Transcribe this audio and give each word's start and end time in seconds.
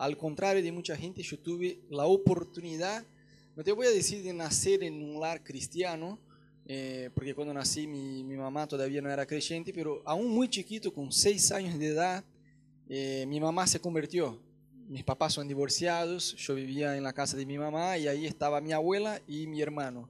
al 0.00 0.16
contrario 0.16 0.62
de 0.62 0.72
mucha 0.72 0.96
gente, 0.96 1.22
yo 1.22 1.38
tuve 1.38 1.82
la 1.90 2.06
oportunidad, 2.06 3.04
no 3.54 3.62
te 3.62 3.70
voy 3.70 3.86
a 3.86 3.90
decir 3.90 4.22
de 4.22 4.32
nacer 4.32 4.82
en 4.82 5.02
un 5.02 5.20
lar 5.20 5.44
cristiano, 5.44 6.18
eh, 6.64 7.10
porque 7.14 7.34
cuando 7.34 7.52
nací 7.52 7.86
mi, 7.86 8.24
mamá 8.34 8.66
todavía 8.66 9.02
no 9.02 9.10
era 9.10 9.26
creyente, 9.26 9.74
pero 9.74 10.00
aún 10.06 10.30
muy 10.30 10.48
chiquito, 10.48 10.90
con 10.90 11.12
seis 11.12 11.52
años 11.52 11.78
de 11.78 11.88
edad, 11.88 12.24
eh, 12.88 13.26
mi 13.28 13.40
mamá 13.40 13.66
se 13.66 13.78
convirtió. 13.78 14.40
Mis 14.88 15.04
papás 15.04 15.34
son 15.34 15.46
divorciados, 15.46 16.34
yo 16.34 16.54
vivía 16.54 16.96
en 16.96 17.02
la 17.02 17.12
casa 17.12 17.36
de 17.36 17.44
mi 17.44 17.58
mamá 17.58 17.98
y 17.98 18.08
ahí 18.08 18.24
estaba 18.24 18.62
mi 18.62 18.72
abuela 18.72 19.20
y 19.28 19.46
mi 19.48 19.60
hermano. 19.60 20.08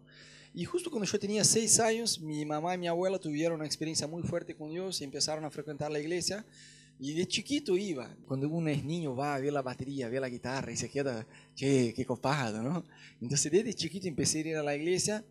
Y 0.54 0.66
justo 0.66 0.88
cuando 0.88 1.10
yo 1.10 1.18
tenía 1.18 1.42
seis 1.42 1.80
años, 1.80 2.20
mi 2.20 2.44
mamá 2.44 2.76
y 2.76 2.78
mi 2.78 2.86
abuela 2.86 3.18
tuvieron 3.18 3.56
una 3.56 3.66
experiencia 3.66 4.06
muy 4.06 4.22
fuerte 4.22 4.54
con 4.54 4.70
Dios 4.70 5.00
y 5.00 5.04
empezaron 5.04 5.44
a 5.44 5.50
frecuentar 5.50 5.90
la 5.90 5.98
iglesia. 5.98 6.46
Y 7.00 7.14
de 7.14 7.26
chiquito 7.26 7.76
iba. 7.76 8.14
Cuando 8.26 8.48
uno 8.48 8.68
es 8.68 8.84
niño 8.84 9.16
va 9.16 9.34
a 9.34 9.40
ver 9.40 9.52
la 9.52 9.62
batería, 9.62 10.08
ve 10.08 10.20
la 10.20 10.28
guitarra 10.28 10.70
y 10.70 10.76
se 10.76 10.90
queda, 10.90 11.26
che, 11.54 11.94
qué 11.94 12.04
copado, 12.04 12.62
¿no? 12.62 12.84
Entonces 13.20 13.50
desde 13.50 13.72
chiquito 13.74 14.06
empecé 14.06 14.38
a 14.38 14.40
ir 14.40 14.56
a 14.56 14.62
la 14.62 14.76
iglesia, 14.76 15.24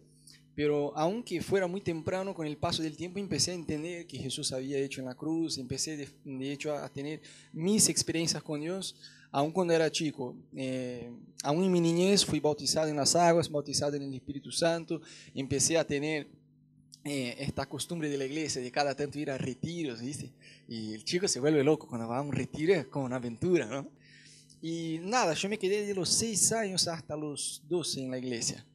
pero 0.56 0.98
aunque 0.98 1.42
fuera 1.42 1.68
muy 1.68 1.82
temprano, 1.82 2.34
con 2.34 2.48
el 2.48 2.58
paso 2.58 2.82
del 2.82 2.98
tiempo 2.98 3.20
empecé 3.20 3.52
a 3.52 3.54
entender 3.54 4.08
que 4.08 4.18
Jesús 4.18 4.52
había 4.52 4.80
hecho 4.80 5.00
en 5.00 5.06
la 5.06 5.16
cruz, 5.16 5.60
empecé 5.60 5.96
de, 5.96 6.10
de 6.26 6.52
hecho 6.52 6.76
a 6.76 6.90
tener 6.90 7.22
mis 7.54 7.88
experiencias 7.88 8.42
con 8.42 8.60
Dios 8.60 8.96
aún 9.32 9.52
cuando 9.52 9.74
era 9.74 9.92
chico, 9.92 10.36
eh, 10.56 11.10
aún 11.44 11.64
en 11.64 11.72
mi 11.72 11.80
niñez 11.80 12.26
fui 12.26 12.40
bautizado 12.40 12.88
en 12.88 12.96
las 12.96 13.16
aguas, 13.16 13.50
bautizado 13.50 13.96
en 13.96 14.04
el 14.04 14.14
Espíritu 14.14 14.52
Santo, 14.52 15.02
empecé 15.36 15.78
a 15.78 15.86
tener 15.86 16.28
eh, 17.06 17.36
esta 17.40 17.66
costumbre 17.68 18.10
de 18.10 18.18
la 18.18 18.26
iglesia 18.26 18.62
de 18.62 18.72
cada 18.72 18.94
tanto 18.94 19.20
ir 19.20 19.32
a 19.32 19.38
retiros, 19.38 20.02
¿viste? 20.02 20.34
Y 20.68 20.94
el 20.94 21.04
chico 21.06 21.28
se 21.28 21.40
vuelve 21.40 21.64
loco 21.64 21.88
cuando 21.88 22.08
va 22.08 22.18
a 22.18 22.22
un 22.22 22.34
retiro, 22.34 22.74
es 22.74 22.88
como 22.88 23.06
una 23.06 23.16
aventura, 23.16 23.66
¿no? 23.66 23.90
Y 24.62 25.00
nada, 25.04 25.34
yo 25.34 25.48
me 25.48 25.58
quedé 25.58 25.86
de 25.86 25.94
los 25.94 26.10
6 26.10 26.52
años 26.52 26.88
hasta 26.88 27.16
los 27.16 27.64
12 27.70 28.02
en 28.04 28.12
la 28.12 28.18
iglesia. 28.18 28.66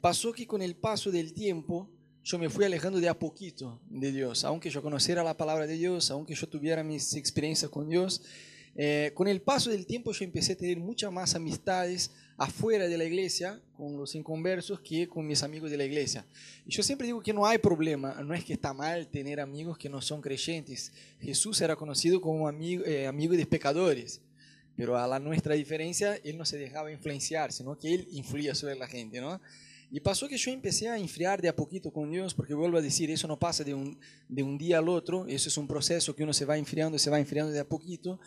Pasó 0.00 0.32
que 0.32 0.46
con 0.46 0.62
el 0.62 0.76
paso 0.76 1.10
del 1.10 1.32
tiempo, 1.32 1.90
yo 2.22 2.38
me 2.38 2.48
fui 2.48 2.64
alejando 2.64 3.00
de 3.00 3.08
a 3.08 3.18
poquito 3.18 3.80
de 3.90 4.12
Dios, 4.12 4.44
aunque 4.44 4.70
yo 4.70 4.80
conociera 4.80 5.24
la 5.24 5.36
palabra 5.36 5.66
de 5.66 5.74
Dios, 5.74 6.10
aunque 6.12 6.36
yo 6.36 6.48
tuviera 6.48 6.84
mis 6.84 7.14
experiencias 7.14 7.70
con 7.70 7.88
Dios, 7.88 8.22
eh, 8.76 9.10
con 9.14 9.26
el 9.26 9.42
paso 9.42 9.70
del 9.70 9.86
tiempo 9.86 10.12
yo 10.12 10.24
empecé 10.24 10.52
a 10.52 10.56
tener 10.56 10.78
muchas 10.78 11.12
más 11.12 11.34
amistades 11.34 12.12
afuera 12.44 12.88
de 12.88 12.98
la 12.98 13.04
iglesia 13.04 13.60
con 13.76 13.96
los 13.96 14.14
inconversos 14.14 14.80
que 14.80 15.08
con 15.08 15.26
mis 15.26 15.42
amigos 15.42 15.70
de 15.70 15.76
la 15.76 15.84
iglesia. 15.84 16.24
Y 16.66 16.70
yo 16.70 16.82
siempre 16.82 17.06
digo 17.06 17.20
que 17.20 17.32
no 17.32 17.46
hay 17.46 17.58
problema, 17.58 18.20
no 18.22 18.34
es 18.34 18.44
que 18.44 18.54
está 18.54 18.72
mal 18.72 19.06
tener 19.08 19.40
amigos 19.40 19.78
que 19.78 19.88
no 19.88 20.00
son 20.00 20.20
creyentes. 20.20 20.92
Jesús 21.20 21.60
era 21.60 21.76
conocido 21.76 22.20
como 22.20 22.48
amigo, 22.48 22.84
eh, 22.84 23.06
amigo 23.06 23.34
de 23.34 23.46
pecadores, 23.46 24.20
pero 24.76 24.98
a 24.98 25.06
la 25.06 25.18
nuestra 25.18 25.54
diferencia, 25.54 26.16
él 26.24 26.36
no 26.36 26.44
se 26.44 26.58
dejaba 26.58 26.90
influenciar, 26.90 27.52
sino 27.52 27.78
que 27.78 27.94
él 27.94 28.08
influía 28.10 28.54
sobre 28.54 28.74
la 28.74 28.88
gente, 28.88 29.20
¿no? 29.20 29.40
Y 29.94 30.00
pasó 30.00 30.26
que 30.26 30.38
yo 30.38 30.50
empecé 30.50 30.88
a 30.88 30.96
enfriar 30.96 31.42
de 31.42 31.50
a 31.50 31.54
poquito 31.54 31.92
con 31.92 32.10
Dios, 32.10 32.32
porque 32.32 32.54
vuelvo 32.54 32.78
a 32.78 32.80
decir, 32.80 33.10
eso 33.10 33.28
no 33.28 33.38
pasa 33.38 33.62
de 33.62 33.74
un, 33.74 34.00
de 34.26 34.42
un 34.42 34.56
día 34.56 34.78
al 34.78 34.88
otro, 34.88 35.26
eso 35.26 35.50
es 35.50 35.56
un 35.58 35.68
proceso 35.68 36.16
que 36.16 36.22
uno 36.22 36.32
se 36.32 36.46
va 36.46 36.56
enfriando, 36.56 36.98
se 36.98 37.10
va 37.10 37.20
enfriando 37.20 37.52
de 37.52 37.60
a 37.60 37.68
poquito. 37.68 38.18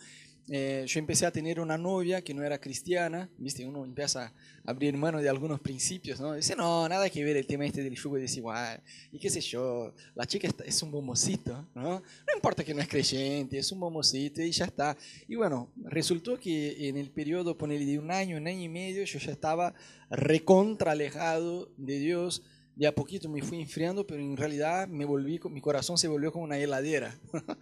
Eh, 0.48 0.84
yo 0.86 1.00
empecé 1.00 1.26
a 1.26 1.32
tener 1.32 1.58
una 1.58 1.76
novia 1.76 2.22
que 2.22 2.32
no 2.32 2.44
era 2.44 2.58
cristiana, 2.60 3.28
¿viste? 3.36 3.66
Uno 3.66 3.84
empieza 3.84 4.26
a 4.64 4.70
abrir 4.70 4.96
mano 4.96 5.20
de 5.20 5.28
algunos 5.28 5.60
principios, 5.60 6.20
¿no? 6.20 6.34
Dice, 6.34 6.54
no, 6.54 6.88
nada 6.88 7.10
que 7.10 7.24
ver 7.24 7.36
el 7.36 7.46
tema 7.46 7.66
este 7.66 7.82
del 7.82 7.96
yugo 7.96 8.16
desigual, 8.16 8.80
y 9.10 9.18
qué 9.18 9.28
sé 9.28 9.40
yo, 9.40 9.92
la 10.14 10.24
chica 10.24 10.48
es 10.64 10.82
un 10.82 10.92
bombocito, 10.92 11.66
¿no? 11.74 12.00
No 12.00 12.34
importa 12.34 12.62
que 12.62 12.74
no 12.74 12.80
es 12.80 12.86
creyente, 12.86 13.58
es 13.58 13.72
un 13.72 13.80
bombocito 13.80 14.40
y 14.40 14.52
ya 14.52 14.66
está. 14.66 14.96
Y 15.26 15.34
bueno, 15.34 15.68
resultó 15.84 16.38
que 16.38 16.88
en 16.88 16.96
el 16.96 17.10
periodo, 17.10 17.58
ponele 17.58 17.84
de 17.84 17.98
un 17.98 18.12
año, 18.12 18.36
un 18.36 18.46
año 18.46 18.60
y 18.60 18.68
medio, 18.68 19.02
yo 19.02 19.18
ya 19.18 19.32
estaba 19.32 19.74
recontra 20.10 20.92
alejado 20.92 21.72
de 21.76 21.98
Dios, 21.98 22.44
de 22.76 22.86
a 22.86 22.94
poquito 22.94 23.28
me 23.28 23.42
fui 23.42 23.60
enfriando, 23.60 24.06
pero 24.06 24.22
en 24.22 24.36
realidad 24.36 24.86
me 24.86 25.04
volví, 25.04 25.40
mi 25.50 25.60
corazón 25.60 25.98
se 25.98 26.06
volvió 26.06 26.30
como 26.30 26.44
una 26.44 26.58
heladera. 26.58 27.18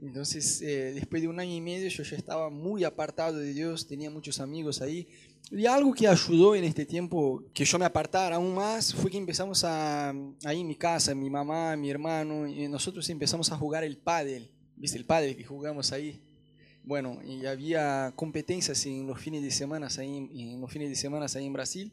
Entonces, 0.00 0.60
eh, 0.60 0.92
después 0.94 1.22
de 1.22 1.28
un 1.28 1.40
año 1.40 1.54
y 1.54 1.60
medio, 1.60 1.88
yo 1.88 2.02
ya 2.02 2.16
estaba 2.16 2.50
muy 2.50 2.84
apartado 2.84 3.38
de 3.38 3.52
Dios, 3.54 3.86
tenía 3.86 4.10
muchos 4.10 4.40
amigos 4.40 4.82
ahí. 4.82 5.08
Y 5.50 5.66
algo 5.66 5.92
que 5.92 6.08
ayudó 6.08 6.54
en 6.54 6.64
este 6.64 6.84
tiempo 6.84 7.42
que 7.52 7.64
yo 7.64 7.78
me 7.78 7.84
apartara 7.84 8.36
aún 8.36 8.54
más 8.54 8.94
fue 8.94 9.10
que 9.10 9.18
empezamos 9.18 9.62
a, 9.64 10.10
ahí 10.44 10.60
en 10.60 10.66
mi 10.66 10.74
casa, 10.74 11.14
mi 11.14 11.30
mamá, 11.30 11.76
mi 11.76 11.90
hermano, 11.90 12.46
y 12.46 12.66
nosotros 12.68 13.08
empezamos 13.10 13.52
a 13.52 13.56
jugar 13.56 13.84
el 13.84 13.96
pádel. 13.96 14.50
¿Viste 14.76 14.98
el 14.98 15.04
pádel 15.04 15.36
que 15.36 15.44
jugamos 15.44 15.92
ahí? 15.92 16.20
Bueno, 16.82 17.18
y 17.24 17.46
había 17.46 18.12
competencias 18.16 18.84
en 18.86 19.06
los 19.06 19.18
fines 19.18 19.42
de 19.42 19.50
semana 19.50 19.88
ahí, 19.98 20.28
en 20.34 20.60
los 20.60 20.70
fines 20.70 20.88
de 20.90 20.96
semana 20.96 21.26
ahí 21.34 21.46
en 21.46 21.52
Brasil. 21.52 21.92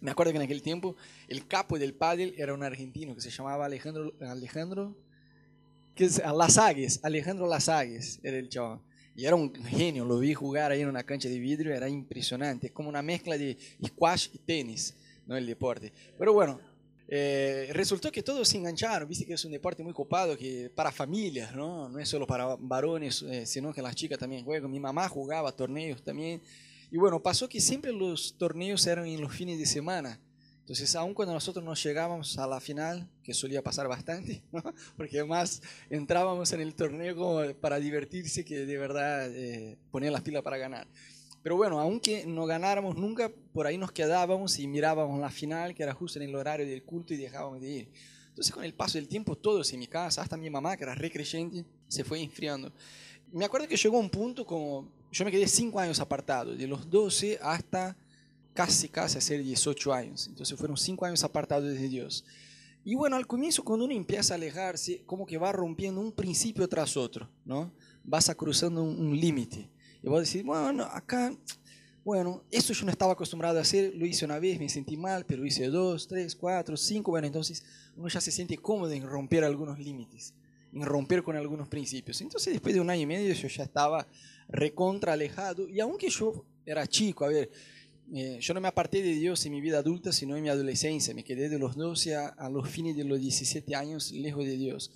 Me 0.00 0.10
acuerdo 0.10 0.32
que 0.32 0.38
en 0.38 0.44
aquel 0.44 0.62
tiempo 0.62 0.96
el 1.28 1.46
capo 1.46 1.78
del 1.78 1.94
pádel 1.94 2.34
era 2.36 2.54
un 2.54 2.62
argentino 2.62 3.14
que 3.14 3.20
se 3.20 3.30
llamaba 3.30 3.66
Alejandro, 3.66 4.14
Alejandro 4.20 4.96
que 6.00 6.84
es 6.86 7.00
Alejandro 7.02 7.46
Lasagues 7.46 8.20
era 8.22 8.38
el 8.38 8.48
chaval. 8.48 8.80
Y 9.14 9.26
era 9.26 9.36
un 9.36 9.54
genio, 9.54 10.06
lo 10.06 10.18
vi 10.18 10.32
jugar 10.32 10.72
ahí 10.72 10.80
en 10.80 10.88
una 10.88 11.02
cancha 11.02 11.28
de 11.28 11.38
vidrio, 11.38 11.74
era 11.74 11.90
impresionante, 11.90 12.70
como 12.70 12.88
una 12.88 13.02
mezcla 13.02 13.36
de 13.36 13.58
squash 13.84 14.28
y 14.32 14.38
tenis, 14.38 14.94
¿no? 15.26 15.36
El 15.36 15.44
deporte. 15.44 15.92
Pero 16.18 16.32
bueno, 16.32 16.58
eh, 17.06 17.68
resultó 17.74 18.10
que 18.10 18.22
todos 18.22 18.48
se 18.48 18.56
engancharon, 18.56 19.06
viste 19.06 19.26
que 19.26 19.34
es 19.34 19.44
un 19.44 19.52
deporte 19.52 19.82
muy 19.82 19.92
copado, 19.92 20.38
que 20.38 20.70
para 20.74 20.90
familias, 20.90 21.54
¿no? 21.54 21.90
No 21.90 21.98
es 21.98 22.08
solo 22.08 22.26
para 22.26 22.56
varones, 22.56 23.20
eh, 23.22 23.44
sino 23.44 23.74
que 23.74 23.82
las 23.82 23.94
chicas 23.94 24.18
también 24.18 24.42
juegan. 24.42 24.70
Mi 24.70 24.80
mamá 24.80 25.06
jugaba 25.06 25.52
torneos 25.52 26.02
también. 26.02 26.40
Y 26.90 26.96
bueno, 26.96 27.22
pasó 27.22 27.46
que 27.46 27.60
siempre 27.60 27.92
los 27.92 28.38
torneos 28.38 28.86
eran 28.86 29.06
en 29.06 29.20
los 29.20 29.34
fines 29.34 29.58
de 29.58 29.66
semana. 29.66 30.18
Entonces, 30.70 30.94
aun 30.94 31.14
cuando 31.14 31.34
nosotros 31.34 31.64
nos 31.64 31.82
llegábamos 31.82 32.38
a 32.38 32.46
la 32.46 32.60
final, 32.60 33.10
que 33.24 33.34
solía 33.34 33.60
pasar 33.60 33.88
bastante, 33.88 34.44
porque 34.96 35.18
además 35.18 35.60
entrábamos 35.90 36.52
en 36.52 36.60
el 36.60 36.76
torneo 36.76 37.16
como 37.16 37.54
para 37.54 37.80
divertirse, 37.80 38.44
que 38.44 38.64
de 38.64 38.78
verdad 38.78 39.28
eh, 39.34 39.76
ponían 39.90 40.12
las 40.12 40.22
pilas 40.22 40.44
para 40.44 40.58
ganar. 40.58 40.86
Pero 41.42 41.56
bueno, 41.56 41.80
aunque 41.80 42.24
no 42.24 42.46
ganáramos 42.46 42.94
nunca, 42.94 43.32
por 43.52 43.66
ahí 43.66 43.78
nos 43.78 43.90
quedábamos 43.90 44.60
y 44.60 44.68
mirábamos 44.68 45.18
la 45.18 45.30
final, 45.30 45.74
que 45.74 45.82
era 45.82 45.92
justo 45.92 46.20
en 46.20 46.28
el 46.28 46.36
horario 46.36 46.64
del 46.64 46.84
culto, 46.84 47.14
y 47.14 47.16
dejábamos 47.16 47.60
de 47.60 47.68
ir. 47.68 47.88
Entonces, 48.28 48.54
con 48.54 48.62
el 48.62 48.72
paso 48.72 48.96
del 48.96 49.08
tiempo, 49.08 49.34
todos 49.34 49.72
en 49.72 49.80
mi 49.80 49.88
casa, 49.88 50.22
hasta 50.22 50.36
mi 50.36 50.50
mamá, 50.50 50.76
que 50.76 50.84
era 50.84 50.94
re 50.94 51.10
creyente, 51.10 51.64
se 51.88 52.04
fue 52.04 52.22
enfriando. 52.22 52.72
Me 53.32 53.44
acuerdo 53.44 53.66
que 53.66 53.76
llegó 53.76 53.98
un 53.98 54.08
punto 54.08 54.46
como, 54.46 54.88
yo 55.10 55.24
me 55.24 55.32
quedé 55.32 55.48
cinco 55.48 55.80
años 55.80 55.98
apartado, 55.98 56.54
de 56.54 56.68
los 56.68 56.88
12 56.88 57.40
hasta 57.42 57.96
casi, 58.60 58.90
casi 58.90 59.16
a 59.16 59.20
ser 59.22 59.42
18 59.42 59.92
años. 59.94 60.26
Entonces 60.26 60.58
fueron 60.58 60.76
5 60.76 61.06
años 61.06 61.24
apartados 61.24 61.64
de 61.64 61.88
Dios. 61.88 62.26
Y 62.84 62.94
bueno, 62.94 63.16
al 63.16 63.26
comienzo 63.26 63.64
cuando 63.64 63.86
uno 63.86 63.94
empieza 63.94 64.34
a 64.34 64.36
alejarse, 64.36 65.02
como 65.06 65.24
que 65.24 65.38
va 65.38 65.50
rompiendo 65.50 65.98
un 65.98 66.12
principio 66.12 66.68
tras 66.68 66.94
otro, 66.94 67.26
¿no? 67.46 67.72
Vas 68.04 68.28
a 68.28 68.34
cruzando 68.34 68.82
un, 68.82 69.18
límite. 69.18 69.70
Y 70.02 70.08
vas 70.08 70.18
a 70.18 70.20
decir, 70.20 70.44
bueno, 70.44 70.84
acá, 70.84 71.34
bueno, 72.04 72.42
eso 72.50 72.74
yo 72.74 72.84
no 72.84 72.90
estaba 72.90 73.14
acostumbrado 73.14 73.58
a 73.58 73.62
hacer, 73.62 73.94
lo 73.94 74.04
hice 74.04 74.26
una 74.26 74.38
vez, 74.38 74.58
me 74.58 74.68
sentí 74.68 74.94
mal, 74.94 75.24
pero 75.24 75.46
hice 75.46 75.68
dos, 75.68 76.06
tres, 76.06 76.36
cuatro, 76.36 76.76
cinco, 76.76 77.12
bueno, 77.12 77.26
entonces 77.26 77.64
uno 77.96 78.08
ya 78.08 78.20
se 78.20 78.30
siente 78.30 78.58
cómodo 78.58 78.92
en 78.92 79.06
romper 79.06 79.42
algunos 79.42 79.78
límites, 79.78 80.34
en 80.74 80.82
romper 80.82 81.22
con 81.22 81.34
algunos 81.34 81.66
principios. 81.68 82.20
Entonces 82.20 82.52
después 82.52 82.74
de 82.74 82.80
un 82.82 82.90
año 82.90 83.02
y 83.02 83.06
medio 83.06 83.32
yo 83.32 83.48
ya 83.48 83.64
estaba 83.64 84.06
recontra 84.48 85.14
alejado, 85.14 85.66
y 85.66 85.80
aunque 85.80 86.10
yo 86.10 86.44
era 86.66 86.86
chico, 86.86 87.24
a 87.24 87.28
ver, 87.28 87.50
eh, 88.12 88.38
yo 88.40 88.54
no 88.54 88.60
me 88.60 88.68
aparté 88.68 89.02
de 89.02 89.14
Dios 89.14 89.44
en 89.46 89.52
mi 89.52 89.60
vida 89.60 89.78
adulta, 89.78 90.12
sino 90.12 90.36
en 90.36 90.42
mi 90.42 90.48
adolescencia. 90.48 91.14
Me 91.14 91.22
quedé 91.22 91.48
de 91.48 91.58
los 91.58 91.76
12 91.76 92.16
a, 92.16 92.50
los 92.50 92.68
fines 92.68 92.96
de 92.96 93.04
los 93.04 93.20
17 93.20 93.74
años 93.76 94.10
lejos 94.10 94.44
de 94.44 94.56
Dios. 94.56 94.90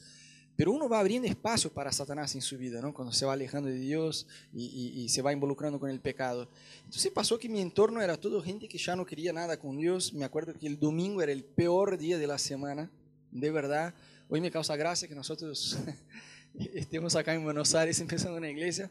Pero 0.56 0.72
uno 0.72 0.88
va 0.88 1.00
abriendo 1.00 1.28
espacio 1.28 1.72
para 1.72 1.92
Satanás 1.92 2.34
en 2.34 2.42
su 2.42 2.56
vida, 2.56 2.80
¿no? 2.80 2.94
Cuando 2.94 3.12
se 3.12 3.26
va 3.26 3.32
alejando 3.32 3.68
de 3.68 3.78
Dios 3.78 4.26
y, 4.52 5.08
se 5.08 5.20
va 5.20 5.32
involucrando 5.32 5.80
con 5.80 5.90
el 5.90 6.00
pecado. 6.00 6.48
Entonces 6.84 7.10
pasó 7.12 7.38
que 7.38 7.48
mi 7.48 7.60
entorno 7.60 8.00
era 8.02 8.16
todo 8.16 8.42
gente 8.42 8.68
que 8.68 8.78
ya 8.78 8.94
no 8.94 9.04
quería 9.04 9.32
nada 9.32 9.58
con 9.58 9.76
Dios. 9.76 10.12
Me 10.12 10.24
acuerdo 10.24 10.54
que 10.54 10.66
el 10.66 10.78
domingo 10.78 11.22
era 11.22 11.32
el 11.32 11.44
peor 11.44 11.98
día 11.98 12.18
de 12.18 12.26
la 12.26 12.38
semana, 12.38 12.90
de 13.32 13.50
verdad. 13.50 13.94
Hoy 14.28 14.40
me 14.40 14.50
causa 14.50 14.76
gracia 14.76 15.08
que 15.08 15.14
nosotros 15.14 15.76
estemos 16.74 17.16
acá 17.16 17.34
en 17.34 17.42
Buenos 17.42 17.74
Aires 17.74 17.98
empezando 18.00 18.38
una 18.38 18.50
iglesia 18.50 18.90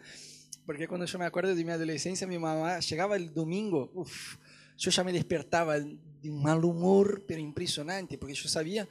porque 0.66 0.88
cuando 0.88 1.06
yo 1.06 1.20
me 1.20 1.26
acuerdo 1.26 1.56
de 1.56 1.64
mi 1.64 1.72
adolescencia, 1.72 2.26
mi 2.28 2.38
mamá 2.38 2.80
llegaba 2.80 3.16
el 3.16 3.34
domingo, 3.34 3.92
uf, 3.94 4.38
yo 4.78 4.92
ya 4.92 5.04
me 5.04 5.12
despertaba 5.12 5.80
de 5.80 6.30
un 6.30 6.42
mal 6.42 6.64
humor, 6.64 7.24
pero 7.28 7.40
impresionante, 7.40 8.18
porque 8.18 8.34
yo 8.34 8.48
sabía, 8.48 8.88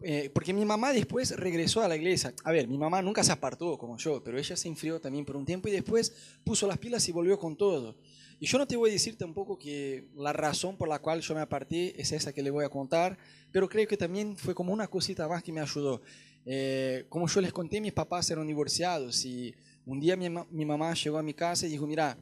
eh, 0.00 0.30
porque 0.34 0.52
mi 0.52 0.64
mamá 0.64 0.92
después 0.92 1.36
regresó 1.36 1.82
a 1.82 1.88
la 1.88 1.96
iglesia. 1.96 2.34
A 2.44 2.52
ver, 2.52 2.68
mi 2.68 2.78
mamá 2.78 3.00
nunca 3.02 3.22
se 3.22 3.32
apartó 3.32 3.78
como 3.78 3.96
yo, 3.96 4.22
pero 4.22 4.38
ella 4.38 4.56
se 4.56 4.68
enfrió 4.68 5.00
también 5.00 5.24
por 5.24 5.36
un 5.36 5.44
tiempo 5.44 5.68
y 5.68 5.72
después 5.72 6.12
puso 6.44 6.66
las 6.66 6.78
pilas 6.78 7.08
y 7.08 7.12
volvió 7.12 7.38
con 7.38 7.56
todo. 7.56 7.96
Y 8.40 8.46
yo 8.46 8.58
no 8.58 8.66
te 8.66 8.76
voy 8.76 8.90
a 8.90 8.92
decir 8.92 9.16
tampoco 9.16 9.58
que 9.58 10.08
la 10.16 10.32
razón 10.32 10.76
por 10.76 10.88
la 10.88 10.98
cual 10.98 11.20
yo 11.20 11.34
me 11.34 11.40
aparté 11.40 12.00
es 12.00 12.12
esa 12.12 12.32
que 12.32 12.42
le 12.42 12.50
voy 12.50 12.64
a 12.64 12.68
contar, 12.68 13.16
pero 13.52 13.68
creo 13.68 13.86
que 13.86 13.96
también 13.96 14.36
fue 14.36 14.54
como 14.54 14.72
una 14.72 14.88
cosita 14.88 15.28
más 15.28 15.42
que 15.42 15.52
me 15.52 15.60
ayudó. 15.60 16.02
Eh, 16.44 17.06
como 17.08 17.26
yo 17.26 17.40
les 17.40 17.52
conté, 17.52 17.80
mis 17.80 17.92
papás 17.92 18.30
eran 18.30 18.46
divorciados 18.46 19.24
y 19.24 19.54
un 19.86 20.00
día 20.00 20.16
mi, 20.16 20.64
mamá 20.64 20.94
llegó 20.94 21.18
a 21.18 21.22
mi 21.22 21.34
casa 21.34 21.66
y 21.66 21.70
dijo, 21.70 21.86
mira, 21.86 22.16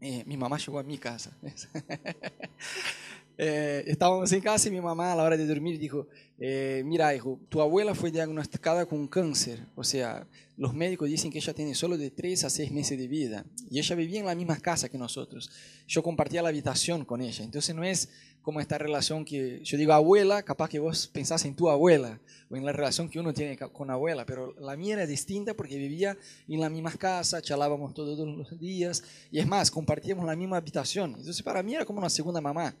eh, 0.00 0.22
mi 0.26 0.36
mamá 0.36 0.58
llegó 0.58 0.78
a 0.78 0.82
mi 0.82 0.98
casa. 0.98 1.36
Eh, 3.36 3.82
estábamos 3.88 4.30
en 4.32 4.40
casa 4.40 4.68
y 4.68 4.70
mi 4.70 4.80
mamá 4.80 5.12
a 5.12 5.16
la 5.16 5.24
hora 5.24 5.36
de 5.36 5.44
dormir 5.44 5.78
dijo, 5.78 6.06
eh, 6.38 6.82
mira 6.84 7.14
hijo, 7.14 7.40
tu 7.48 7.60
abuela 7.60 7.92
fue 7.94 8.12
diagnosticada 8.12 8.86
con 8.86 9.08
cáncer, 9.08 9.66
o 9.74 9.82
sea, 9.82 10.26
los 10.56 10.72
médicos 10.72 11.08
dicen 11.08 11.32
que 11.32 11.38
ella 11.38 11.52
tiene 11.52 11.74
solo 11.74 11.98
de 11.98 12.12
3 12.12 12.44
a 12.44 12.50
6 12.50 12.70
meses 12.70 12.96
de 12.96 13.08
vida 13.08 13.44
y 13.68 13.80
ella 13.80 13.96
vivía 13.96 14.20
en 14.20 14.26
la 14.26 14.36
misma 14.36 14.56
casa 14.60 14.88
que 14.88 14.98
nosotros. 14.98 15.50
Yo 15.88 16.02
compartía 16.04 16.42
la 16.42 16.50
habitación 16.50 17.04
con 17.04 17.20
ella, 17.20 17.44
entonces 17.44 17.74
no 17.74 17.82
es 17.82 18.08
como 18.40 18.60
esta 18.60 18.78
relación 18.78 19.24
que 19.24 19.64
yo 19.64 19.78
digo 19.78 19.94
abuela, 19.94 20.42
capaz 20.42 20.68
que 20.68 20.78
vos 20.78 21.08
pensás 21.08 21.44
en 21.44 21.56
tu 21.56 21.70
abuela 21.70 22.20
o 22.50 22.56
en 22.56 22.64
la 22.64 22.72
relación 22.72 23.08
que 23.08 23.18
uno 23.18 23.32
tiene 23.32 23.56
con 23.56 23.90
abuela, 23.90 24.26
pero 24.26 24.54
la 24.60 24.76
mía 24.76 24.94
era 24.94 25.06
distinta 25.06 25.54
porque 25.54 25.76
vivía 25.76 26.16
en 26.46 26.60
la 26.60 26.68
misma 26.68 26.92
casa, 26.92 27.42
charlábamos 27.42 27.94
todos 27.94 28.18
los 28.18 28.60
días 28.60 29.02
y 29.32 29.40
es 29.40 29.46
más, 29.46 29.70
compartíamos 29.70 30.24
la 30.24 30.36
misma 30.36 30.58
habitación. 30.58 31.14
Entonces 31.18 31.42
para 31.42 31.62
mí 31.62 31.74
era 31.74 31.84
como 31.84 31.98
una 31.98 32.10
segunda 32.10 32.40
mamá. 32.40 32.76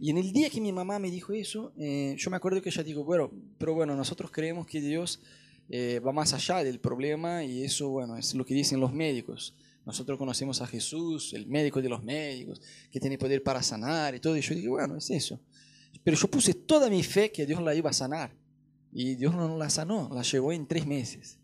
Y 0.00 0.10
en 0.10 0.18
el 0.18 0.32
día 0.32 0.48
que 0.48 0.60
mi 0.60 0.72
mamá 0.72 0.98
me 0.98 1.10
dijo 1.10 1.32
eso, 1.32 1.72
eh, 1.76 2.14
yo 2.16 2.30
me 2.30 2.36
acuerdo 2.36 2.62
que 2.62 2.68
ella 2.68 2.84
dijo, 2.84 3.04
bueno, 3.04 3.32
pero 3.58 3.74
bueno, 3.74 3.96
nosotros 3.96 4.30
creemos 4.30 4.66
que 4.66 4.80
Dios 4.80 5.20
eh, 5.68 6.00
va 6.00 6.12
más 6.12 6.32
allá 6.32 6.62
del 6.62 6.78
problema 6.78 7.42
y 7.44 7.64
eso, 7.64 7.88
bueno, 7.88 8.16
es 8.16 8.34
lo 8.34 8.46
que 8.46 8.54
dicen 8.54 8.78
los 8.78 8.92
médicos. 8.92 9.54
Nosotros 9.84 10.18
conocemos 10.18 10.60
a 10.60 10.66
Jesús, 10.66 11.32
el 11.34 11.46
médico 11.46 11.82
de 11.82 11.88
los 11.88 12.04
médicos, 12.04 12.60
que 12.90 13.00
tiene 13.00 13.18
poder 13.18 13.42
para 13.42 13.62
sanar 13.62 14.14
y 14.14 14.20
todo. 14.20 14.36
Y 14.36 14.40
yo 14.40 14.54
dije, 14.54 14.68
bueno, 14.68 14.96
es 14.96 15.10
eso. 15.10 15.40
Pero 16.04 16.16
yo 16.16 16.28
puse 16.28 16.54
toda 16.54 16.88
mi 16.90 17.02
fe 17.02 17.32
que 17.32 17.46
Dios 17.46 17.60
la 17.62 17.74
iba 17.74 17.90
a 17.90 17.94
sanar. 17.94 18.30
Y 18.92 19.16
Dios 19.16 19.34
no 19.34 19.56
la 19.56 19.68
sanó, 19.68 20.10
la 20.12 20.22
llevó 20.22 20.52
en 20.52 20.66
tres 20.66 20.86
meses. 20.86 21.37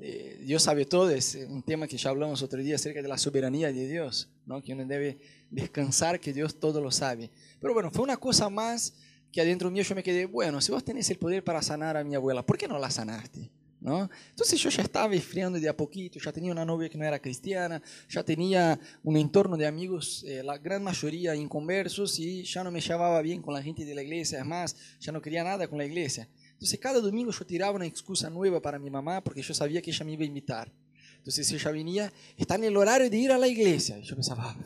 Eh, 0.00 0.40
Dios 0.44 0.62
sabe 0.62 0.84
todo, 0.84 1.10
es 1.10 1.34
un 1.48 1.62
tema 1.62 1.86
que 1.86 1.96
ya 1.96 2.10
hablamos 2.10 2.42
otro 2.42 2.60
día 2.60 2.74
acerca 2.74 3.00
de 3.00 3.08
la 3.08 3.16
soberanía 3.16 3.72
de 3.72 3.88
Dios, 3.88 4.28
¿no? 4.44 4.62
que 4.62 4.72
uno 4.72 4.84
debe 4.84 5.18
descansar 5.50 6.18
que 6.18 6.32
Dios 6.32 6.58
todo 6.58 6.80
lo 6.80 6.90
sabe. 6.90 7.30
Pero 7.60 7.74
bueno, 7.74 7.90
fue 7.90 8.02
una 8.02 8.16
cosa 8.16 8.50
más 8.50 8.94
que 9.30 9.40
adentro 9.40 9.70
mío 9.70 9.82
yo 9.82 9.94
me 9.94 10.02
quedé, 10.02 10.26
bueno, 10.26 10.60
si 10.60 10.70
vos 10.70 10.84
tenés 10.84 11.10
el 11.10 11.18
poder 11.18 11.42
para 11.42 11.60
sanar 11.60 11.96
a 11.96 12.04
mi 12.04 12.14
abuela, 12.14 12.44
¿por 12.44 12.56
qué 12.56 12.68
no 12.68 12.78
la 12.78 12.90
sanaste? 12.90 13.50
¿No? 13.80 14.08
Entonces 14.30 14.58
yo 14.60 14.70
ya 14.70 14.82
estaba 14.82 15.14
esfriando 15.14 15.60
de 15.60 15.68
a 15.68 15.76
poquito, 15.76 16.18
ya 16.18 16.32
tenía 16.32 16.52
una 16.52 16.64
novia 16.64 16.88
que 16.88 16.96
no 16.96 17.04
era 17.04 17.18
cristiana, 17.18 17.82
ya 18.08 18.22
tenía 18.22 18.78
un 19.02 19.16
entorno 19.16 19.56
de 19.56 19.66
amigos, 19.66 20.24
eh, 20.26 20.42
la 20.42 20.56
gran 20.56 20.82
mayoría 20.82 21.34
inconversos, 21.34 22.18
y 22.18 22.44
ya 22.44 22.64
no 22.64 22.70
me 22.70 22.80
llevaba 22.80 23.20
bien 23.20 23.42
con 23.42 23.52
la 23.52 23.62
gente 23.62 23.84
de 23.84 23.94
la 23.94 24.02
iglesia, 24.02 24.38
además, 24.38 24.76
ya 25.00 25.12
no 25.12 25.20
quería 25.20 25.44
nada 25.44 25.68
con 25.68 25.78
la 25.78 25.84
iglesia. 25.84 26.28
Entonces 26.54 26.80
cada 26.80 27.00
domingo 27.00 27.30
yo 27.30 27.46
tiraba 27.46 27.76
una 27.76 27.86
excusa 27.86 28.30
nueva 28.30 28.60
para 28.60 28.78
mi 28.78 28.90
mamá 28.90 29.22
porque 29.22 29.42
yo 29.42 29.54
sabía 29.54 29.82
que 29.82 29.90
ella 29.90 30.04
me 30.04 30.12
iba 30.12 30.22
a 30.22 30.26
invitar. 30.26 30.72
Entonces 31.18 31.50
ella 31.52 31.70
venía, 31.70 32.12
está 32.36 32.56
en 32.56 32.64
el 32.64 32.76
horario 32.76 33.08
de 33.08 33.16
ir 33.16 33.32
a 33.32 33.38
la 33.38 33.48
iglesia. 33.48 33.98
Y 33.98 34.02
yo 34.02 34.14
pensaba, 34.14 34.56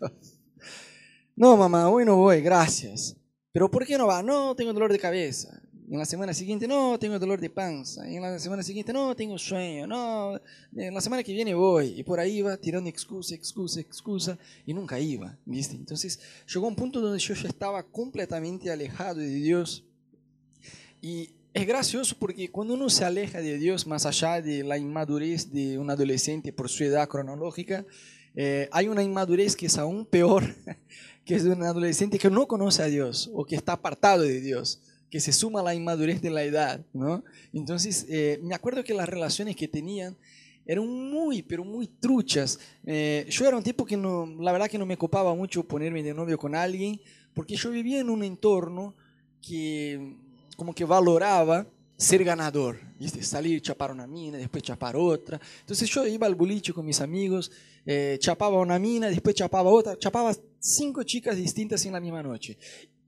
no 1.36 1.56
mamá, 1.56 1.88
hoy 1.88 2.04
no 2.04 2.16
voy, 2.16 2.40
gracias. 2.40 3.16
Pero 3.52 3.70
¿por 3.70 3.86
qué 3.86 3.96
no 3.96 4.06
va? 4.06 4.22
No, 4.22 4.54
tengo 4.54 4.72
dolor 4.72 4.92
de 4.92 4.98
cabeza. 4.98 5.60
En 5.88 5.98
la 5.98 6.04
semana 6.04 6.34
siguiente, 6.34 6.66
no, 6.66 6.98
tengo 6.98 7.18
dolor 7.18 7.40
de 7.40 7.48
panza. 7.48 8.10
En 8.10 8.20
la 8.20 8.38
semana 8.40 8.62
siguiente, 8.62 8.92
no, 8.92 9.14
tengo 9.14 9.38
sueño. 9.38 9.86
No, 9.86 10.40
en 10.74 10.92
la 10.92 11.00
semana 11.00 11.22
que 11.22 11.32
viene 11.32 11.54
voy. 11.54 11.94
Y 11.98 12.02
por 12.02 12.18
ahí 12.18 12.38
iba 12.38 12.56
tirando 12.56 12.90
excusa, 12.90 13.34
excusa, 13.34 13.78
excusa. 13.78 14.36
Y 14.64 14.74
nunca 14.74 14.98
iba, 14.98 15.38
¿viste? 15.44 15.76
Entonces 15.76 16.18
llegó 16.52 16.66
un 16.66 16.74
punto 16.74 17.00
donde 17.00 17.20
yo 17.20 17.34
ya 17.34 17.48
estaba 17.48 17.84
completamente 17.84 18.70
alejado 18.70 19.20
de 19.20 19.28
Dios. 19.28 19.84
Y 21.00 21.30
es 21.54 21.66
gracioso 21.66 22.16
porque 22.18 22.50
cuando 22.50 22.74
uno 22.74 22.90
se 22.90 23.04
aleja 23.04 23.40
de 23.40 23.58
Dios, 23.58 23.86
más 23.86 24.04
allá 24.04 24.42
de 24.42 24.62
la 24.62 24.76
inmadurez 24.76 25.52
de 25.52 25.78
un 25.78 25.90
adolescente 25.90 26.52
por 26.52 26.68
su 26.68 26.84
edad 26.84 27.08
cronológica, 27.08 27.86
eh, 28.34 28.68
hay 28.70 28.88
una 28.88 29.02
inmadurez 29.02 29.56
que 29.56 29.66
es 29.66 29.78
aún 29.78 30.04
peor, 30.04 30.44
que 31.24 31.34
es 31.34 31.44
de 31.44 31.52
un 31.52 31.62
adolescente 31.62 32.18
que 32.18 32.28
no 32.28 32.46
conoce 32.46 32.82
a 32.82 32.86
Dios 32.86 33.30
o 33.32 33.46
que 33.46 33.56
está 33.56 33.72
apartado 33.72 34.22
de 34.22 34.40
Dios, 34.40 34.82
que 35.10 35.20
se 35.20 35.32
suma 35.32 35.60
a 35.60 35.62
la 35.62 35.74
inmadurez 35.74 36.20
de 36.20 36.30
la 36.30 36.42
edad. 36.42 36.84
¿no? 36.92 37.24
Entonces, 37.54 38.04
eh, 38.10 38.38
me 38.42 38.54
acuerdo 38.54 38.84
que 38.84 38.92
las 38.92 39.08
relaciones 39.08 39.56
que 39.56 39.66
tenían 39.66 40.16
eran 40.66 40.86
muy, 40.86 41.42
pero 41.42 41.64
muy 41.64 41.86
truchas. 41.86 42.58
Eh, 42.84 43.24
yo 43.30 43.46
era 43.46 43.56
un 43.56 43.62
tipo 43.62 43.86
que 43.86 43.96
no, 43.96 44.26
la 44.40 44.52
verdad 44.52 44.68
que 44.68 44.78
no 44.78 44.84
me 44.84 44.98
copaba 44.98 45.34
mucho 45.34 45.62
ponerme 45.66 46.02
de 46.02 46.12
novio 46.12 46.36
con 46.36 46.54
alguien, 46.54 47.00
porque 47.32 47.56
yo 47.56 47.70
vivía 47.70 48.00
en 48.00 48.10
un 48.10 48.22
entorno 48.24 48.94
que 49.40 50.16
como 50.56 50.74
que 50.74 50.84
valoraba 50.84 51.66
ser 51.96 52.24
ganador, 52.24 52.78
¿viste? 52.98 53.22
salir, 53.22 53.62
chapar 53.62 53.90
una 53.90 54.06
mina, 54.06 54.38
después 54.38 54.62
chapar 54.62 54.96
otra. 54.96 55.40
Entonces 55.60 55.88
yo 55.88 56.06
iba 56.06 56.26
al 56.26 56.34
boliche 56.34 56.72
con 56.72 56.84
mis 56.84 57.00
amigos, 57.00 57.50
eh, 57.86 58.18
chapaba 58.20 58.58
una 58.58 58.78
mina, 58.78 59.08
después 59.08 59.34
chapaba 59.34 59.70
otra, 59.70 59.98
chapaba 59.98 60.34
cinco 60.58 61.02
chicas 61.02 61.36
distintas 61.36 61.84
en 61.86 61.92
la 61.92 62.00
misma 62.00 62.22
noche. 62.22 62.58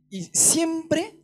Y 0.08 0.22
siempre 0.32 1.16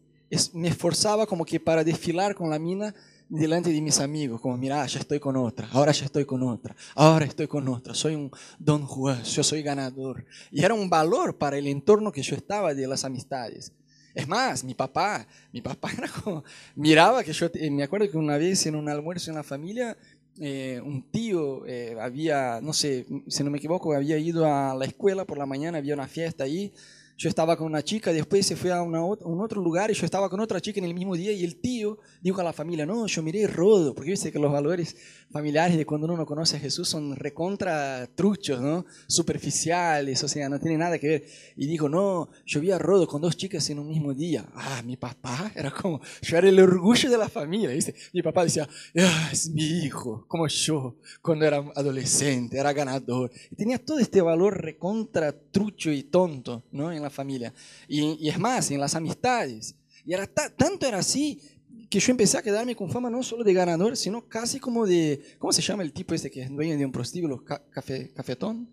me 0.52 0.68
esforzaba 0.68 1.26
como 1.26 1.44
que 1.44 1.60
para 1.60 1.84
desfilar 1.84 2.34
con 2.34 2.50
la 2.50 2.58
mina 2.58 2.94
delante 3.28 3.70
de 3.70 3.80
mis 3.80 3.98
amigos, 4.00 4.40
como, 4.40 4.56
mira, 4.56 4.84
ya 4.86 5.00
estoy 5.00 5.18
con 5.18 5.36
otra, 5.36 5.68
ahora 5.72 5.92
ya 5.92 6.04
estoy 6.04 6.26
con 6.26 6.42
otra, 6.42 6.76
ahora 6.94 7.24
estoy 7.24 7.46
con 7.46 7.66
otra, 7.68 7.94
soy 7.94 8.14
un 8.14 8.30
don 8.58 8.84
Juan, 8.86 9.22
yo 9.24 9.42
soy 9.42 9.62
ganador. 9.62 10.26
Y 10.50 10.62
era 10.62 10.74
un 10.74 10.90
valor 10.90 11.38
para 11.38 11.56
el 11.56 11.66
entorno 11.66 12.12
que 12.12 12.22
yo 12.22 12.36
estaba 12.36 12.74
de 12.74 12.86
las 12.86 13.04
amistades. 13.04 13.72
Es 14.14 14.28
más, 14.28 14.62
mi 14.62 14.74
papá, 14.74 15.26
mi 15.52 15.60
papá 15.60 15.90
era 15.98 16.08
como, 16.08 16.44
miraba 16.76 17.24
que 17.24 17.32
yo, 17.32 17.50
eh, 17.54 17.70
me 17.70 17.82
acuerdo 17.82 18.10
que 18.10 18.16
una 18.16 18.38
vez 18.38 18.64
en 18.66 18.76
un 18.76 18.88
almuerzo 18.88 19.30
en 19.30 19.36
la 19.36 19.42
familia, 19.42 19.96
eh, 20.38 20.80
un 20.84 21.02
tío 21.10 21.66
eh, 21.66 21.96
había, 22.00 22.60
no 22.60 22.72
sé, 22.72 23.06
si 23.26 23.42
no 23.42 23.50
me 23.50 23.58
equivoco, 23.58 23.92
había 23.92 24.16
ido 24.18 24.46
a 24.46 24.74
la 24.74 24.84
escuela 24.84 25.24
por 25.24 25.38
la 25.38 25.46
mañana, 25.46 25.78
había 25.78 25.94
una 25.94 26.06
fiesta 26.06 26.44
ahí, 26.44 26.72
yo 27.16 27.28
estaba 27.28 27.56
con 27.56 27.66
una 27.66 27.82
chica, 27.82 28.12
después 28.12 28.46
se 28.46 28.56
fue 28.56 28.72
a 28.72 28.82
un 28.82 29.40
otro 29.40 29.62
lugar 29.62 29.90
y 29.90 29.94
yo 29.94 30.04
estaba 30.04 30.28
con 30.28 30.40
otra 30.40 30.60
chica 30.60 30.80
en 30.80 30.86
el 30.86 30.94
mismo 30.94 31.16
día 31.16 31.32
y 31.32 31.44
el 31.44 31.56
tío 31.56 31.98
dijo 32.20 32.40
a 32.40 32.44
la 32.44 32.52
familia, 32.52 32.86
no, 32.86 33.06
yo 33.06 33.22
miré 33.22 33.46
Rodo, 33.46 33.94
porque 33.94 34.10
viste 34.10 34.32
que 34.32 34.38
los 34.38 34.50
valores 34.50 34.96
familiares 35.30 35.76
de 35.76 35.86
cuando 35.86 36.06
uno 36.06 36.16
no 36.16 36.26
conoce 36.26 36.56
a 36.56 36.60
Jesús 36.60 36.88
son 36.88 37.16
recontra 37.16 38.08
truchos, 38.14 38.60
¿no? 38.60 38.84
Superficiales, 39.06 40.22
o 40.22 40.28
sea, 40.28 40.48
no 40.48 40.58
tiene 40.58 40.78
nada 40.78 40.98
que 40.98 41.08
ver. 41.08 41.24
Y 41.56 41.66
dijo, 41.66 41.88
no, 41.88 42.28
yo 42.46 42.60
vi 42.60 42.70
a 42.70 42.78
Rodo 42.78 43.06
con 43.06 43.20
dos 43.20 43.36
chicas 43.36 43.68
en 43.70 43.78
un 43.78 43.88
mismo 43.88 44.14
día. 44.14 44.46
Ah, 44.54 44.82
mi 44.84 44.96
papá 44.96 45.52
era 45.56 45.70
como, 45.70 46.00
yo 46.22 46.36
era 46.36 46.48
el 46.48 46.60
orgullo 46.60 47.10
de 47.10 47.18
la 47.18 47.28
familia, 47.28 47.70
¿viste? 47.70 47.94
Mi 48.12 48.22
papá 48.22 48.44
decía, 48.44 48.68
ah, 48.98 49.28
es 49.32 49.50
mi 49.50 49.62
hijo, 49.62 50.24
como 50.28 50.46
yo, 50.48 50.96
cuando 51.22 51.44
era 51.44 51.58
adolescente, 51.74 52.58
era 52.58 52.72
ganador. 52.72 53.30
Y 53.50 53.56
tenía 53.56 53.78
todo 53.78 53.98
este 53.98 54.20
valor 54.20 54.60
recontra 54.60 55.32
trucho 55.32 55.90
y 55.90 56.04
tonto, 56.04 56.62
¿no? 56.72 56.92
La 57.04 57.10
familia. 57.10 57.52
Y, 57.88 58.28
es 58.28 58.38
más, 58.38 58.70
en 58.70 58.80
las 58.80 58.94
amistades. 58.94 59.74
Y 60.04 60.12
era 60.12 60.26
tanto 60.26 60.86
era 60.86 60.98
así 60.98 61.40
que 61.88 62.00
yo 62.00 62.10
empecé 62.10 62.36
a 62.36 62.42
quedarme 62.42 62.74
con 62.74 62.90
fama 62.90 63.08
no 63.08 63.22
solo 63.22 63.44
de 63.44 63.54
ganador, 63.54 63.96
sino 63.96 64.26
casi 64.28 64.58
como 64.58 64.86
de, 64.86 65.22
¿cómo 65.38 65.52
se 65.52 65.62
llama 65.62 65.82
el 65.82 65.92
tipo 65.92 66.14
este 66.14 66.30
que 66.30 66.42
es 66.42 66.50
dueño 66.50 66.76
de 66.76 66.84
un 66.84 66.92
prostíbulo? 66.92 67.44
café, 67.44 68.12
¿Cafetón? 68.12 68.68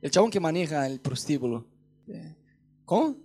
El 0.00 0.10
chabón 0.10 0.30
que 0.30 0.40
maneja 0.40 0.86
el 0.86 1.00
prostíbulo. 1.00 1.66
Eh, 2.08 2.34
¿Cómo? 2.84 3.16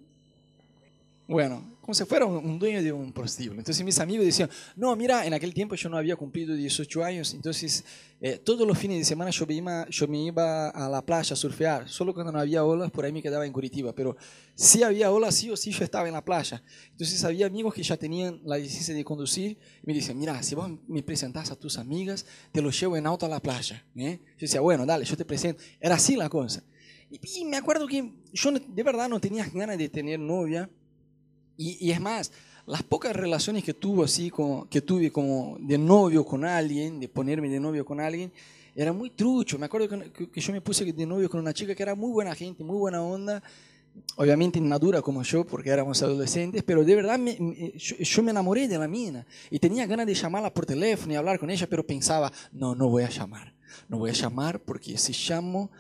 Bueno, 1.28 1.77
como 1.88 1.96
si 1.96 2.04
fuera 2.04 2.26
un 2.26 2.60
dueño 2.60 2.84
de 2.84 2.92
un 2.92 3.14
prostíbulo. 3.14 3.62
Entonces 3.62 3.82
mis 3.86 3.98
amigos 3.98 4.26
decían, 4.26 4.50
no, 4.76 4.94
mira, 4.98 5.26
en 5.26 5.34
aquel 5.34 5.54
tiempo 5.54 5.74
yo 5.74 5.88
no 5.88 5.96
había 5.96 6.18
cumplido 6.18 6.54
18 6.54 7.02
años, 7.02 7.34
entonces 7.34 7.86
eh, 8.20 8.38
todos 8.40 8.68
los 8.68 8.78
fines 8.78 8.98
de 8.98 9.06
semana 9.06 9.32
yo 9.32 9.48
me, 9.48 9.54
iba, 9.54 9.88
yo 9.88 10.06
me 10.06 10.26
iba 10.26 10.68
a 10.68 10.90
la 10.90 11.02
playa 11.02 11.32
a 11.32 11.38
surfear, 11.38 11.88
solo 11.88 12.14
cuando 12.14 12.34
no 12.34 12.40
había 12.40 12.66
olas, 12.66 12.92
por 12.92 13.06
ahí 13.06 13.14
me 13.14 13.22
quedaba 13.22 13.46
en 13.46 13.54
Curitiba, 13.54 13.94
pero 13.94 14.18
si 14.54 14.84
había 14.84 15.12
olas, 15.12 15.36
sí 15.36 15.50
o 15.50 15.56
sí 15.56 15.72
yo 15.72 15.86
estaba 15.86 16.10
en 16.10 16.14
la 16.14 16.26
playa. 16.26 16.62
Entonces 16.92 17.24
había 17.24 17.46
amigos 17.46 17.74
que 17.74 17.84
ya 17.84 17.96
tenían 17.96 18.42
la 18.44 18.58
licencia 18.58 18.94
de 18.94 19.06
conducir 19.06 19.58
y 19.82 19.88
me 19.88 19.94
decían, 19.94 20.20
mira, 20.20 20.44
si 20.44 20.56
vos 20.56 20.70
me 20.90 21.02
presentás 21.04 21.52
a 21.52 21.56
tus 21.56 21.78
amigas, 21.78 22.26
te 22.52 22.62
los 22.62 22.78
llevo 22.78 22.98
en 22.98 23.08
auto 23.08 23.26
a 23.26 23.30
la 23.30 23.40
playa. 23.40 23.86
¿eh? 23.96 24.20
Yo 24.32 24.42
decía, 24.42 24.60
bueno, 24.60 24.86
dale, 24.86 25.06
yo 25.06 25.16
te 25.16 25.24
presento. 25.24 25.64
Era 25.80 25.96
así 25.96 26.18
la 26.18 26.28
cosa. 26.28 26.62
Y, 27.10 27.22
y 27.40 27.46
me 27.46 27.56
acuerdo 27.56 27.88
que 27.88 28.12
yo 28.34 28.52
de 28.52 28.84
verdad 28.84 29.08
no 29.08 29.22
tenía 29.22 29.48
ganas 29.54 29.78
de 29.78 29.88
tener 29.88 30.20
novia, 30.20 30.70
y, 31.58 31.92
es 31.92 32.00
más, 32.00 32.32
las 32.68 32.84
pocas 32.84 33.16
relaciones 33.16 33.64
que, 33.64 33.74
tuvo 33.74 34.04
así, 34.04 34.32
que 34.70 34.82
tuve 34.82 35.12
como 35.12 35.58
de 35.60 35.78
novio 35.78 36.24
con 36.24 36.46
alguien, 36.46 37.00
de 37.00 37.10
ponerme 37.10 37.50
de 37.50 37.60
novio 37.60 37.84
con 37.84 38.00
alguien, 38.00 38.32
era 38.76 38.94
muy 38.94 39.10
trucho. 39.10 39.58
Me 39.58 39.66
acuerdo 39.66 39.90
que, 39.90 40.40
yo 40.40 40.54
me 40.54 40.62
puse 40.62 40.86
de 40.86 41.06
novio 41.06 41.30
con 41.30 41.40
una 41.40 41.54
chica 41.54 41.74
que 41.74 41.82
era 41.82 41.96
muy 41.96 42.12
buena 42.12 42.36
gente, 42.36 42.64
muy 42.64 42.78
buena 42.78 43.02
onda, 43.02 43.42
obviamente 44.18 44.60
inmadura 44.60 45.02
como 45.02 45.24
yo, 45.24 45.48
porque 45.48 45.72
éramos 45.72 46.04
adolescentes, 46.04 46.62
pero 46.62 46.84
de 46.84 46.96
verdad 46.96 47.20
yo, 47.78 48.24
me 48.24 48.32
enamoré 48.32 48.68
de 48.68 48.78
la 48.78 48.88
mina. 48.88 49.26
Y 49.50 49.58
tenía 49.58 49.88
ganas 49.88 50.06
de 50.06 50.14
llamarla 50.14 50.54
por 50.54 50.68
teléfono 50.68 51.14
y 51.14 51.16
hablar 51.16 51.40
con 51.40 51.50
ella, 51.50 51.68
pero 51.68 51.86
pensaba, 51.86 52.32
no, 52.52 52.76
no 52.76 52.88
voy 52.88 53.04
a 53.04 53.10
llamar, 53.10 53.56
no 53.90 53.98
voy 53.98 54.12
a 54.12 54.14
llamar 54.14 54.60
porque 54.60 54.96
si 54.98 55.14
llamo 55.14 55.72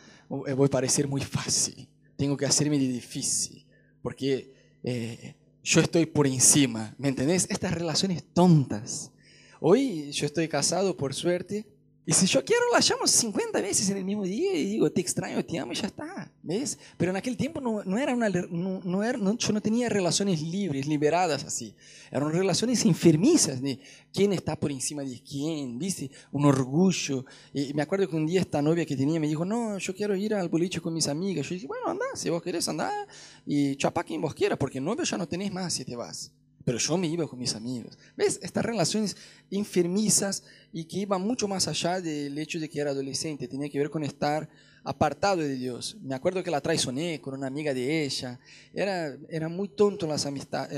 eh, 0.47 0.53
voy 0.53 0.65
a 0.65 0.69
parecer 0.69 1.07
muy 1.07 1.21
fácil, 1.21 1.87
tengo 2.15 2.35
que 2.35 2.45
hacerme 2.45 2.79
difícil, 2.79 3.63
porque... 4.01 4.55
Eh, 4.83 5.35
yo 5.67 5.81
estoy 5.81 6.05
por 6.05 6.27
encima, 6.27 6.95
¿me 6.97 7.09
entendés? 7.09 7.45
Estas 7.49 7.73
relaciones 7.73 8.23
tontas. 8.33 9.11
Hoy 9.59 10.09
yo 10.13 10.25
estoy 10.25 10.47
casado, 10.47 10.95
por 10.95 11.13
suerte, 11.13 11.67
Y 12.09 12.13
si 12.13 12.25
yo 12.25 12.41
quiero, 12.45 12.61
la 12.71 12.79
llamo 12.79 13.05
50 13.05 13.59
veces 13.59 13.89
en 13.89 13.97
el 13.97 14.05
mismo 14.05 14.23
día 14.23 14.53
y 14.53 14.65
digo, 14.65 14.89
te 14.89 15.01
extraño, 15.01 15.43
te 15.43 15.59
amo 15.59 15.73
y 15.73 15.75
ya 15.75 15.87
está. 15.87 16.31
¿Ves? 16.41 16.79
Pero 16.95 17.11
en 17.11 17.17
aquel 17.17 17.35
tiempo 17.35 17.59
no, 17.59 17.83
no 17.83 17.97
era 17.97 18.13
una, 18.13 18.29
no, 18.29 18.79
no 18.81 19.03
era, 19.03 19.19
yo 19.19 19.51
no 19.51 19.61
tenía 19.61 19.89
relaciones 19.89 20.41
libres, 20.41 20.87
liberadas 20.87 21.43
así. 21.43 21.75
Eran 22.09 22.31
relaciones 22.31 22.85
enfermizas 22.85 23.61
de 23.61 23.77
quién 24.13 24.31
está 24.31 24.57
por 24.57 24.71
encima 24.71 25.03
de 25.03 25.21
quién, 25.21 25.77
¿viste? 25.77 26.09
Un 26.31 26.45
orgullo. 26.45 27.25
Y 27.53 27.73
me 27.73 27.81
acuerdo 27.81 28.07
que 28.07 28.15
un 28.15 28.25
día 28.25 28.39
esta 28.39 28.61
novia 28.61 28.85
que 28.85 28.95
tenía 28.95 29.19
me 29.19 29.27
dijo, 29.27 29.43
no, 29.43 29.77
yo 29.77 29.93
quiero 29.93 30.15
ir 30.15 30.33
al 30.33 30.47
boliche 30.47 30.79
con 30.79 30.93
mis 30.93 31.09
amigas. 31.09 31.45
Yo 31.49 31.55
dije, 31.55 31.67
bueno, 31.67 31.87
anda, 31.89 32.05
si 32.15 32.29
vos 32.29 32.41
querés 32.41 32.69
andar 32.69 33.05
y 33.45 33.75
chapá 33.75 34.05
quien 34.05 34.21
vos 34.21 34.33
quieras, 34.33 34.57
porque 34.57 34.79
novio 34.79 35.03
ya 35.03 35.17
no 35.17 35.27
tenés 35.27 35.51
más 35.51 35.73
si 35.73 35.83
te 35.83 35.97
vas 35.97 36.31
pero 36.67 36.79
yo 36.79 36.97
me 36.97 37.07
iba 37.07 37.25
con 37.25 37.39
mis 37.39 37.55
amigos. 37.55 37.97
¿Ves? 38.17 38.41
Estas 38.43 38.65
relaciones 38.65 39.15
enfermizas 39.49 40.43
y 40.73 40.83
que 40.83 40.97
iban 40.97 41.21
mucho 41.21 41.47
más 41.47 41.65
allá 41.69 42.01
del 42.01 42.37
hecho 42.37 42.59
de 42.59 42.67
que 42.67 42.81
era 42.81 42.91
adolescente, 42.91 43.47
tenía 43.47 43.69
que 43.69 43.79
ver 43.79 43.89
con 43.89 44.03
estar 44.03 44.49
apartado 44.83 45.37
de 45.37 45.55
Dios. 45.55 45.95
Me 46.01 46.13
acuerdo 46.13 46.43
que 46.43 46.51
la 46.51 46.59
traicioné 46.59 47.21
con 47.21 47.35
una 47.35 47.47
amiga 47.47 47.73
de 47.73 48.03
ella. 48.03 48.37
Era, 48.73 49.15
era 49.29 49.47
muy 49.47 49.69
tonto 49.69 50.05
las 50.07 50.25
amistades, 50.25 50.77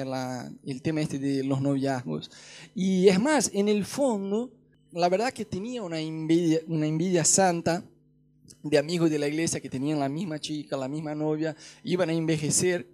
el 0.63 0.81
tema 0.83 1.01
este 1.01 1.17
de 1.17 1.43
los 1.43 1.59
noviazgos. 1.59 2.29
Y 2.75 3.07
es 3.07 3.19
más, 3.19 3.49
en 3.51 3.67
el 3.67 3.83
fondo, 3.83 4.51
la 4.91 5.09
verdad 5.09 5.33
que 5.33 5.43
tenía 5.43 5.81
una 5.81 5.99
envidia, 5.99 6.59
una 6.67 6.85
envidia 6.85 7.25
santa 7.25 7.83
de 8.61 8.77
amigos 8.77 9.09
de 9.09 9.17
la 9.17 9.27
iglesia 9.27 9.59
que 9.59 9.71
tenían 9.71 9.97
la 9.97 10.07
misma 10.07 10.37
chica, 10.37 10.77
la 10.77 10.87
misma 10.87 11.15
novia, 11.15 11.55
iban 11.83 12.11
a 12.11 12.13
envejecer 12.13 12.87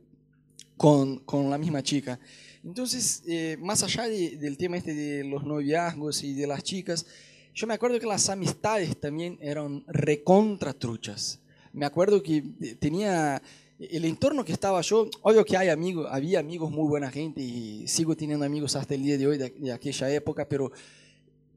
con, 0.78 1.20
con 1.20 1.50
la 1.50 1.58
misma 1.58 1.84
chica. 1.84 2.18
Entonces, 2.66 3.22
eh, 3.28 3.58
más 3.60 3.84
allá 3.84 4.08
del 4.08 4.58
tema 4.58 4.78
este 4.78 4.96
de 4.96 5.24
los 5.24 5.44
noviazgos 5.44 6.24
y 6.24 6.34
de 6.34 6.48
las 6.48 6.64
chicas, 6.64 7.06
yo 7.54 7.68
me 7.68 7.76
acuerdo 7.76 8.00
que 8.00 8.08
las 8.08 8.28
amistades 8.28 9.00
también 9.00 9.38
eran 9.40 9.84
recontratruchas. 9.88 11.40
Me 11.74 11.86
acuerdo 11.86 12.24
que 12.24 12.38
eh, 12.38 12.76
tenía 12.80 13.40
el 13.78 14.04
entorno 14.06 14.44
que 14.44 14.52
estaba 14.52 14.82
yo, 14.82 15.08
obvio 15.22 15.46
que 15.46 15.56
hay 15.56 15.70
amigos, 15.70 16.08
había 16.10 16.40
amigos 16.40 16.72
muy 16.72 16.88
buena 16.88 17.12
gente 17.12 17.40
y 17.40 17.88
sigo 17.88 18.16
teniendo 18.16 18.44
amigos 18.44 18.76
hasta 18.76 18.96
el 18.96 19.04
día 19.04 19.18
de 19.20 19.28
hoy 19.28 19.38
de, 19.38 19.72
aquella 19.72 20.12
época, 20.12 20.50
pero 20.50 20.72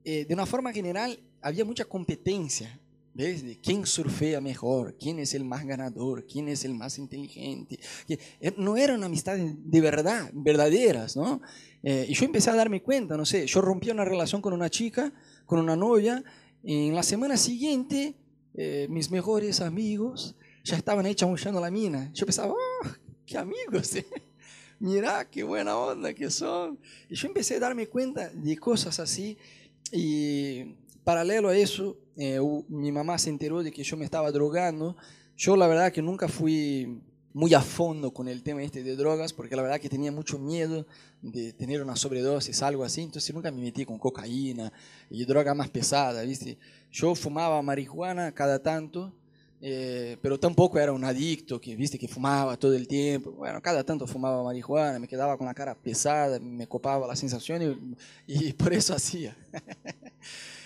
eh, 0.04 0.26
de 0.26 0.34
una 0.34 0.44
forma 0.44 0.74
general 0.74 1.18
había 1.40 1.64
mucha 1.64 1.86
competencia 1.86 2.78
¿Ves? 3.18 3.42
quién 3.60 3.84
surfea 3.84 4.40
mejor, 4.40 4.94
quién 4.96 5.18
es 5.18 5.34
el 5.34 5.44
más 5.44 5.66
ganador, 5.66 6.25
quién 6.25 6.46
es 6.48 6.64
el 6.64 6.72
más 6.72 6.98
inteligente. 6.98 7.80
Eh, 8.08 8.54
no 8.56 8.76
eran 8.76 9.02
amistades 9.02 9.54
de 9.56 9.80
verdad, 9.80 10.30
verdaderas, 10.32 11.16
¿no? 11.16 11.42
Eh, 11.82 12.06
y 12.08 12.14
yo 12.14 12.25
empecé 12.25 12.50
a 12.50 12.54
darme 12.54 12.80
cuenta, 12.80 13.16
no 13.16 13.26
sé, 13.26 13.44
yo 13.48 13.60
rompí 13.60 13.90
una 13.90 14.04
relación 14.04 14.40
con 14.40 14.52
una 14.52 14.70
chica, 14.70 15.12
con 15.46 15.58
una 15.58 15.75
novia, 15.75 16.22
y 16.62 16.87
en 16.87 16.94
la 16.94 17.02
semana 17.02 17.37
siguiente 17.37 18.14
eh, 18.54 18.87
mis 18.88 19.10
mejores 19.10 19.60
amigos 19.62 20.37
ya 20.62 20.76
estaban 20.76 21.12
chamullando 21.12 21.60
la 21.60 21.72
mina. 21.72 22.12
Yo 22.14 22.25
pensaba, 22.25 22.52
oh, 22.52 22.88
qué 23.26 23.37
amigos, 23.37 23.96
mira 24.78 25.28
qué 25.28 25.42
buena 25.42 25.76
onda 25.76 26.14
que 26.14 26.30
son. 26.30 26.78
Y 27.10 27.16
yo 27.16 27.26
empecé 27.26 27.56
a 27.56 27.58
darme 27.58 27.88
cuenta 27.88 28.28
de 28.28 28.56
cosas 28.56 29.00
así, 29.00 29.37
y 29.90 30.76
paralelo 31.08 31.48
a 31.48 31.56
eso, 31.56 31.96
eh, 32.18 32.38
mi 32.68 32.92
mamá 32.92 33.16
se 33.16 33.30
enteró 33.30 33.62
de 33.62 33.72
que 33.72 33.82
yo 33.82 33.96
me 33.96 34.04
estaba 34.04 34.30
drogando. 34.30 34.94
Yo 35.38 35.56
la 35.56 35.66
verdad 35.66 35.90
que 35.90 36.02
nunca 36.02 36.28
fui 36.28 37.00
muy 37.32 37.54
a 37.54 37.62
fondo 37.62 38.12
con 38.12 38.28
el 38.28 38.42
tema 38.42 38.62
este 38.62 38.82
de 38.82 38.94
drogas, 38.94 39.32
porque 39.32 39.56
la 39.56 39.62
verdad 39.62 39.80
que 39.80 39.88
tenía 39.88 40.12
mucho 40.12 40.38
miedo 40.38 40.86
de 41.22 41.54
tener 41.54 41.82
una 41.82 41.96
sobredosis, 41.96 42.60
algo 42.62 42.84
así, 42.84 43.00
entonces 43.00 43.34
nunca 43.34 43.50
me 43.50 43.62
metí 43.62 43.86
con 43.86 43.98
cocaína 43.98 44.70
y 45.08 45.24
droga 45.24 45.54
más 45.54 45.70
pesada, 45.70 46.20
¿viste? 46.24 46.58
Yo 46.92 47.14
fumaba 47.14 47.62
marihuana 47.62 48.34
cada 48.34 48.62
tanto, 48.62 49.14
eh, 49.62 50.18
pero 50.20 50.38
tampoco 50.38 50.78
era 50.78 50.92
un 50.92 51.04
adicto 51.04 51.58
que, 51.58 51.74
viste, 51.74 51.98
que 51.98 52.06
fumaba 52.06 52.58
todo 52.58 52.74
el 52.74 52.86
tiempo. 52.86 53.30
Bueno, 53.30 53.62
cada 53.62 53.82
tanto 53.82 54.06
fumaba 54.06 54.42
marihuana, 54.42 54.98
me 54.98 55.08
quedaba 55.08 55.38
con 55.38 55.46
la 55.46 55.54
cara 55.54 55.74
pesada, 55.74 56.38
me 56.38 56.66
copaba 56.66 57.06
la 57.06 57.16
sensación 57.16 57.96
y, 58.26 58.48
y 58.48 58.52
por 58.52 58.74
eso 58.74 58.94
hacía. 58.94 59.34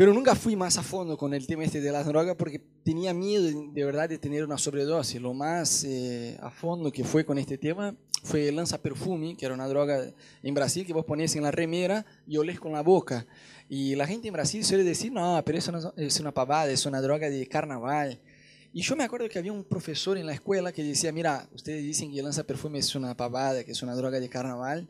Pero 0.00 0.14
nunca 0.14 0.34
fui 0.34 0.56
más 0.56 0.78
a 0.78 0.82
fondo 0.82 1.18
con 1.18 1.34
el 1.34 1.46
tema 1.46 1.62
este 1.62 1.82
de 1.82 1.92
las 1.92 2.06
drogas 2.06 2.34
porque 2.34 2.58
tenía 2.82 3.12
miedo 3.12 3.44
de, 3.70 3.84
verdad 3.84 4.08
de 4.08 4.16
tener 4.16 4.42
una 4.42 4.56
sobredosis. 4.56 5.20
Lo 5.20 5.34
más 5.34 5.84
eh, 5.84 6.38
a 6.40 6.50
fondo 6.50 6.90
que 6.90 7.04
fue 7.04 7.26
con 7.26 7.36
este 7.36 7.58
tema 7.58 7.94
fue 8.22 8.48
el 8.48 8.56
lanza 8.56 8.78
perfume, 8.78 9.36
que 9.36 9.44
era 9.44 9.54
una 9.54 9.68
droga 9.68 10.10
en 10.42 10.54
Brasil 10.54 10.86
que 10.86 10.94
vos 10.94 11.04
ponías 11.04 11.36
en 11.36 11.42
la 11.42 11.50
remera 11.50 12.06
y 12.26 12.38
olés 12.38 12.58
con 12.58 12.72
la 12.72 12.80
boca. 12.80 13.26
Y 13.68 13.94
la 13.94 14.06
gente 14.06 14.28
en 14.28 14.32
Brasil 14.32 14.64
suele 14.64 14.84
decir, 14.84 15.12
no, 15.12 15.42
pero 15.44 15.58
eso 15.58 15.70
no 15.70 15.92
es 15.94 16.18
una 16.18 16.32
pavada, 16.32 16.70
es 16.70 16.86
una 16.86 17.02
droga 17.02 17.28
de 17.28 17.46
carnaval. 17.46 18.18
Y 18.72 18.80
yo 18.80 18.96
me 18.96 19.04
acuerdo 19.04 19.28
que 19.28 19.38
había 19.38 19.52
un 19.52 19.64
profesor 19.64 20.16
en 20.16 20.24
la 20.24 20.32
escuela 20.32 20.72
que 20.72 20.82
decía, 20.82 21.12
mira, 21.12 21.46
ustedes 21.52 21.82
dicen 21.82 22.10
que 22.10 22.20
el 22.20 22.24
lanza 22.24 22.44
perfume 22.44 22.78
es 22.78 22.94
una 22.94 23.14
pavada, 23.14 23.64
que 23.64 23.72
es 23.72 23.82
una 23.82 23.94
droga 23.94 24.18
de 24.18 24.30
carnaval 24.30 24.88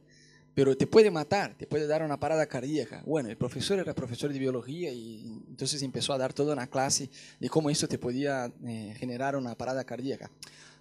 pero 0.60 0.76
te 0.76 0.86
puede 0.86 1.10
matar, 1.10 1.54
te 1.56 1.66
puede 1.66 1.86
dar 1.86 2.02
una 2.02 2.20
parada 2.20 2.44
cardíaca. 2.44 3.02
Bueno, 3.06 3.30
el 3.30 3.38
profesor 3.38 3.78
era 3.78 3.94
profesor 3.94 4.30
de 4.30 4.38
biología 4.38 4.92
y 4.92 5.22
entonces 5.48 5.80
empezó 5.80 6.12
a 6.12 6.18
dar 6.18 6.34
toda 6.34 6.52
una 6.52 6.66
clase 6.66 7.08
de 7.38 7.48
cómo 7.48 7.70
eso 7.70 7.88
te 7.88 7.96
podía 7.96 8.52
eh, 8.66 8.94
generar 8.98 9.36
una 9.36 9.54
parada 9.54 9.84
cardíaca. 9.84 10.30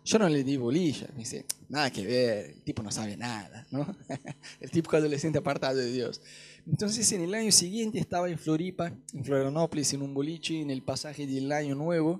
Yo 0.03 0.19
no 0.19 0.27
le 0.27 0.43
di 0.43 0.57
bolilla, 0.57 1.07
me 1.13 1.19
dice, 1.19 1.45
nada 1.69 1.89
que 1.91 2.05
ver, 2.05 2.45
el 2.47 2.61
tipo 2.61 2.83
no 2.83 2.91
sabe 2.91 3.15
nada, 3.15 3.65
¿no? 3.71 3.95
el 4.59 4.69
típico 4.69 4.97
adolescente 4.97 5.37
apartado 5.37 5.77
de 5.77 5.89
Dios. 5.89 6.19
Entonces 6.67 7.09
en 7.13 7.21
el 7.21 7.33
año 7.33 7.53
siguiente 7.53 7.99
estaba 7.99 8.29
en 8.29 8.37
Floripa, 8.37 8.91
en 9.13 9.23
Florianópolis, 9.23 9.93
en 9.93 10.01
un 10.01 10.13
boliche, 10.13 10.59
en 10.59 10.71
el 10.71 10.81
pasaje 10.81 11.25
del 11.25 11.49
Año 11.53 11.75
Nuevo, 11.75 12.19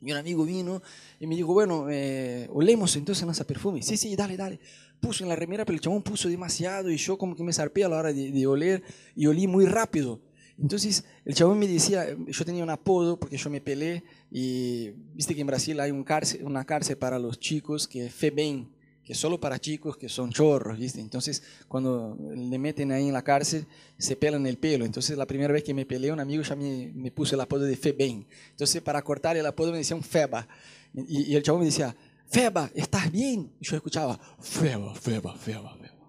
y 0.00 0.12
un 0.12 0.16
amigo 0.16 0.46
vino 0.46 0.80
y 1.18 1.26
me 1.26 1.36
dijo, 1.36 1.52
bueno, 1.52 1.90
eh, 1.90 2.48
olemos 2.50 2.96
entonces 2.96 3.28
ese 3.28 3.44
perfume. 3.44 3.82
Sí, 3.82 3.98
sí, 3.98 4.16
dale, 4.16 4.38
dale 4.38 4.58
puso 5.00 5.24
en 5.24 5.30
la 5.30 5.36
remera, 5.36 5.64
pero 5.64 5.74
el 5.74 5.80
chabón 5.80 6.02
puso 6.02 6.28
demasiado 6.28 6.90
y 6.90 6.96
yo 6.96 7.18
como 7.18 7.34
que 7.34 7.42
me 7.42 7.52
zarpé 7.52 7.84
a 7.84 7.88
la 7.88 7.96
hora 7.96 8.12
de, 8.12 8.46
oler 8.46 8.82
y 9.16 9.26
olí 9.26 9.46
muy 9.46 9.66
rápido. 9.66 10.20
Entonces 10.58 11.04
el 11.24 11.34
chabón 11.34 11.58
me 11.58 11.66
decía, 11.66 12.06
yo 12.26 12.44
tenía 12.44 12.62
un 12.62 12.70
apodo 12.70 13.18
porque 13.18 13.38
yo 13.38 13.48
me 13.48 13.62
pelé 13.62 14.04
y 14.30 14.90
viste 15.14 15.34
que 15.34 15.40
en 15.40 15.46
Brasil 15.46 15.80
hay 15.80 15.90
un 15.90 16.04
cárcel, 16.04 16.44
una 16.44 16.64
cárcel 16.64 16.98
para 16.98 17.18
los 17.18 17.40
chicos 17.40 17.88
que 17.88 18.06
es 18.06 18.14
FEBEM, 18.14 18.66
que 19.02 19.14
es 19.14 19.18
solo 19.18 19.40
para 19.40 19.58
chicos 19.58 19.96
que 19.96 20.10
son 20.10 20.30
chorros, 20.30 20.78
¿viste? 20.78 21.00
Entonces 21.00 21.42
cuando 21.66 22.18
le 22.36 22.58
meten 22.58 22.92
ahí 22.92 23.08
en 23.08 23.14
la 23.14 23.22
cárcel 23.22 23.66
se 23.96 24.16
pelan 24.16 24.46
el 24.46 24.58
pelo. 24.58 24.84
Entonces 24.84 25.16
la 25.16 25.26
primera 25.26 25.52
vez 25.52 25.64
que 25.64 25.72
me 25.72 25.86
peleé 25.86 26.12
un 26.12 26.20
amigo 26.20 26.42
ya 26.42 26.54
me, 26.54 26.92
me 26.94 27.10
puso 27.10 27.34
el 27.36 27.40
apodo 27.40 27.64
de 27.64 27.76
FEBEM. 27.76 28.26
Entonces 28.50 28.82
para 28.82 29.00
cortar 29.00 29.38
el 29.38 29.46
apodo 29.46 29.72
me 29.72 29.78
decían 29.78 30.02
FEBA. 30.02 30.46
Y, 30.92 31.32
y 31.32 31.36
el 31.36 31.42
chabón 31.42 31.60
me 31.60 31.66
decía, 31.66 31.96
Feba, 32.30 32.70
¿estás 32.74 33.10
bien? 33.10 33.52
Y 33.60 33.64
yo 33.66 33.74
escuchaba, 33.74 34.18
Feba, 34.38 34.94
Feba, 34.94 35.34
Feba, 35.34 35.74
Feba. 35.74 36.00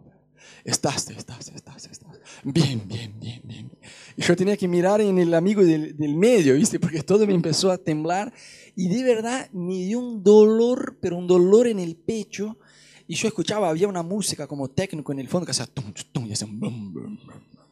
Estás, 0.63 1.10
estás, 1.10 1.50
estás, 1.50 1.88
estás. 1.88 2.20
Bien, 2.44 2.84
bien, 2.88 3.20
bien, 3.20 3.42
bien. 3.44 3.72
Y 4.16 4.22
yo 4.22 4.36
tenía 4.36 4.56
que 4.56 4.68
mirar 4.68 5.01
en 5.01 5.18
el 5.18 5.34
amigo 5.34 5.63
del, 5.63 5.96
medio, 6.16 6.54
¿viste? 6.54 6.80
Porque 6.80 7.01
todo 7.01 7.25
me 7.25 7.34
empezó 7.34 7.72
a 7.72 7.80
temblar 7.80 8.32
y 8.75 8.88
de 8.88 9.04
verdad 9.04 9.50
me 9.51 9.74
dio 9.86 10.00
un 10.00 10.24
dolor, 10.24 11.00
pero 11.01 11.18
un 11.18 11.25
dolor 11.25 11.66
en 11.66 11.80
el 11.80 11.96
pecho. 11.96 12.60
Y 13.08 13.16
yo 13.16 13.28
escuchaba, 13.28 13.70
había 13.70 13.88
una 13.88 14.04
música 14.04 14.46
como 14.46 14.70
técnico 14.70 15.12
en 15.12 15.20
el 15.20 15.28
fondo 15.28 15.48
que 15.48 15.51
hacía 15.51 15.66
tum, 15.66 15.92
tum, 16.12 16.28
y 16.28 16.34
hacía 16.34 16.48
brum, 16.50 16.94
brum, 16.94 17.18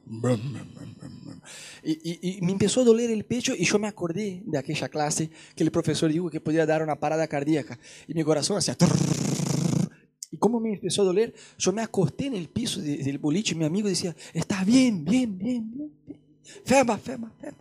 brum, 0.05 0.41
y, 1.83 2.39
me 2.41 2.51
empezó 2.51 2.81
a 2.81 2.83
doler 2.83 3.09
el 3.09 3.25
pecho 3.25 3.53
y 3.55 3.65
yo 3.65 3.79
me 3.79 3.87
acordé 3.87 4.41
de 4.45 4.57
aquella 4.57 4.89
clase 4.89 5.29
que 5.55 5.63
el 5.63 5.71
profesor 5.71 6.11
dijo 6.11 6.29
que 6.29 6.41
podía 6.41 6.65
dar 6.65 6.83
una 6.83 6.99
parada 6.99 7.27
cardíaca. 7.27 7.79
Y 8.07 8.13
mi 8.13 8.23
corazón 8.23 8.57
hacía... 8.57 8.75
Y 10.31 10.37
como 10.37 10.59
me 10.59 10.73
empezó 10.73 11.01
a 11.01 11.05
doler, 11.05 11.33
yo 11.57 11.71
me 11.71 11.81
acosté 11.81 12.27
en 12.27 12.35
el 12.35 12.49
piso 12.49 12.79
del 12.81 13.17
boliche 13.17 13.55
y 13.55 13.57
mi 13.57 13.65
amigo 13.65 13.87
decía, 13.87 14.15
está 14.33 14.63
bien, 14.63 15.03
bien, 15.03 15.37
bien, 15.37 15.71
bien. 15.73 15.91
bien. 16.05 16.19
Fema, 16.63 16.97
fema, 16.97 17.31
fema, 17.39 17.57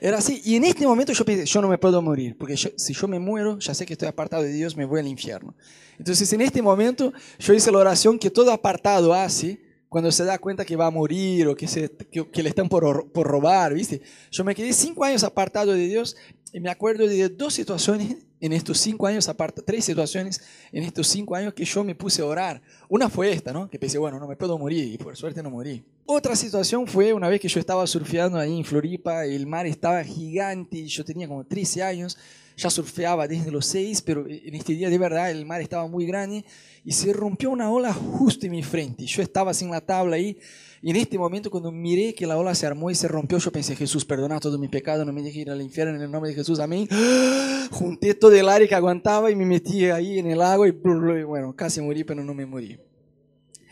Era 0.00 0.18
así. 0.18 0.40
Y 0.44 0.56
en 0.56 0.64
este 0.64 0.86
momento 0.86 1.12
yo 1.12 1.24
pensé, 1.24 1.44
yo 1.46 1.60
no 1.60 1.68
me 1.68 1.78
puedo 1.78 2.00
morir, 2.00 2.36
porque 2.38 2.56
si 2.56 2.94
yo 2.94 3.08
me 3.08 3.18
muero, 3.18 3.58
ya 3.58 3.74
sé 3.74 3.84
que 3.84 3.94
estoy 3.94 4.08
apartado 4.08 4.44
de 4.44 4.52
Dios, 4.52 4.76
me 4.76 4.84
voy 4.84 5.00
al 5.00 5.08
infierno. 5.08 5.54
Entonces 5.98 6.32
en 6.32 6.40
este 6.40 6.62
momento 6.62 7.12
yo 7.38 7.52
hice 7.52 7.70
la 7.72 7.78
oración 7.78 8.18
que 8.18 8.30
todo 8.30 8.52
apartado 8.52 9.12
hace 9.12 9.60
cuando 9.90 10.12
se 10.12 10.24
da 10.24 10.38
cuenta 10.38 10.64
que 10.64 10.76
va 10.76 10.86
a 10.86 10.90
morir 10.90 11.48
o 11.48 11.56
que, 11.56 11.66
se, 11.66 11.90
que, 11.90 12.42
le 12.44 12.48
están 12.48 12.68
por, 12.68 13.10
por, 13.10 13.26
robar, 13.26 13.74
¿viste? 13.74 14.00
Yo 14.30 14.44
me 14.44 14.54
quedé 14.54 14.72
cinco 14.72 15.04
años 15.04 15.24
apartado 15.24 15.72
de 15.72 15.88
Dios 15.88 16.16
y 16.52 16.60
me 16.60 16.70
acuerdo 16.70 17.08
de 17.08 17.28
dos 17.28 17.54
situaciones 17.54 18.16
en 18.40 18.52
estos 18.52 18.78
cinco 18.78 19.06
años, 19.06 19.28
aparte, 19.28 19.62
tres 19.62 19.84
situaciones 19.84 20.40
en 20.72 20.82
estos 20.84 21.06
cinco 21.06 21.34
años 21.34 21.54
que 21.54 21.64
yo 21.64 21.84
me 21.84 21.94
puse 21.94 22.22
a 22.22 22.26
orar. 22.26 22.62
Una 22.88 23.08
fue 23.08 23.32
esta, 23.32 23.52
¿no? 23.52 23.68
Que 23.68 23.78
pensé, 23.78 23.98
bueno, 23.98 24.18
no 24.18 24.26
me 24.26 24.36
puedo 24.36 24.58
morir 24.58 24.92
y 24.94 24.98
por 24.98 25.16
suerte 25.16 25.42
no 25.42 25.50
morí. 25.50 25.84
Otra 26.06 26.34
situación 26.34 26.86
fue 26.86 27.12
una 27.12 27.28
vez 27.28 27.40
que 27.40 27.48
yo 27.48 27.60
estaba 27.60 27.86
surfeando 27.86 28.38
ahí 28.38 28.58
en 28.58 28.64
Floripa, 28.64 29.24
el 29.24 29.46
mar 29.46 29.66
estaba 29.66 30.02
gigante 30.02 30.86
yo 30.86 31.04
tenía 31.04 31.28
como 31.28 31.44
13 31.44 31.82
años 31.82 32.18
ya 32.60 32.70
surfeaba 32.70 33.26
desde 33.26 33.50
los 33.50 33.66
seis, 33.66 34.02
pero 34.02 34.26
en 34.28 34.54
este 34.54 34.74
día 34.74 34.90
de 34.90 34.98
verdad 34.98 35.30
el 35.30 35.46
mar 35.46 35.60
estaba 35.60 35.86
muy 35.86 36.06
grande 36.06 36.44
y 36.84 36.92
se 36.92 37.12
rompió 37.12 37.50
una 37.50 37.70
ola 37.70 37.92
justo 37.92 38.46
en 38.46 38.52
mi 38.52 38.62
frente. 38.62 39.06
Yo 39.06 39.22
estaba 39.22 39.54
sin 39.54 39.70
la 39.70 39.80
tabla 39.80 40.16
ahí 40.16 40.36
y 40.82 40.90
en 40.90 40.96
este 40.96 41.18
momento 41.18 41.50
cuando 41.50 41.70
miré 41.70 42.14
que 42.14 42.26
la 42.26 42.38
ola 42.38 42.54
se 42.54 42.66
armó 42.66 42.90
y 42.90 42.94
se 42.94 43.06
rompió, 43.06 43.36
yo 43.36 43.52
pensé, 43.52 43.76
Jesús, 43.76 44.04
perdona 44.06 44.40
todo 44.40 44.58
mi 44.58 44.68
pecado, 44.68 45.04
no 45.04 45.12
me 45.12 45.22
dejes 45.22 45.42
ir 45.42 45.50
al 45.50 45.60
infierno 45.60 45.94
en 45.94 46.00
el 46.00 46.10
nombre 46.10 46.30
de 46.30 46.36
Jesús, 46.36 46.58
amén. 46.58 46.88
Junté 47.70 48.14
todo 48.14 48.32
el 48.32 48.48
aire 48.48 48.66
que 48.66 48.74
aguantaba 48.74 49.30
y 49.30 49.36
me 49.36 49.44
metí 49.44 49.84
ahí 49.86 50.18
en 50.18 50.26
el 50.26 50.40
agua 50.40 50.66
y 50.68 50.72
bueno, 50.72 51.54
casi 51.54 51.82
morí, 51.82 52.02
pero 52.04 52.24
no 52.24 52.32
me 52.32 52.46
morí. 52.46 52.78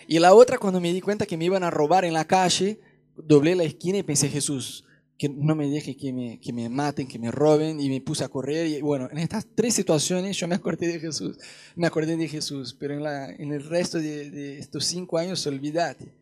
Y 0.07 0.19
la 0.19 0.35
otra, 0.35 0.59
cuando 0.59 0.81
me 0.81 0.93
di 0.93 1.01
cuenta 1.01 1.25
que 1.25 1.37
me 1.37 1.47
iban 1.47 1.63
a 1.63 1.71
robar 1.71 2.05
en 2.05 2.13
la 2.13 2.27
calle, 2.27 2.81
doblé 3.17 3.55
la 3.55 3.65
esquina 3.65 3.99
y 3.99 4.03
pensé, 4.03 4.29
Jesús, 4.29 4.85
que 5.17 5.29
no 5.29 5.55
me 5.55 5.69
deje 5.69 5.97
que 5.97 6.13
me, 6.13 6.39
que 6.41 6.53
me 6.53 6.69
maten, 6.69 7.09
que 7.09 7.19
me 7.19 7.31
roben, 7.31 7.81
y 7.81 7.89
me 7.89 8.01
puse 8.03 8.23
a 8.23 8.29
correr. 8.29 8.67
Y 8.67 8.81
bueno, 8.83 9.09
en 9.11 9.19
estas 9.19 9.47
tres 9.55 9.75
situaciones 9.75 10.37
yo 10.37 10.47
me 10.47 10.55
acordé 10.55 10.89
de 10.89 11.01
Jesús, 11.01 11.39
me 11.75 11.87
acordé 11.87 12.17
de 12.17 12.29
Jesús, 12.29 12.77
pero 12.79 12.95
en, 12.95 13.03
la, 13.03 13.31
en 13.31 13.53
el 13.53 13.65
resto 13.65 13.99
de, 13.99 14.31
de 14.31 14.59
estos 14.59 14.85
cinco 14.85 15.19
años, 15.19 15.47
olvídate. 15.47 16.18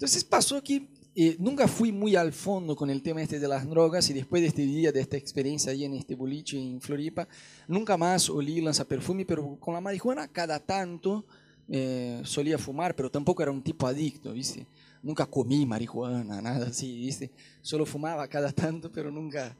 Entonces 0.00 0.24
pasó 0.24 0.62
que 0.62 0.88
eh, 1.14 1.36
nunca 1.38 1.68
fui 1.68 1.92
muy 1.92 2.16
al 2.16 2.32
fondo 2.32 2.74
con 2.74 2.88
el 2.88 3.02
tema 3.02 3.20
este 3.20 3.38
de 3.38 3.46
las 3.46 3.68
drogas 3.68 4.08
y 4.08 4.14
después 4.14 4.40
de 4.40 4.48
este 4.48 4.62
día, 4.62 4.90
de 4.92 5.00
esta 5.02 5.18
experiencia 5.18 5.72
ahí 5.72 5.84
en 5.84 5.92
este 5.92 6.14
boliche 6.14 6.58
en 6.58 6.80
Floripa, 6.80 7.28
nunca 7.68 7.98
más 7.98 8.30
olí 8.30 8.64
perfume, 8.88 9.26
pero 9.26 9.58
con 9.60 9.74
la 9.74 9.80
marihuana 9.82 10.26
cada 10.26 10.58
tanto 10.58 11.26
eh, 11.68 12.22
solía 12.24 12.56
fumar, 12.56 12.96
pero 12.96 13.10
tampoco 13.10 13.42
era 13.42 13.52
un 13.52 13.60
tipo 13.60 13.86
adicto, 13.86 14.32
¿viste? 14.32 14.66
Nunca 15.02 15.26
comí 15.26 15.66
marihuana, 15.66 16.40
nada 16.40 16.68
así, 16.68 16.98
¿viste? 16.98 17.30
Solo 17.60 17.84
fumaba 17.84 18.26
cada 18.26 18.52
tanto, 18.52 18.90
pero 18.90 19.10
nunca, 19.10 19.54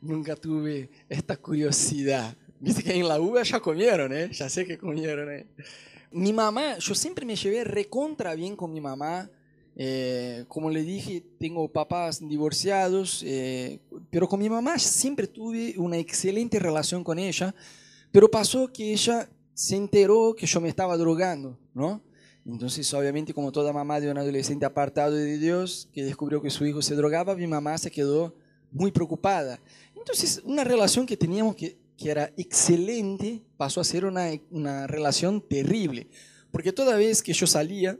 nunca 0.00 0.34
tuve 0.36 0.88
esta 1.06 1.36
curiosidad. 1.36 2.34
Viste 2.58 2.82
que 2.82 2.94
en 2.94 3.06
la 3.06 3.20
uva 3.20 3.42
ya 3.42 3.60
comieron, 3.60 4.10
¿eh? 4.14 4.30
Ya 4.32 4.48
sé 4.48 4.64
que 4.64 4.78
comieron, 4.78 5.30
¿eh? 5.30 5.46
Mi 6.12 6.32
mamá, 6.32 6.78
yo 6.78 6.94
siempre 6.94 7.26
me 7.26 7.36
llevé 7.36 7.62
recontra 7.64 8.34
bien 8.34 8.56
con 8.56 8.72
mi 8.72 8.80
mamá. 8.80 9.28
Eh, 9.74 10.44
como 10.48 10.70
le 10.70 10.82
dije, 10.82 11.24
tengo 11.38 11.66
papás 11.68 12.26
divorciados, 12.26 13.22
eh, 13.24 13.80
pero 14.10 14.28
con 14.28 14.40
mi 14.40 14.50
mamá 14.50 14.78
siempre 14.78 15.26
tuve 15.26 15.74
una 15.78 15.96
excelente 15.96 16.58
relación 16.58 17.02
con 17.02 17.18
ella. 17.18 17.54
Pero 18.10 18.30
pasó 18.30 18.70
que 18.70 18.92
ella 18.92 19.28
se 19.54 19.76
enteró 19.76 20.34
que 20.36 20.46
yo 20.46 20.60
me 20.60 20.68
estaba 20.68 20.96
drogando, 20.96 21.58
¿no? 21.74 22.02
Entonces, 22.44 22.92
obviamente, 22.92 23.32
como 23.32 23.52
toda 23.52 23.72
mamá 23.72 24.00
de 24.00 24.10
un 24.10 24.18
adolescente 24.18 24.66
apartado 24.66 25.14
de 25.14 25.38
Dios, 25.38 25.88
que 25.92 26.04
descubrió 26.04 26.42
que 26.42 26.50
su 26.50 26.66
hijo 26.66 26.82
se 26.82 26.96
drogaba, 26.96 27.36
mi 27.36 27.46
mamá 27.46 27.78
se 27.78 27.90
quedó 27.90 28.34
muy 28.72 28.90
preocupada. 28.90 29.60
Entonces, 29.96 30.42
una 30.44 30.64
relación 30.64 31.06
que 31.06 31.16
teníamos 31.16 31.54
que, 31.54 31.78
que 31.96 32.10
era 32.10 32.32
excelente 32.36 33.42
pasó 33.56 33.80
a 33.80 33.84
ser 33.84 34.04
una, 34.04 34.28
una 34.50 34.86
relación 34.86 35.40
terrible. 35.40 36.08
Porque 36.50 36.72
toda 36.72 36.96
vez 36.96 37.22
que 37.22 37.32
yo 37.32 37.46
salía, 37.46 37.98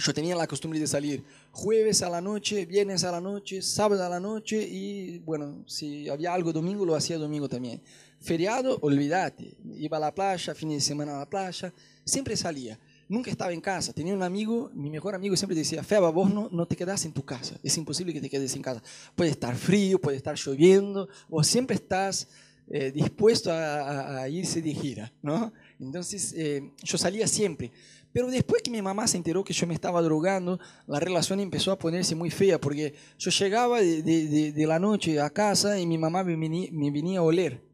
yo 0.00 0.14
tenía 0.14 0.34
la 0.34 0.46
costumbre 0.46 0.80
de 0.80 0.86
salir 0.86 1.22
jueves 1.52 2.02
a 2.02 2.10
la 2.10 2.20
noche, 2.20 2.66
viernes 2.66 3.04
a 3.04 3.12
la 3.12 3.20
noche, 3.20 3.62
sábado 3.62 4.04
a 4.04 4.08
la 4.08 4.18
noche 4.18 4.60
y 4.60 5.18
bueno, 5.20 5.62
si 5.66 6.08
había 6.08 6.32
algo 6.32 6.52
domingo, 6.52 6.84
lo 6.84 6.94
hacía 6.94 7.18
domingo 7.18 7.48
también. 7.48 7.80
Feriado, 8.18 8.78
olvídate. 8.82 9.56
Iba 9.76 9.96
a 9.96 10.00
la 10.00 10.14
playa, 10.14 10.54
fin 10.54 10.70
de 10.70 10.80
semana 10.80 11.16
a 11.16 11.18
la 11.20 11.30
playa, 11.30 11.72
siempre 12.04 12.36
salía. 12.36 12.78
Nunca 13.08 13.30
estaba 13.30 13.52
en 13.52 13.60
casa. 13.60 13.92
Tenía 13.92 14.14
un 14.14 14.22
amigo, 14.22 14.70
mi 14.74 14.90
mejor 14.90 15.14
amigo 15.14 15.36
siempre 15.36 15.56
decía, 15.56 15.82
Feba, 15.82 16.10
vos 16.10 16.32
no, 16.32 16.48
no 16.50 16.66
te 16.66 16.76
quedas 16.76 17.04
en 17.04 17.12
tu 17.12 17.24
casa. 17.24 17.58
Es 17.62 17.76
imposible 17.76 18.12
que 18.12 18.20
te 18.20 18.30
quedes 18.30 18.54
en 18.56 18.62
casa. 18.62 18.82
Puede 19.14 19.30
estar 19.30 19.56
frío, 19.56 20.00
puede 20.00 20.16
estar 20.16 20.36
lloviendo, 20.36 21.08
o 21.28 21.42
siempre 21.42 21.76
estás 21.76 22.28
eh, 22.72 22.92
dispuesto 22.92 23.50
a, 23.52 24.28
irse 24.28 24.62
de 24.62 24.72
gira, 24.72 25.12
¿no? 25.22 25.52
Entonces, 25.80 26.32
eh, 26.36 26.70
yo 26.84 26.98
salía 26.98 27.26
siempre. 27.26 27.72
Pero 28.12 28.28
después 28.28 28.62
que 28.62 28.70
mi 28.70 28.82
mamá 28.82 29.06
se 29.06 29.16
enteró 29.16 29.44
que 29.44 29.52
yo 29.52 29.66
me 29.66 29.74
estaba 29.74 30.02
drogando, 30.02 30.58
la 30.86 30.98
relación 30.98 31.40
empezó 31.40 31.72
a 31.72 31.78
ponerse 31.78 32.14
muy 32.14 32.30
fea, 32.30 32.60
porque 32.60 32.94
yo 33.18 33.30
llegaba 33.30 33.80
de, 33.80 34.02
de, 34.02 34.66
la 34.66 34.78
noche 34.78 35.20
a 35.20 35.30
casa 35.30 35.78
y 35.78 35.86
mi 35.86 35.98
mamá 35.98 36.24
me 36.24 36.36
venía, 36.36 36.68
me 36.72 36.90
venía 36.90 37.20
a 37.20 37.22
oler 37.22 37.70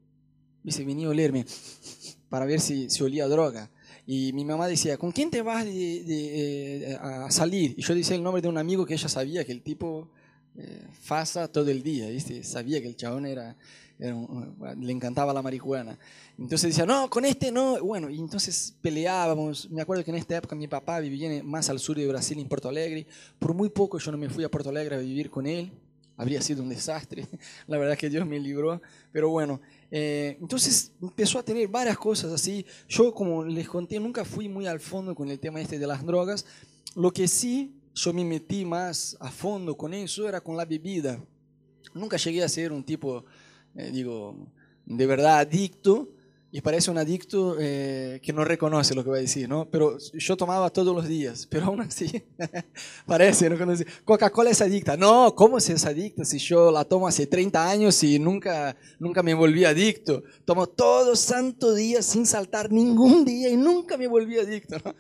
dice, 0.66 0.84
venía 0.84 1.06
a 1.06 1.10
olerme 1.10 1.46
para 2.28 2.44
ver 2.44 2.60
si, 2.60 2.90
si 2.90 3.02
olía 3.02 3.28
droga. 3.28 3.70
Y 4.04 4.32
mi 4.32 4.44
mamá 4.44 4.68
decía, 4.68 4.98
¿con 4.98 5.10
quién 5.10 5.30
te 5.30 5.42
vas 5.42 5.64
eh, 5.66 6.96
a 7.00 7.30
salir? 7.30 7.74
Y 7.76 7.82
yo 7.82 7.94
decía 7.94 8.16
el 8.16 8.22
nombre 8.22 8.42
de 8.42 8.48
un 8.48 8.58
amigo 8.58 8.84
que 8.84 8.94
ella 8.94 9.08
sabía 9.08 9.44
que 9.44 9.52
el 9.52 9.62
tipo 9.62 10.10
eh, 10.56 10.86
fasa 10.92 11.48
todo 11.48 11.70
el 11.70 11.82
día, 11.82 12.08
¿viste? 12.08 12.44
Sabía 12.44 12.80
que 12.80 12.88
el 12.88 12.96
chabón 12.96 13.26
era, 13.26 13.56
le 13.98 14.92
encantaba 14.92 15.32
la 15.32 15.42
marihuana. 15.42 15.98
Entonces 16.38 16.70
decía, 16.70 16.84
no, 16.84 17.08
con 17.08 17.24
este 17.24 17.50
no. 17.50 17.82
Bueno, 17.82 18.10
y 18.10 18.18
entonces 18.18 18.74
peleábamos. 18.82 19.70
Me 19.70 19.82
acuerdo 19.82 20.04
que 20.04 20.10
en 20.10 20.18
esta 20.18 20.36
época 20.36 20.54
mi 20.54 20.68
papá 20.68 21.00
vivía 21.00 21.42
más 21.42 21.70
al 21.70 21.78
sur 21.78 21.96
de 21.96 22.06
Brasil, 22.06 22.38
en 22.38 22.48
Porto 22.48 22.68
Alegre. 22.68 23.06
Por 23.38 23.54
muy 23.54 23.70
poco 23.70 23.98
yo 23.98 24.12
no 24.12 24.18
me 24.18 24.28
fui 24.28 24.44
a 24.44 24.50
Porto 24.50 24.68
Alegre 24.68 24.96
a 24.96 24.98
vivir 24.98 25.30
con 25.30 25.46
él. 25.46 25.72
Habría 26.18 26.40
sido 26.40 26.62
un 26.62 26.68
desastre. 26.68 27.26
La 27.66 27.78
verdad 27.78 27.96
que 27.96 28.08
Dios 28.10 28.26
me 28.26 28.38
libró. 28.38 28.80
Pero 29.12 29.30
bueno, 29.30 29.60
eh, 29.90 30.36
entonces 30.40 30.92
empezó 31.00 31.38
a 31.38 31.42
tener 31.42 31.68
varias 31.68 31.96
cosas 31.96 32.32
así. 32.32 32.64
Yo, 32.88 33.14
como 33.14 33.44
les 33.44 33.68
conté, 33.68 33.98
nunca 34.00 34.24
fui 34.24 34.48
muy 34.48 34.66
al 34.66 34.80
fondo 34.80 35.14
con 35.14 35.30
el 35.30 35.38
tema 35.38 35.60
este 35.60 35.78
de 35.78 35.86
las 35.86 36.04
drogas. 36.04 36.44
Lo 36.94 37.12
que 37.12 37.28
sí, 37.28 37.74
yo 37.94 38.12
me 38.12 38.24
metí 38.24 38.64
más 38.64 39.16
a 39.20 39.30
fondo 39.30 39.76
con 39.76 39.94
eso 39.94 40.28
era 40.28 40.40
con 40.40 40.56
la 40.56 40.66
bebida. 40.66 41.18
Nunca 41.94 42.18
llegué 42.18 42.42
a 42.42 42.48
ser 42.48 42.72
un 42.72 42.84
tipo, 42.84 43.24
eh, 43.76 43.90
digo, 43.92 44.48
de 44.84 45.06
verdad 45.06 45.38
adicto, 45.38 46.10
y 46.56 46.62
parece 46.62 46.90
un 46.90 46.96
adicto 46.96 47.56
eh, 47.58 48.18
que 48.22 48.32
no 48.32 48.42
reconoce 48.42 48.94
lo 48.94 49.04
que 49.04 49.10
va 49.10 49.16
a 49.16 49.20
decir, 49.20 49.46
¿no? 49.46 49.68
Pero 49.68 49.98
yo 49.98 50.36
tomaba 50.38 50.70
todos 50.70 50.94
los 50.94 51.06
días, 51.06 51.46
pero 51.50 51.66
aún 51.66 51.82
así 51.82 52.22
parece, 53.06 53.50
¿no? 53.50 53.56
Coca-Cola 54.04 54.50
es 54.50 54.62
adicta. 54.62 54.96
No, 54.96 55.34
¿cómo 55.34 55.60
se 55.60 55.74
es 55.74 55.84
adicta 55.84 56.24
si 56.24 56.38
yo 56.38 56.70
la 56.70 56.84
tomo 56.84 57.08
hace 57.08 57.26
30 57.26 57.68
años 57.68 58.02
y 58.04 58.18
nunca, 58.18 58.74
nunca 58.98 59.22
me 59.22 59.34
volví 59.34 59.66
adicto? 59.66 60.22
Tomo 60.46 60.66
todo 60.66 61.14
santo 61.14 61.74
día 61.74 62.00
sin 62.00 62.24
saltar 62.24 62.72
ningún 62.72 63.26
día 63.26 63.50
y 63.50 63.56
nunca 63.58 63.98
me 63.98 64.06
volví 64.06 64.38
adicto, 64.38 64.76
¿no? 64.82 64.94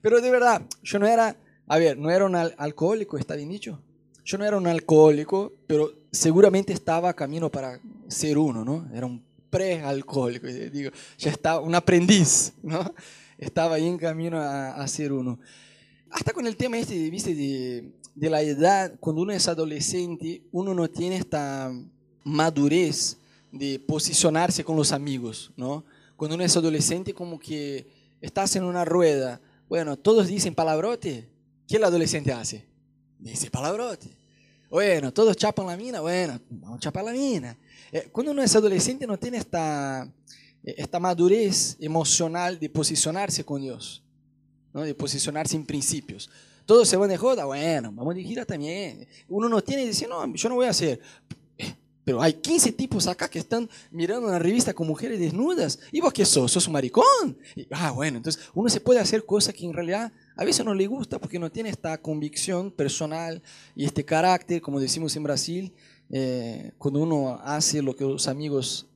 Pero 0.00 0.20
de 0.20 0.30
verdad, 0.30 0.62
yo 0.82 0.98
no 0.98 1.06
era, 1.06 1.36
a 1.66 1.78
ver, 1.78 1.98
no 1.98 2.10
era 2.10 2.24
un 2.24 2.36
alcohólico, 2.36 3.18
está 3.18 3.36
bien 3.36 3.50
dicho. 3.50 3.82
Yo 4.24 4.38
no 4.38 4.46
era 4.46 4.56
un 4.56 4.66
alcohólico, 4.66 5.52
pero 5.66 5.92
seguramente 6.12 6.74
estaba 6.74 7.14
camino 7.14 7.50
para 7.50 7.80
ser 8.06 8.36
uno, 8.36 8.64
¿no? 8.64 8.86
Era 8.94 9.06
un 9.06 9.22
pre-alcohólico, 9.48 10.46
digo, 10.46 10.90
ya 11.18 11.30
estaba 11.30 11.60
un 11.60 11.74
aprendiz, 11.74 12.52
¿no? 12.62 12.94
Estaba 13.38 13.76
ahí 13.76 13.86
en 13.88 13.98
camino 13.98 14.38
a, 14.38 14.86
ser 14.86 15.12
uno. 15.12 15.38
Hasta 16.10 16.32
con 16.32 16.46
el 16.46 16.56
tema 16.56 16.78
este, 16.78 17.10
¿viste? 17.10 17.34
De, 17.34 17.92
de 18.14 18.30
la 18.30 18.42
edad, 18.42 18.94
cuando 19.00 19.22
uno 19.22 19.32
es 19.32 19.48
adolescente, 19.48 20.42
uno 20.52 20.74
no 20.74 20.88
tiene 20.88 21.16
esta 21.16 21.72
madurez 22.22 23.16
de 23.50 23.80
posicionarse 23.80 24.62
con 24.62 24.76
los 24.76 24.92
amigos, 24.92 25.50
¿no? 25.56 25.84
Cuando 26.16 26.36
uno 26.36 26.44
es 26.44 26.56
adolescente, 26.56 27.14
como 27.14 27.40
que 27.40 27.88
estás 28.20 28.54
en 28.54 28.64
una 28.64 28.84
rueda, 28.84 29.40
bueno, 29.68 29.96
todos 29.96 30.28
dicen 30.28 30.54
palabrote, 30.54 31.28
¿qué 31.66 31.76
el 31.76 31.84
adolescente 31.84 32.32
hace? 32.32 32.66
Dice 33.18 33.50
palabrote. 33.50 34.21
Bueno, 34.72 35.12
todos 35.12 35.36
chapan 35.36 35.66
la 35.66 35.76
mina, 35.76 36.00
bueno, 36.00 36.40
vamos 36.48 36.78
a 36.78 36.80
chapar 36.80 37.04
la 37.04 37.12
mina. 37.12 37.58
Eh, 37.92 38.08
cuando 38.10 38.32
uno 38.32 38.42
es 38.42 38.56
adolescente 38.56 39.06
no 39.06 39.18
tiene 39.18 39.36
esta, 39.36 40.10
eh, 40.64 40.74
esta 40.78 40.98
madurez 40.98 41.76
emocional 41.78 42.58
de 42.58 42.70
posicionarse 42.70 43.44
con 43.44 43.60
Dios, 43.60 44.02
¿no? 44.72 44.80
de 44.80 44.94
posicionarse 44.94 45.56
en 45.56 45.66
principios. 45.66 46.30
Todos 46.64 46.88
se 46.88 46.96
van 46.96 47.10
de 47.10 47.18
joda, 47.18 47.44
bueno, 47.44 47.92
vamos 47.92 48.14
de 48.14 48.22
gira 48.22 48.46
también. 48.46 49.06
Uno 49.28 49.46
no 49.46 49.62
tiene 49.62 49.82
y 49.82 49.88
dice, 49.88 50.08
no, 50.08 50.34
yo 50.34 50.48
no 50.48 50.54
voy 50.54 50.64
a 50.64 50.70
hacer. 50.70 50.98
Eh, 51.58 51.74
pero 52.02 52.22
hay 52.22 52.32
15 52.32 52.72
tipos 52.72 53.06
acá 53.08 53.28
que 53.28 53.40
están 53.40 53.68
mirando 53.90 54.26
una 54.26 54.38
revista 54.38 54.72
con 54.72 54.86
mujeres 54.86 55.20
desnudas. 55.20 55.80
¿Y 55.90 56.00
vos 56.00 56.14
qué 56.14 56.24
sos? 56.24 56.50
¿Sos 56.50 56.66
un 56.66 56.72
maricón? 56.72 57.36
ah, 57.72 57.90
bueno, 57.90 58.16
entonces 58.16 58.42
uno 58.54 58.70
se 58.70 58.80
puede 58.80 59.00
hacer 59.00 59.26
cosas 59.26 59.52
que 59.52 59.66
en 59.66 59.74
realidad 59.74 60.10
a 60.36 60.44
veces 60.44 60.64
no 60.64 60.74
le 60.74 60.86
gusta 60.86 61.18
porque 61.18 61.38
no 61.38 61.50
tiene 61.50 61.68
esta 61.68 61.98
convicción 61.98 62.70
personal 62.70 63.42
y 63.74 63.84
este 63.84 64.04
carácter, 64.04 64.60
como 64.60 64.80
decimos 64.80 65.14
en 65.16 65.22
Brasil, 65.22 65.72
eh, 66.10 66.72
cuando 66.78 67.00
uno 67.00 67.40
hace 67.42 67.82
lo 67.82 67.94
que 67.94 68.04
los 68.04 68.28
amigos, 68.28 68.86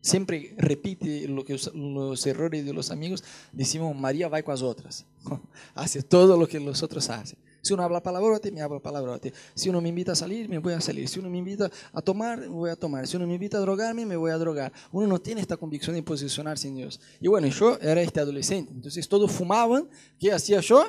siempre 0.00 0.54
repite 0.58 1.26
lo 1.28 1.44
que 1.44 1.58
los 1.74 2.26
errores 2.26 2.64
de 2.64 2.72
los 2.72 2.90
amigos, 2.90 3.24
decimos, 3.52 3.96
María 3.96 4.28
va 4.28 4.42
con 4.42 4.52
las 4.52 4.62
otras. 4.62 5.06
hace 5.74 6.02
todo 6.02 6.36
lo 6.36 6.46
que 6.46 6.60
los 6.60 6.82
otros 6.82 7.08
hacen. 7.10 7.38
Si 7.64 7.72
uno 7.72 7.82
habla 7.82 8.02
palabrote, 8.02 8.52
me 8.52 8.60
habla 8.60 8.78
palabrote. 8.78 9.32
Si 9.54 9.70
uno 9.70 9.80
me 9.80 9.88
invita 9.88 10.12
a 10.12 10.14
salir, 10.14 10.48
me 10.48 10.58
voy 10.58 10.74
a 10.74 10.80
salir. 10.80 11.08
Si 11.08 11.18
uno 11.18 11.30
me 11.30 11.38
invita 11.38 11.70
a 11.92 12.02
tomar, 12.02 12.38
me 12.38 12.48
voy 12.48 12.70
a 12.70 12.76
tomar. 12.76 13.06
Si 13.06 13.16
uno 13.16 13.26
me 13.26 13.34
invita 13.34 13.56
a 13.56 13.60
drogarme, 13.60 14.04
me 14.04 14.16
voy 14.16 14.30
a 14.30 14.36
drogar. 14.36 14.70
Uno 14.92 15.06
no 15.06 15.18
tiene 15.18 15.40
esta 15.40 15.56
convicción 15.56 15.96
de 15.96 16.02
posicionarse 16.02 16.68
en 16.68 16.76
Dios. 16.76 17.00
Y 17.20 17.26
bueno, 17.26 17.46
yo 17.48 17.78
era 17.80 18.02
este 18.02 18.20
adolescente. 18.20 18.70
Entonces 18.70 19.08
todos 19.08 19.32
fumaban. 19.32 19.88
¿Qué 20.20 20.30
hacía 20.30 20.60
yo? 20.60 20.84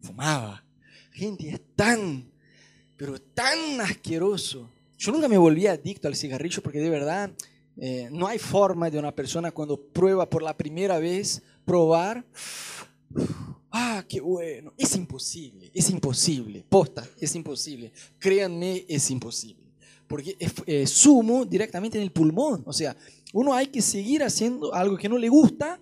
Fumaba. 0.00 0.64
Gente, 1.12 1.48
es 1.48 1.60
tan, 1.76 2.28
pero 2.96 3.20
tan 3.20 3.80
asqueroso 3.80 4.68
yo 4.98 5.12
nunca 5.12 5.28
me 5.28 5.38
volví 5.38 5.66
adicto 5.66 6.08
al 6.08 6.14
cigarrillo 6.14 6.62
porque 6.62 6.80
de 6.80 6.90
verdad 6.90 7.30
Eh, 7.82 8.10
no 8.12 8.26
hay 8.26 8.38
forma 8.38 8.90
de 8.90 8.98
una 8.98 9.10
persona 9.10 9.50
cuando 9.52 9.78
prueba 9.78 10.28
por 10.28 10.42
la 10.42 10.54
primera 10.54 10.98
vez, 10.98 11.40
probar, 11.64 12.26
ah, 13.70 14.04
qué 14.08 14.20
bueno, 14.20 14.72
es 14.76 14.96
imposible, 14.96 15.70
es 15.72 15.90
imposible, 15.90 16.64
posta, 16.68 17.08
es 17.18 17.34
imposible, 17.34 17.92
créanme, 18.18 18.84
es 18.88 19.10
imposible, 19.10 19.72
porque 20.06 20.36
es 20.38 20.52
eh, 20.66 20.86
sumo 20.86 21.44
directamente 21.44 21.98
en 21.98 22.04
el 22.04 22.12
pulmón, 22.12 22.62
o 22.66 22.72
sea, 22.72 22.96
uno 23.32 23.54
hay 23.54 23.68
que 23.68 23.80
seguir 23.80 24.22
haciendo 24.22 24.74
algo 24.74 24.96
que 24.96 25.08
no 25.08 25.18
le 25.18 25.28
gusta, 25.28 25.80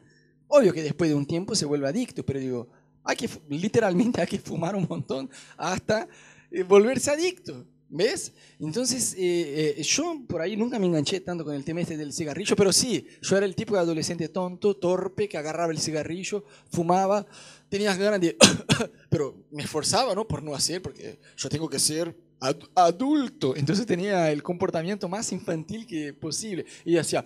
obvio 0.49 0.73
que 0.73 0.83
después 0.83 1.09
de 1.09 1.17
un 1.17 1.27
tiempo 1.27 1.55
se 1.55 1.65
vuelve 1.65 1.89
adicto, 1.89 2.25
pero 2.25 2.41
digo, 2.41 2.69
hay 3.05 3.17
que, 3.17 3.29
literalmente 3.49 4.21
hay 4.21 4.27
que 4.27 4.39
fumar 4.39 4.77
un 4.77 4.87
montón 4.89 5.31
hasta 5.57 6.09
eh, 6.51 6.63
volverse 6.63 7.11
adicto. 7.11 7.67
¿Ves? 7.91 8.35
Entonces, 8.61 9.15
eh, 9.17 9.81
yo 9.83 10.21
por 10.29 10.43
ahí 10.43 10.59
nunca 10.59 10.79
me 10.79 10.85
enganché 10.85 11.21
tanto 11.21 11.43
con 11.43 11.55
el 11.55 11.65
tema 11.65 11.81
este 11.81 11.97
del 11.97 12.13
cigarrillo, 12.13 12.55
pero 12.55 12.71
sí, 12.71 13.07
yo 13.23 13.35
era 13.35 13.47
el 13.47 13.55
tipo 13.55 13.73
de 13.73 13.81
adolescente 13.81 14.29
tonto, 14.29 14.77
torpe, 14.77 15.27
que 15.27 15.39
agarraba 15.39 15.73
el 15.73 15.79
cigarrillo, 15.79 16.45
fumaba, 16.71 17.27
tenía 17.69 17.95
ganas 17.95 18.21
de... 18.21 18.37
pero 19.11 19.35
me 19.51 19.63
esforzaba, 19.63 20.15
¿no? 20.15 20.27
Por 20.27 20.43
no 20.43 20.55
hacer, 20.55 20.83
porque 20.83 21.19
yo 21.37 21.49
tengo 21.49 21.69
que 21.69 21.79
ser 21.79 22.15
adulto. 22.75 23.57
Entonces 23.57 23.87
tenía 23.87 24.31
el 24.31 24.43
comportamiento 24.43 25.09
más 25.09 25.33
infantil 25.33 25.87
que 25.87 26.13
posible. 26.13 26.65
Y 26.85 26.95
decía, 26.95 27.25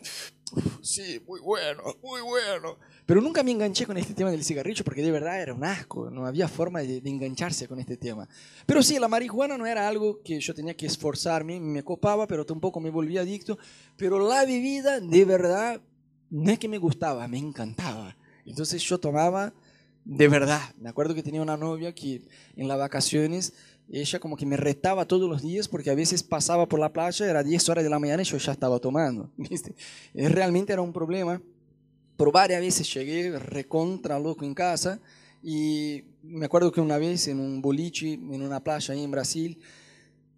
sí, 0.80 1.22
muy 1.26 1.40
bueno, 1.40 1.82
muy 2.02 2.20
bueno. 2.22 2.78
Pero 3.04 3.20
nunca 3.20 3.42
me 3.42 3.50
enganché 3.50 3.84
con 3.84 3.96
este 3.96 4.14
tema 4.14 4.30
del 4.30 4.44
cigarrillo 4.44 4.84
porque 4.84 5.02
de 5.02 5.10
verdad 5.10 5.40
era 5.40 5.54
un 5.54 5.64
asco, 5.64 6.10
no 6.10 6.24
había 6.24 6.48
forma 6.48 6.80
de, 6.80 7.02
engancharse 7.04 7.66
con 7.66 7.78
este 7.78 7.96
tema. 7.96 8.28
Pero 8.66 8.82
sí, 8.82 8.98
la 8.98 9.08
marihuana 9.08 9.58
no 9.58 9.66
era 9.66 9.88
algo 9.88 10.22
que 10.22 10.40
yo 10.40 10.54
tenía 10.54 10.74
que 10.74 10.86
esforzarme, 10.86 11.58
me 11.60 11.82
copaba, 11.82 12.26
pero 12.26 12.46
tampoco 12.46 12.80
me 12.80 12.90
volvía 12.90 13.22
adicto. 13.22 13.58
Pero 13.96 14.26
la 14.26 14.44
bebida, 14.44 15.00
de 15.00 15.24
verdad, 15.24 15.80
no 16.30 16.50
es 16.50 16.58
que 16.58 16.68
me 16.68 16.78
gustaba, 16.78 17.26
me 17.28 17.38
encantaba. 17.38 18.16
Entonces 18.46 18.82
yo 18.82 18.98
tomaba 18.98 19.52
de 20.04 20.28
verdad. 20.28 20.60
Me 20.78 20.88
acuerdo 20.88 21.14
que 21.14 21.22
tenía 21.22 21.42
una 21.42 21.56
novia 21.56 21.94
que 21.94 22.22
en 22.56 22.68
las 22.68 22.78
vacaciones 22.78 23.54
ella 23.90 24.20
como 24.20 24.36
que 24.36 24.46
me 24.46 24.56
retaba 24.56 25.06
todos 25.06 25.28
los 25.28 25.42
días 25.42 25.68
porque 25.68 25.90
a 25.90 25.94
veces 25.94 26.22
pasaba 26.22 26.66
por 26.66 26.80
la 26.80 26.92
playa, 26.92 27.28
era 27.28 27.42
10 27.42 27.68
horas 27.68 27.84
de 27.84 27.90
la 27.90 27.98
mañana 27.98 28.22
y 28.22 28.24
yo 28.24 28.38
ya 28.38 28.52
estaba 28.52 28.78
tomando. 28.78 29.30
¿viste? 29.36 29.74
Realmente 30.14 30.72
era 30.72 30.82
un 30.82 30.92
problema 30.92 31.40
por 32.16 32.32
varias 32.32 32.60
veces 32.60 32.92
llegué 32.92 33.38
recontra 33.38 34.18
loco 34.18 34.44
en 34.44 34.54
casa 34.54 35.00
y 35.42 36.04
me 36.22 36.46
acuerdo 36.46 36.70
que 36.70 36.80
una 36.80 36.98
vez 36.98 37.26
en 37.28 37.40
un 37.40 37.60
boliche, 37.60 38.14
en 38.14 38.42
una 38.42 38.62
playa 38.62 38.94
ahí 38.94 39.02
en 39.02 39.10
Brasil, 39.10 39.58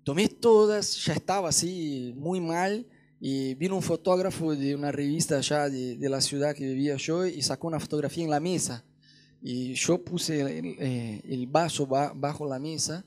tomé 0.02 0.28
todas, 0.28 1.04
ya 1.04 1.12
estaba 1.12 1.50
así 1.50 2.14
muy 2.16 2.40
mal 2.40 2.86
y 3.20 3.54
vino 3.54 3.76
un 3.76 3.82
fotógrafo 3.82 4.54
de 4.54 4.74
una 4.74 4.92
revista 4.92 5.36
allá 5.36 5.68
de 5.68 6.08
la 6.08 6.20
ciudad 6.20 6.54
que 6.54 6.66
vivía 6.66 6.96
yo 6.96 7.26
y 7.26 7.42
sacó 7.42 7.66
una 7.66 7.80
fotografía 7.80 8.24
en 8.24 8.30
la 8.30 8.40
mesa. 8.40 8.84
Y 9.46 9.74
yo 9.74 10.02
puse 10.02 10.40
el, 10.40 10.76
eh, 10.80 11.20
el 11.28 11.46
vaso 11.46 11.86
bajo 11.86 12.48
la 12.48 12.58
mesa 12.58 13.04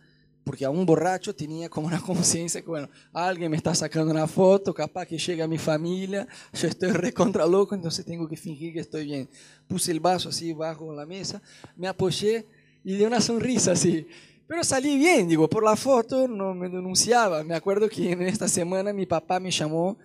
porque 0.48 0.64
a 0.64 0.70
un 0.70 0.86
borracho 0.86 1.36
tenía 1.36 1.68
como 1.68 1.88
una 1.88 2.00
conciencia 2.14 2.62
que, 2.62 2.68
bueno, 2.68 2.88
alguien 3.12 3.52
me 3.52 3.58
está 3.58 3.76
sacando 3.76 4.12
una 4.12 4.28
foto, 4.28 4.74
capaz 4.74 5.06
que 5.06 5.18
llega 5.18 5.46
mi 5.46 5.58
familia, 5.58 6.26
yo 6.54 6.68
estoy 6.70 6.92
recontra 6.92 7.46
loco, 7.46 7.76
entonces 7.76 8.06
tengo 8.06 8.28
que 8.30 8.38
fingir 8.38 8.72
que 8.72 8.80
estoy 8.80 9.06
bien. 9.06 9.28
Puse 9.68 9.92
el 9.92 10.00
vaso 10.00 10.30
así 10.30 10.54
bajo 10.54 10.94
la 10.94 11.06
mesa, 11.06 11.42
me 11.76 11.88
apoyé 11.88 12.46
y 12.84 12.96
di 12.96 13.04
una 13.04 13.20
sonrisa 13.20 13.74
así. 13.74 14.08
Pero 14.48 14.64
salí 14.64 14.96
bien, 14.98 15.28
digo, 15.28 15.50
por 15.50 15.64
la 15.64 15.76
foto 15.76 16.28
no 16.30 16.54
me 16.54 16.70
denunciaba. 16.70 17.44
Me 17.44 17.54
acuerdo 17.54 17.90
que 17.90 18.12
en 18.12 18.22
esta 18.22 18.48
semana 18.48 18.94
mi 18.94 19.06
papá 19.06 19.42
me 19.42 19.52
llamó, 19.52 19.98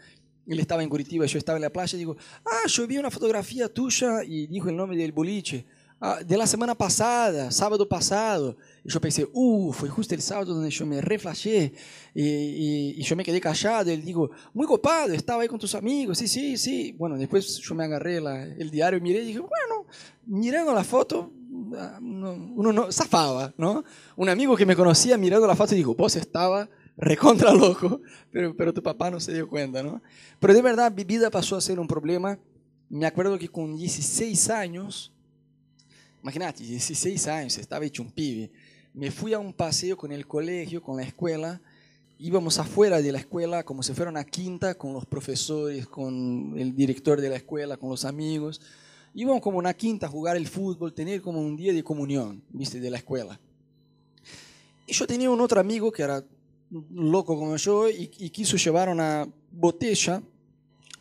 él 0.44 0.58
estaba 0.58 0.82
en 0.82 0.88
Curitiba, 0.88 1.24
yo 1.26 1.38
estaba 1.38 1.58
en 1.58 1.62
la 1.62 1.70
playa, 1.70 1.96
digo, 1.96 2.16
ah, 2.44 2.66
yo 2.66 2.84
vi 2.88 2.98
una 2.98 3.12
fotografía 3.12 3.68
tuya 3.68 4.24
y 4.24 4.48
dijo 4.48 4.68
el 4.68 4.76
nombre 4.76 4.96
del 4.96 5.12
boliche. 5.12 5.64
Ah, 6.04 6.18
de 6.20 6.36
la 6.36 6.48
semana 6.48 6.74
pasada, 6.74 7.52
sábado 7.52 7.88
pasado. 7.88 8.56
Y 8.82 8.90
yo 8.90 9.00
pensé, 9.00 9.24
uh, 9.32 9.72
fue 9.72 9.88
justo 9.88 10.16
el 10.16 10.20
sábado 10.20 10.52
donde 10.52 10.68
yo 10.68 10.84
me 10.84 11.00
reflashé 11.00 11.72
y, 12.12 13.00
yo 13.00 13.14
me 13.14 13.22
quedé 13.22 13.40
callado. 13.40 13.88
Y 13.88 13.94
él 13.94 14.04
digo, 14.04 14.28
muy 14.52 14.66
copado, 14.66 15.12
estaba 15.12 15.42
ahí 15.42 15.48
con 15.48 15.60
tus 15.60 15.76
amigos, 15.76 16.18
sí, 16.18 16.26
sí, 16.26 16.56
sí. 16.56 16.90
Bueno, 16.98 17.16
después 17.16 17.56
yo 17.58 17.76
me 17.76 17.84
agarré 17.84 18.20
la, 18.20 18.42
el 18.42 18.68
diario 18.68 18.98
y 18.98 19.00
miré 19.00 19.22
y 19.22 19.26
dije, 19.26 19.38
bueno, 19.38 19.86
mirando 20.26 20.74
la 20.74 20.82
foto, 20.82 21.30
ah, 21.78 22.00
uno 22.02 22.72
no, 22.72 22.90
zafaba, 22.90 23.54
¿no? 23.56 23.84
Un 24.16 24.28
amigo 24.28 24.56
que 24.56 24.66
me 24.66 24.74
conocía 24.74 25.16
mirando 25.16 25.46
la 25.46 25.54
foto 25.54 25.76
dijo, 25.76 25.94
vos 25.94 26.16
estaba 26.16 26.68
recontra 26.96 27.54
loco, 27.54 28.00
pero, 28.32 28.56
pero 28.56 28.74
tu 28.74 28.82
papá 28.82 29.08
no 29.08 29.20
se 29.20 29.34
dio 29.34 29.48
cuenta, 29.48 29.84
¿no? 29.84 30.02
Pero 30.40 30.52
de 30.52 30.62
verdad 30.62 30.92
mi 30.92 31.04
vida 31.04 31.30
pasó 31.30 31.54
a 31.54 31.60
ser 31.60 31.78
un 31.78 31.86
problema. 31.86 32.40
Me 32.88 33.06
acuerdo 33.06 33.38
que 33.38 33.48
con 33.48 33.76
16 33.76 34.50
años 34.50 35.12
Imagínate, 36.22 36.62
16 36.62 37.26
años, 37.26 37.58
estaba 37.58 37.84
hecho 37.84 38.00
un 38.00 38.12
pibe. 38.12 38.52
Me 38.94 39.10
fui 39.10 39.32
a 39.32 39.40
un 39.40 39.52
paseo 39.52 39.96
con 39.96 40.12
el 40.12 40.26
colegio, 40.26 40.80
con 40.80 40.96
la 40.96 41.02
escuela. 41.02 41.60
Íbamos 42.16 42.60
afuera 42.60 43.02
de 43.02 43.10
la 43.10 43.18
escuela 43.18 43.64
como 43.64 43.82
si 43.82 43.92
fuera 43.92 44.08
una 44.08 44.22
quinta, 44.22 44.74
con 44.74 44.92
los 44.92 45.04
profesores, 45.04 45.88
con 45.88 46.54
el 46.56 46.76
director 46.76 47.20
de 47.20 47.28
la 47.28 47.36
escuela, 47.36 47.76
con 47.76 47.90
los 47.90 48.04
amigos. 48.04 48.60
Íbamos 49.14 49.42
como 49.42 49.58
una 49.58 49.74
quinta 49.74 50.06
a 50.06 50.08
jugar 50.08 50.36
el 50.36 50.46
fútbol, 50.46 50.94
tener 50.94 51.20
como 51.20 51.40
un 51.40 51.56
día 51.56 51.72
de 51.72 51.82
comunión, 51.82 52.40
viste, 52.50 52.78
de 52.78 52.90
la 52.90 52.98
escuela. 52.98 53.40
Y 54.86 54.92
yo 54.92 55.08
tenía 55.08 55.28
un 55.28 55.40
otro 55.40 55.58
amigo 55.58 55.90
que 55.90 56.02
era 56.02 56.24
loco 56.90 57.36
como 57.36 57.56
yo 57.56 57.90
y, 57.90 58.12
y 58.16 58.30
quiso 58.30 58.56
llevar 58.56 58.88
una 58.88 59.28
botella. 59.50 60.22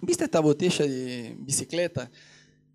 ¿Viste 0.02 0.24
esta 0.24 0.40
botella 0.40 0.88
de 0.88 1.36
bicicleta? 1.38 2.10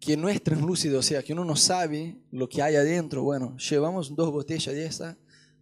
Que 0.00 0.16
no 0.16 0.28
es 0.28 0.42
translúcido, 0.42 0.98
o 0.98 1.02
sea, 1.02 1.22
que 1.22 1.32
uno 1.32 1.44
no 1.44 1.56
sabe 1.56 2.16
lo 2.30 2.48
que 2.48 2.62
hay 2.62 2.76
adentro. 2.76 3.22
Bueno, 3.22 3.56
llevamos 3.56 4.14
dos 4.14 4.30
botellas 4.30 4.74
de 4.74 4.87
esa, 4.87 5.16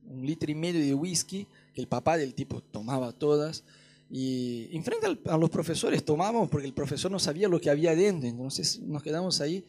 un 0.07 0.27
litro 0.27 0.51
y 0.51 0.55
medio 0.55 0.81
de 0.81 0.95
whisky, 0.95 1.47
que 1.73 1.81
el 1.81 1.89
papá 1.89 2.17
del 2.17 2.35
tipo 2.35 2.61
tomaba 2.61 3.13
todas, 3.13 3.65
y 4.11 4.69
enfrente 4.77 5.07
a 5.29 5.37
los 5.39 5.51
profesores 5.51 6.05
tomamos 6.05 6.49
porque 6.49 6.67
el 6.67 6.75
profesor 6.75 7.11
no 7.11 7.19
sabía 7.19 7.49
lo 7.49 7.61
que 7.61 7.71
había 7.71 7.93
adentro, 7.93 8.29
entonces 8.29 8.81
nos 8.81 9.03
quedamos 9.03 9.41
ahí. 9.41 9.65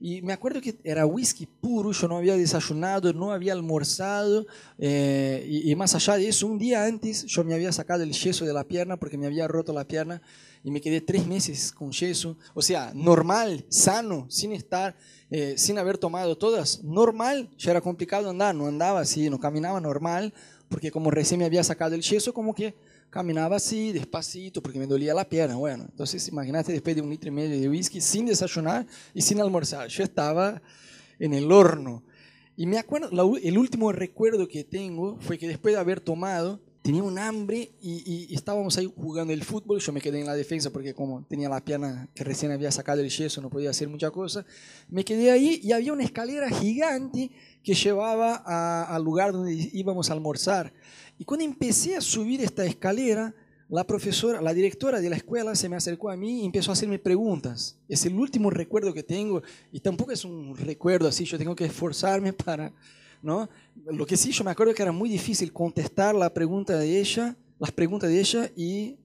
Y 0.00 0.20
me 0.20 0.32
acuerdo 0.32 0.60
que 0.60 0.76
era 0.82 1.06
whisky 1.06 1.46
puro, 1.46 1.92
yo 1.92 2.08
no 2.08 2.16
había 2.16 2.36
desayunado, 2.36 3.12
no 3.12 3.30
había 3.30 3.52
almorzado, 3.52 4.46
eh, 4.78 5.46
y, 5.48 5.70
y, 5.70 5.76
más 5.76 5.94
allá 5.94 6.16
de 6.16 6.26
eso, 6.26 6.48
un 6.48 6.58
día 6.58 6.84
antes 6.84 7.24
yo 7.26 7.44
me 7.44 7.54
había 7.54 7.70
sacado 7.70 8.02
el 8.02 8.12
yeso 8.12 8.44
de 8.44 8.52
la 8.52 8.64
pierna 8.64 8.96
porque 8.96 9.16
me 9.16 9.26
había 9.26 9.46
roto 9.46 9.72
la 9.72 9.86
pierna 9.86 10.20
y 10.64 10.70
me 10.70 10.80
quedé 10.80 11.00
tres 11.00 11.26
meses 11.26 11.72
con 11.72 11.90
yeso. 11.90 12.36
O 12.54 12.62
sea, 12.62 12.92
normal, 12.94 13.64
sano, 13.68 14.26
sin 14.28 14.52
estar, 14.52 14.96
eh, 15.30 15.54
sin 15.56 15.78
haber 15.78 15.98
tomado 15.98 16.36
todas. 16.36 16.82
Normal, 16.84 17.50
ya 17.58 17.72
era 17.72 17.80
complicado 17.80 18.30
andar, 18.30 18.54
no 18.54 18.66
andaba 18.66 19.00
así, 19.00 19.28
no 19.28 19.40
caminaba 19.40 19.80
normal, 19.80 20.32
porque 20.68 20.90
como 20.90 21.10
recién 21.10 21.40
me 21.40 21.46
había 21.46 21.64
sacado 21.64 21.94
el 21.94 22.02
yeso, 22.02 22.32
como 22.32 22.54
que 22.54 22.74
caminaba 23.10 23.56
así, 23.56 23.92
despacito, 23.92 24.62
porque 24.62 24.78
me 24.78 24.86
dolía 24.86 25.12
la 25.12 25.28
pierna. 25.28 25.56
Bueno, 25.56 25.84
entonces 25.90 26.26
imagínate 26.28 26.72
después 26.72 26.96
de 26.96 27.02
un 27.02 27.10
litro 27.10 27.28
y 27.28 27.32
medio 27.32 27.60
de 27.60 27.68
whisky, 27.68 28.00
sin 28.00 28.26
desayunar 28.26 28.86
y 29.12 29.20
sin 29.20 29.40
almorzar. 29.40 29.88
Yo 29.88 30.02
estaba 30.02 30.62
en 31.18 31.34
el 31.34 31.50
horno. 31.52 32.02
Y 32.56 32.66
me 32.66 32.78
acuerdo, 32.78 33.10
el 33.42 33.58
último 33.58 33.92
recuerdo 33.92 34.46
que 34.46 34.64
tengo 34.64 35.18
fue 35.20 35.38
que 35.38 35.48
después 35.48 35.74
de 35.74 35.80
haber 35.80 36.00
tomado, 36.00 36.60
tenía 36.82 37.02
un 37.02 37.16
hambre 37.18 37.70
y, 37.80 38.34
estábamos 38.34 38.76
ahí 38.76 38.92
jugando 38.96 39.32
el 39.32 39.44
fútbol. 39.44 39.80
Yo 39.80 39.92
me 39.92 40.00
quedé 40.00 40.20
en 40.20 40.26
la 40.26 40.34
defensa 40.34 40.70
porque 40.70 40.92
como 40.92 41.24
tenía 41.24 41.48
la 41.48 41.64
pierna 41.64 42.08
que 42.14 42.24
recién 42.24 42.50
había 42.50 42.70
sacado 42.72 43.00
el 43.00 43.08
yeso, 43.08 43.40
no 43.40 43.48
podía 43.48 43.70
hacer 43.70 43.88
mucha 43.88 44.10
cosa. 44.10 44.44
Me 44.88 45.04
quedé 45.04 45.30
ahí 45.30 45.60
y 45.62 45.72
había 45.72 45.92
una 45.92 46.02
escalera 46.02 46.50
gigante 46.50 47.30
que 47.62 47.74
llevaba 47.74 48.34
al 48.84 49.02
lugar 49.02 49.32
donde 49.32 49.70
íbamos 49.72 50.10
a 50.10 50.12
almorzar. 50.12 50.72
Y 51.18 51.24
cuando 51.24 51.44
empecé 51.44 51.96
a 51.96 52.00
subir 52.00 52.40
esta 52.42 52.64
escalera, 52.64 53.32
la 53.68 53.86
profesora, 53.86 54.42
la 54.42 54.52
directora 54.52 55.00
de 55.00 55.08
la 55.08 55.16
escuela 55.16 55.54
se 55.54 55.68
me 55.68 55.76
acercó 55.76 56.10
a 56.10 56.16
mí 56.16 56.42
y 56.42 56.44
empezó 56.44 56.72
a 56.72 56.74
hacerme 56.74 56.98
preguntas. 56.98 57.78
Es 57.88 58.04
el 58.04 58.14
último 58.14 58.50
recuerdo 58.50 58.92
que 58.92 59.02
tengo 59.02 59.42
y 59.70 59.80
tampoco 59.80 60.10
es 60.12 60.24
un 60.24 60.56
recuerdo 60.56 61.08
así, 61.08 61.24
yo 61.24 61.38
tengo 61.38 61.54
que 61.54 61.64
esforzarme 61.64 62.32
para 62.32 62.72
¿no? 63.22 63.48
Lo 63.86 64.04
que 64.04 64.16
sí 64.16 64.32
yo 64.32 64.44
me 64.44 64.50
acuerdo 64.50 64.74
que 64.74 64.82
era 64.82 64.92
muy 64.92 65.08
difícil 65.08 65.52
contestar 65.52 66.14
la 66.14 66.32
pregunta 66.32 66.76
de 66.76 67.00
ella, 67.00 67.36
las 67.58 67.72
preguntas 67.72 68.10
de 68.10 68.20
ella 68.20 68.50
y 68.56 68.96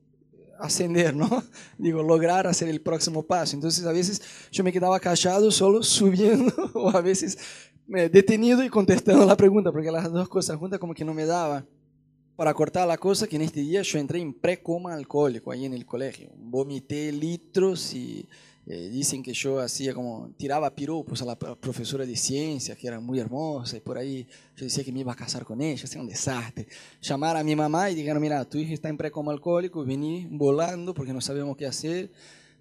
ascender, 0.59 1.15
¿no? 1.15 1.43
Digo, 1.77 2.01
lograr 2.03 2.47
hacer 2.47 2.67
el 2.67 2.81
próximo 2.81 3.23
paso. 3.23 3.55
Entonces 3.55 3.85
a 3.85 3.91
veces 3.91 4.21
yo 4.51 4.63
me 4.63 4.73
quedaba 4.73 4.99
callado 4.99 5.51
solo 5.51 5.83
subiendo 5.83 6.53
o 6.73 6.89
a 6.89 7.01
veces 7.01 7.37
detenido 7.87 8.63
y 8.63 8.69
contestando 8.69 9.25
la 9.25 9.37
pregunta 9.37 9.71
porque 9.71 9.91
las 9.91 10.11
dos 10.11 10.27
cosas 10.27 10.57
juntas 10.57 10.79
como 10.79 10.93
que 10.93 11.05
no 11.05 11.13
me 11.13 11.25
daba. 11.25 11.65
Para 12.35 12.53
cortar 12.53 12.87
la 12.87 12.99
cosa, 12.99 13.25
que 13.25 13.35
en 13.35 13.41
este 13.41 13.61
día 13.61 13.81
yo 13.81 13.97
entré 13.97 14.19
en 14.19 14.31
pre-coma 14.31 14.93
alcohólico 14.93 15.51
ahí 15.51 15.65
en 15.65 15.73
el 15.73 15.87
colegio. 15.87 16.29
Vomité 16.37 17.11
litros 17.11 17.95
y 17.95 18.27
eh, 18.69 18.89
dicen 18.89 19.23
que 19.23 19.31
yo 19.31 19.61
hacía 19.61 19.93
como, 19.93 20.29
tiraba 20.35 20.75
piropos 20.75 21.21
a 21.21 21.25
la 21.25 21.39
profesora 21.39 22.05
de 22.05 22.17
ciencias, 22.17 22.77
que 22.77 22.85
era 22.85 22.99
muy 22.99 23.17
hermosa, 23.17 23.77
y 23.77 23.79
por 23.79 23.97
ahí 23.97 24.27
yo 24.57 24.65
decía 24.65 24.83
que 24.83 24.91
me 24.91 24.99
iba 24.99 25.13
a 25.13 25.15
casar 25.15 25.45
con 25.45 25.61
ella, 25.61 25.85
hacía 25.85 26.01
un 26.01 26.07
desastre. 26.07 26.67
Llamar 27.01 27.37
a 27.37 27.45
mi 27.45 27.55
mamá 27.55 27.89
y 27.89 27.95
dijeron, 27.95 28.21
mira, 28.21 28.43
tu 28.43 28.57
hija 28.57 28.73
está 28.73 28.89
en 28.89 28.97
precoma 28.97 29.31
alcohólico, 29.31 29.85
vení 29.85 30.27
volando 30.29 30.93
porque 30.93 31.13
no 31.13 31.21
sabemos 31.21 31.55
qué 31.55 31.65
hacer. 31.65 32.11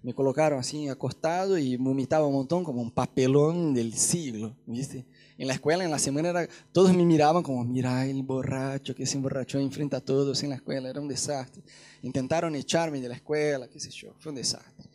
Me 0.01 0.13
colocaron 0.13 0.59
así 0.59 0.87
acostado 0.87 1.57
y 1.57 1.75
vomitaba 1.75 2.25
un 2.25 2.35
montón 2.35 2.63
como 2.63 2.81
un 2.81 2.91
papelón 2.91 3.73
del 3.73 3.93
siglo, 3.93 4.55
¿viste? 4.65 5.05
En 5.37 5.47
la 5.47 5.55
escuela, 5.55 5.83
en 5.83 5.91
la 5.91 5.99
semana, 5.99 6.29
era, 6.29 6.47
todos 6.71 6.95
me 6.95 7.03
miraban 7.03 7.43
como, 7.43 7.65
mira 7.65 8.05
el 8.05 8.23
borracho 8.23 8.95
que 8.95 9.05
se 9.05 9.17
emborrachó 9.17 9.59
enfrenta 9.59 9.97
a 9.97 10.01
todos 10.01 10.41
en 10.43 10.51
la 10.51 10.55
escuela, 10.55 10.89
era 10.89 11.01
un 11.01 11.09
desastre. 11.09 11.61
Intentaron 12.01 12.55
echarme 12.55 13.01
de 13.01 13.09
la 13.09 13.15
escuela, 13.15 13.67
qué 13.67 13.81
sé 13.81 13.89
yo, 13.89 14.13
fue 14.19 14.29
un 14.29 14.37
desastre. 14.37 14.87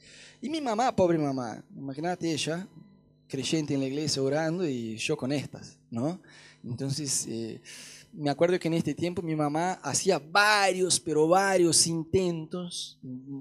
Y 0.44 0.50
mi 0.50 0.60
mamá, 0.60 0.94
pobre 0.94 1.16
mamá, 1.18 1.64
imagínate 1.72 2.32
ella, 2.32 2.66
creyente 3.28 3.74
en 3.74 3.80
la 3.80 3.86
iglesia, 3.86 4.20
orando 4.20 4.68
y 4.68 4.96
yo 4.96 5.16
con 5.16 5.30
estas, 5.30 5.78
¿no? 5.88 6.20
Entonces, 6.64 7.28
eh, 7.28 7.60
me 8.12 8.28
acuerdo 8.28 8.58
que 8.58 8.66
en 8.66 8.74
este 8.74 8.92
tiempo 8.92 9.22
mi 9.22 9.36
mamá 9.36 9.74
hacía 9.74 10.18
varios, 10.18 10.98
pero 10.98 11.28
varios 11.28 11.86
intentos 11.86 12.98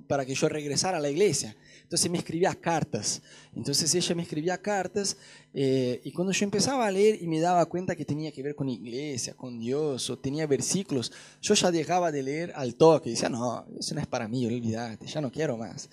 para 0.08 0.24
que 0.28 0.36
yo 0.36 0.48
regresara 0.48 1.00
a 1.00 1.02
la 1.02 1.10
iglesia. 1.10 1.58
Entonces 1.82 2.10
me 2.12 2.20
escribía 2.20 2.54
cartas. 2.54 3.24
Entonces 3.56 3.94
ella 3.96 4.16
me 4.16 4.22
escribía 4.22 4.62
cartas 4.62 5.18
eh, 5.56 6.02
y 6.04 6.12
cuando 6.12 6.32
yo 6.32 6.44
empezaba 6.46 6.86
a 6.86 6.92
leer 6.92 7.20
y 7.20 7.26
me 7.28 7.40
daba 7.40 7.66
cuenta 7.66 7.96
que 7.96 8.06
tenía 8.06 8.32
que 8.32 8.44
ver 8.44 8.54
con 8.54 8.70
iglesia, 8.70 9.34
con 9.34 9.60
Dios, 9.60 10.08
o 10.12 10.20
tenía 10.20 10.46
versículos, 10.46 11.12
yo 11.42 11.56
ya 11.56 11.72
dejaba 11.72 12.12
de 12.12 12.22
leer 12.22 12.54
al 12.56 12.76
toque. 12.76 13.10
Decía, 13.10 13.28
no, 13.28 13.66
eso 13.80 13.96
no 13.96 14.02
es 14.02 14.08
para 14.08 14.28
mí, 14.28 14.46
olvídate, 14.46 15.08
ya 15.08 15.20
no 15.20 15.32
quiero 15.32 15.58
más. 15.58 15.90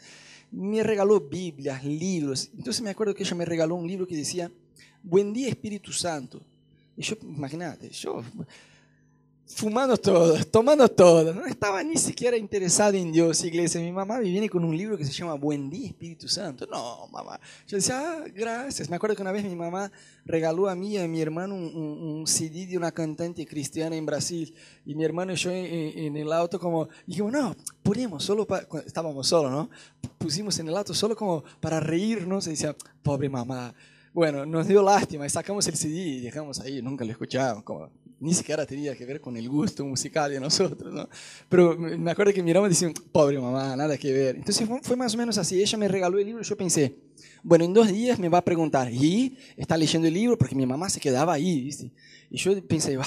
Me 0.50 0.82
regaló 0.82 1.20
Biblias, 1.20 1.84
libros. 1.84 2.50
Entonces 2.56 2.82
me 2.82 2.90
acuerdo 2.90 3.14
que 3.14 3.22
ella 3.22 3.36
me 3.36 3.44
regaló 3.44 3.74
un 3.74 3.86
libro 3.86 4.06
que 4.06 4.16
decía, 4.16 4.50
Buen 5.02 5.32
día 5.32 5.48
Espíritu 5.48 5.92
Santo. 5.92 6.42
Y 6.96 7.02
yo, 7.02 7.16
imagínate, 7.22 7.90
yo 7.90 8.22
fumando 9.48 9.96
todo, 9.96 10.44
tomando 10.46 10.88
todo. 10.88 11.32
No 11.34 11.46
estaba 11.46 11.82
ni 11.82 11.96
siquiera 11.96 12.36
interesado 12.36 12.94
en 12.94 13.10
Dios, 13.10 13.42
iglesia. 13.44 13.80
Mi 13.80 13.90
mamá 13.90 14.18
me 14.18 14.24
viene 14.24 14.48
con 14.48 14.64
un 14.64 14.76
libro 14.76 14.96
que 14.96 15.04
se 15.04 15.12
llama 15.12 15.34
Buen 15.34 15.70
día, 15.70 15.88
Espíritu 15.88 16.28
Santo. 16.28 16.66
No, 16.66 17.08
mamá. 17.08 17.40
Yo 17.66 17.76
decía, 17.76 18.00
ah, 18.00 18.24
gracias. 18.34 18.88
Me 18.88 18.96
acuerdo 18.96 19.16
que 19.16 19.22
una 19.22 19.32
vez 19.32 19.44
mi 19.44 19.56
mamá 19.56 19.90
regaló 20.24 20.68
a 20.68 20.74
mí 20.74 20.92
y 20.92 20.98
a 20.98 21.08
mi 21.08 21.20
hermano 21.20 21.54
un, 21.54 22.24
CD 22.26 22.66
de 22.66 22.76
una 22.76 22.92
cantante 22.92 23.46
cristiana 23.46 23.96
en 23.96 24.06
Brasil. 24.06 24.54
Y 24.84 24.94
mi 24.94 25.04
hermano 25.04 25.32
y 25.32 25.36
yo 25.36 25.50
en, 25.50 26.16
el 26.16 26.32
auto 26.32 26.58
como, 26.60 26.88
dijimos, 27.06 27.32
no, 27.32 27.56
ponemos 27.82 28.24
solo 28.24 28.46
para, 28.46 28.66
estábamos 28.86 29.26
solos, 29.26 29.50
¿no? 29.50 29.70
Pusimos 30.18 30.58
en 30.58 30.68
el 30.68 30.76
auto 30.76 30.94
solo 30.94 31.16
como 31.16 31.42
para 31.60 31.80
reírnos. 31.80 32.46
Y 32.46 32.50
decía, 32.50 32.76
pobre 33.02 33.28
mamá. 33.28 33.74
Bueno, 34.12 34.44
nos 34.44 34.66
dio 34.66 34.82
lástima 34.82 35.26
y 35.26 35.30
sacamos 35.30 35.66
el 35.68 35.76
CD 35.76 35.94
y 35.94 36.20
dejamos 36.20 36.60
ahí, 36.60 36.82
nunca 36.82 37.04
lo 37.04 37.12
escuchamos, 37.12 37.62
como 37.62 37.88
ni 38.20 38.34
siquiera 38.34 38.66
tenía 38.66 38.96
que 38.96 39.04
ver 39.06 39.20
con 39.20 39.36
el 39.36 39.48
gusto 39.48 39.84
musical 39.84 40.30
de 40.30 40.40
nosotros, 40.40 40.92
¿no? 40.92 41.08
Pero 41.48 41.76
me 41.76 42.10
acuerdo 42.10 42.32
que 42.32 42.42
miramos 42.42 42.68
y 42.68 42.70
decíamos, 42.70 43.00
pobre 43.12 43.38
mamá, 43.38 43.76
nada 43.76 43.96
que 43.96 44.12
ver. 44.12 44.36
Entonces 44.36 44.68
fue, 44.82 44.96
más 44.96 45.14
o 45.14 45.18
menos 45.18 45.38
así, 45.38 45.60
ella 45.60 45.78
me 45.78 45.88
regaló 45.88 46.18
el 46.18 46.26
libro 46.26 46.42
y 46.42 46.44
yo 46.44 46.56
pensé, 46.56 46.96
bueno, 47.42 47.64
en 47.64 47.72
dos 47.72 47.88
días 47.88 48.18
me 48.18 48.28
va 48.28 48.38
a 48.38 48.44
preguntar, 48.44 48.92
¿y 48.92 49.36
está 49.56 49.76
leyendo 49.76 50.08
el 50.08 50.14
libro? 50.14 50.36
Porque 50.36 50.54
mi 50.54 50.66
mamá 50.66 50.90
se 50.90 51.00
quedaba 51.00 51.32
ahí, 51.32 51.62
¿viste? 51.62 51.92
Y 52.30 52.38
yo 52.38 52.60
pensé, 52.66 52.98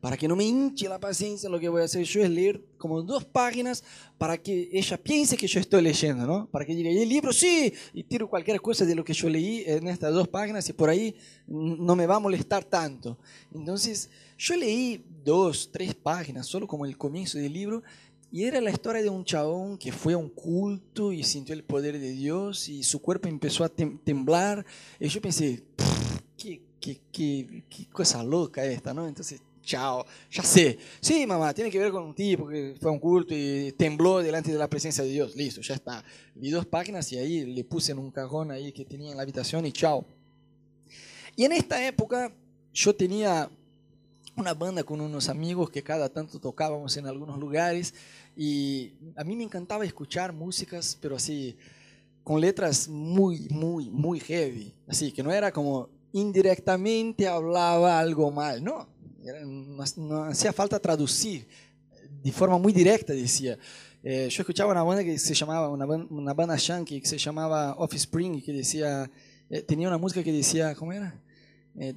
para 0.00 0.16
que 0.16 0.26
no 0.26 0.34
me 0.34 0.44
hinche 0.44 0.88
la 0.88 0.98
paciencia, 0.98 1.50
lo 1.50 1.60
que 1.60 1.68
voy 1.68 1.82
a 1.82 1.84
hacer 1.84 2.04
yo 2.04 2.22
es 2.22 2.30
leer 2.30 2.64
como 2.78 3.02
dos 3.02 3.26
páginas 3.26 3.84
para 4.16 4.38
que 4.38 4.70
ella 4.72 4.96
piense 4.96 5.36
que 5.36 5.46
yo 5.46 5.60
estoy 5.60 5.82
leyendo, 5.82 6.26
¿no? 6.26 6.48
Para 6.50 6.64
que 6.64 6.74
diga, 6.74 6.90
¿y 6.90 7.02
el 7.02 7.08
libro? 7.08 7.34
Sí, 7.34 7.72
y 7.92 8.02
tiro 8.04 8.26
cualquier 8.28 8.62
cosa 8.62 8.86
de 8.86 8.94
lo 8.94 9.04
que 9.04 9.12
yo 9.12 9.28
leí 9.28 9.62
en 9.66 9.88
estas 9.88 10.14
dos 10.14 10.26
páginas 10.26 10.66
y 10.70 10.72
por 10.72 10.88
ahí 10.88 11.14
no 11.46 11.94
me 11.94 12.06
va 12.06 12.16
a 12.16 12.18
molestar 12.18 12.64
tanto. 12.64 13.18
Entonces, 13.52 14.08
yo 14.40 14.56
leí 14.56 15.04
dos, 15.22 15.68
tres 15.70 15.94
páginas, 15.94 16.46
solo 16.46 16.66
como 16.66 16.86
el 16.86 16.96
comienzo 16.96 17.36
del 17.36 17.52
libro, 17.52 17.82
y 18.32 18.44
era 18.44 18.58
la 18.60 18.70
historia 18.70 19.02
de 19.02 19.10
un 19.10 19.22
chabón 19.22 19.76
que 19.76 19.92
fue 19.92 20.14
a 20.14 20.16
un 20.16 20.30
culto 20.30 21.12
y 21.12 21.22
sintió 21.22 21.54
el 21.54 21.62
poder 21.62 21.98
de 21.98 22.12
Dios 22.12 22.68
y 22.68 22.82
su 22.82 23.02
cuerpo 23.02 23.28
empezó 23.28 23.64
a 23.64 23.68
temblar. 23.68 24.64
Y 24.98 25.08
yo 25.08 25.20
pensé, 25.20 25.62
qué, 26.38 26.62
qué, 26.80 27.00
qué, 27.12 27.64
cosa 27.92 28.22
loca 28.22 28.64
esta, 28.64 28.94
¿no? 28.94 29.06
Entonces 29.06 29.42
chao, 29.62 30.06
ya 30.30 30.42
sé. 30.42 30.78
Sí, 31.00 31.26
mamá, 31.26 31.52
tiene 31.52 31.70
que 31.70 31.78
ver 31.78 31.92
con 31.92 32.04
un 32.04 32.14
tipo 32.14 32.48
que 32.48 32.76
fue 32.80 32.90
a 32.90 32.94
un 32.94 32.98
culto 32.98 33.34
y 33.34 33.72
tembló 33.72 34.20
delante 34.20 34.50
de 34.50 34.58
la 34.58 34.70
presencia 34.70 35.04
de 35.04 35.10
Dios. 35.10 35.36
Listo, 35.36 35.60
ya 35.60 35.74
está. 35.74 36.02
Vi 36.34 36.48
dos 36.48 36.64
páginas 36.64 37.12
y 37.12 37.18
ahí 37.18 37.44
le 37.44 37.64
puse 37.64 37.92
en 37.92 37.98
un 37.98 38.10
cajón 38.10 38.52
ahí 38.52 38.72
que 38.72 38.86
tenía 38.86 39.10
en 39.10 39.18
la 39.18 39.22
habitación 39.24 39.66
y 39.66 39.72
chao. 39.72 40.06
Y 41.36 41.44
en 41.44 41.52
esta 41.52 41.86
época 41.86 42.32
yo 42.72 42.94
tenía 42.94 43.50
una 44.40 44.54
banda 44.54 44.82
con 44.82 45.00
unos 45.00 45.28
amigos 45.28 45.70
que 45.70 45.82
cada 45.82 46.08
tanto 46.08 46.38
tocábamos 46.38 46.96
en 46.96 47.06
algunos 47.06 47.38
lugares 47.38 47.94
y 48.36 48.92
a 49.16 49.24
mí 49.24 49.36
me 49.36 49.44
encantaba 49.44 49.84
escuchar 49.84 50.32
músicas, 50.32 50.96
pero 51.00 51.16
así, 51.16 51.56
con 52.24 52.40
letras 52.40 52.88
muy, 52.88 53.48
muy, 53.50 53.90
muy 53.90 54.20
heavy. 54.20 54.74
Así 54.88 55.12
que 55.12 55.22
no 55.22 55.30
era 55.30 55.52
como 55.52 55.88
indirectamente 56.12 57.28
hablaba 57.28 57.98
algo 58.00 58.30
mal, 58.30 58.64
no 58.64 58.88
no, 59.96 60.24
hacía 60.24 60.52
falta 60.52 60.78
traducir, 60.78 61.46
de 62.22 62.32
forma 62.32 62.58
muy 62.58 62.72
directa 62.72 63.12
decía. 63.12 63.58
Eh, 64.02 64.28
yo 64.30 64.42
escuchaba 64.42 64.72
una 64.72 64.82
banda 64.82 65.04
que 65.04 65.18
se 65.18 65.34
llamaba, 65.34 65.68
una, 65.68 66.32
banda 66.32 66.56
yankee 66.56 67.00
que 67.00 67.06
se 67.06 67.18
llamaba 67.18 67.74
Offspring, 67.76 68.42
que 68.42 68.52
decía, 68.52 69.10
eh, 69.50 69.62
tenía 69.62 69.88
una 69.88 69.98
música 69.98 70.22
que 70.22 70.32
decía, 70.32 70.74
¿cómo 70.74 70.92
era? 70.92 71.20
Eh, 71.78 71.94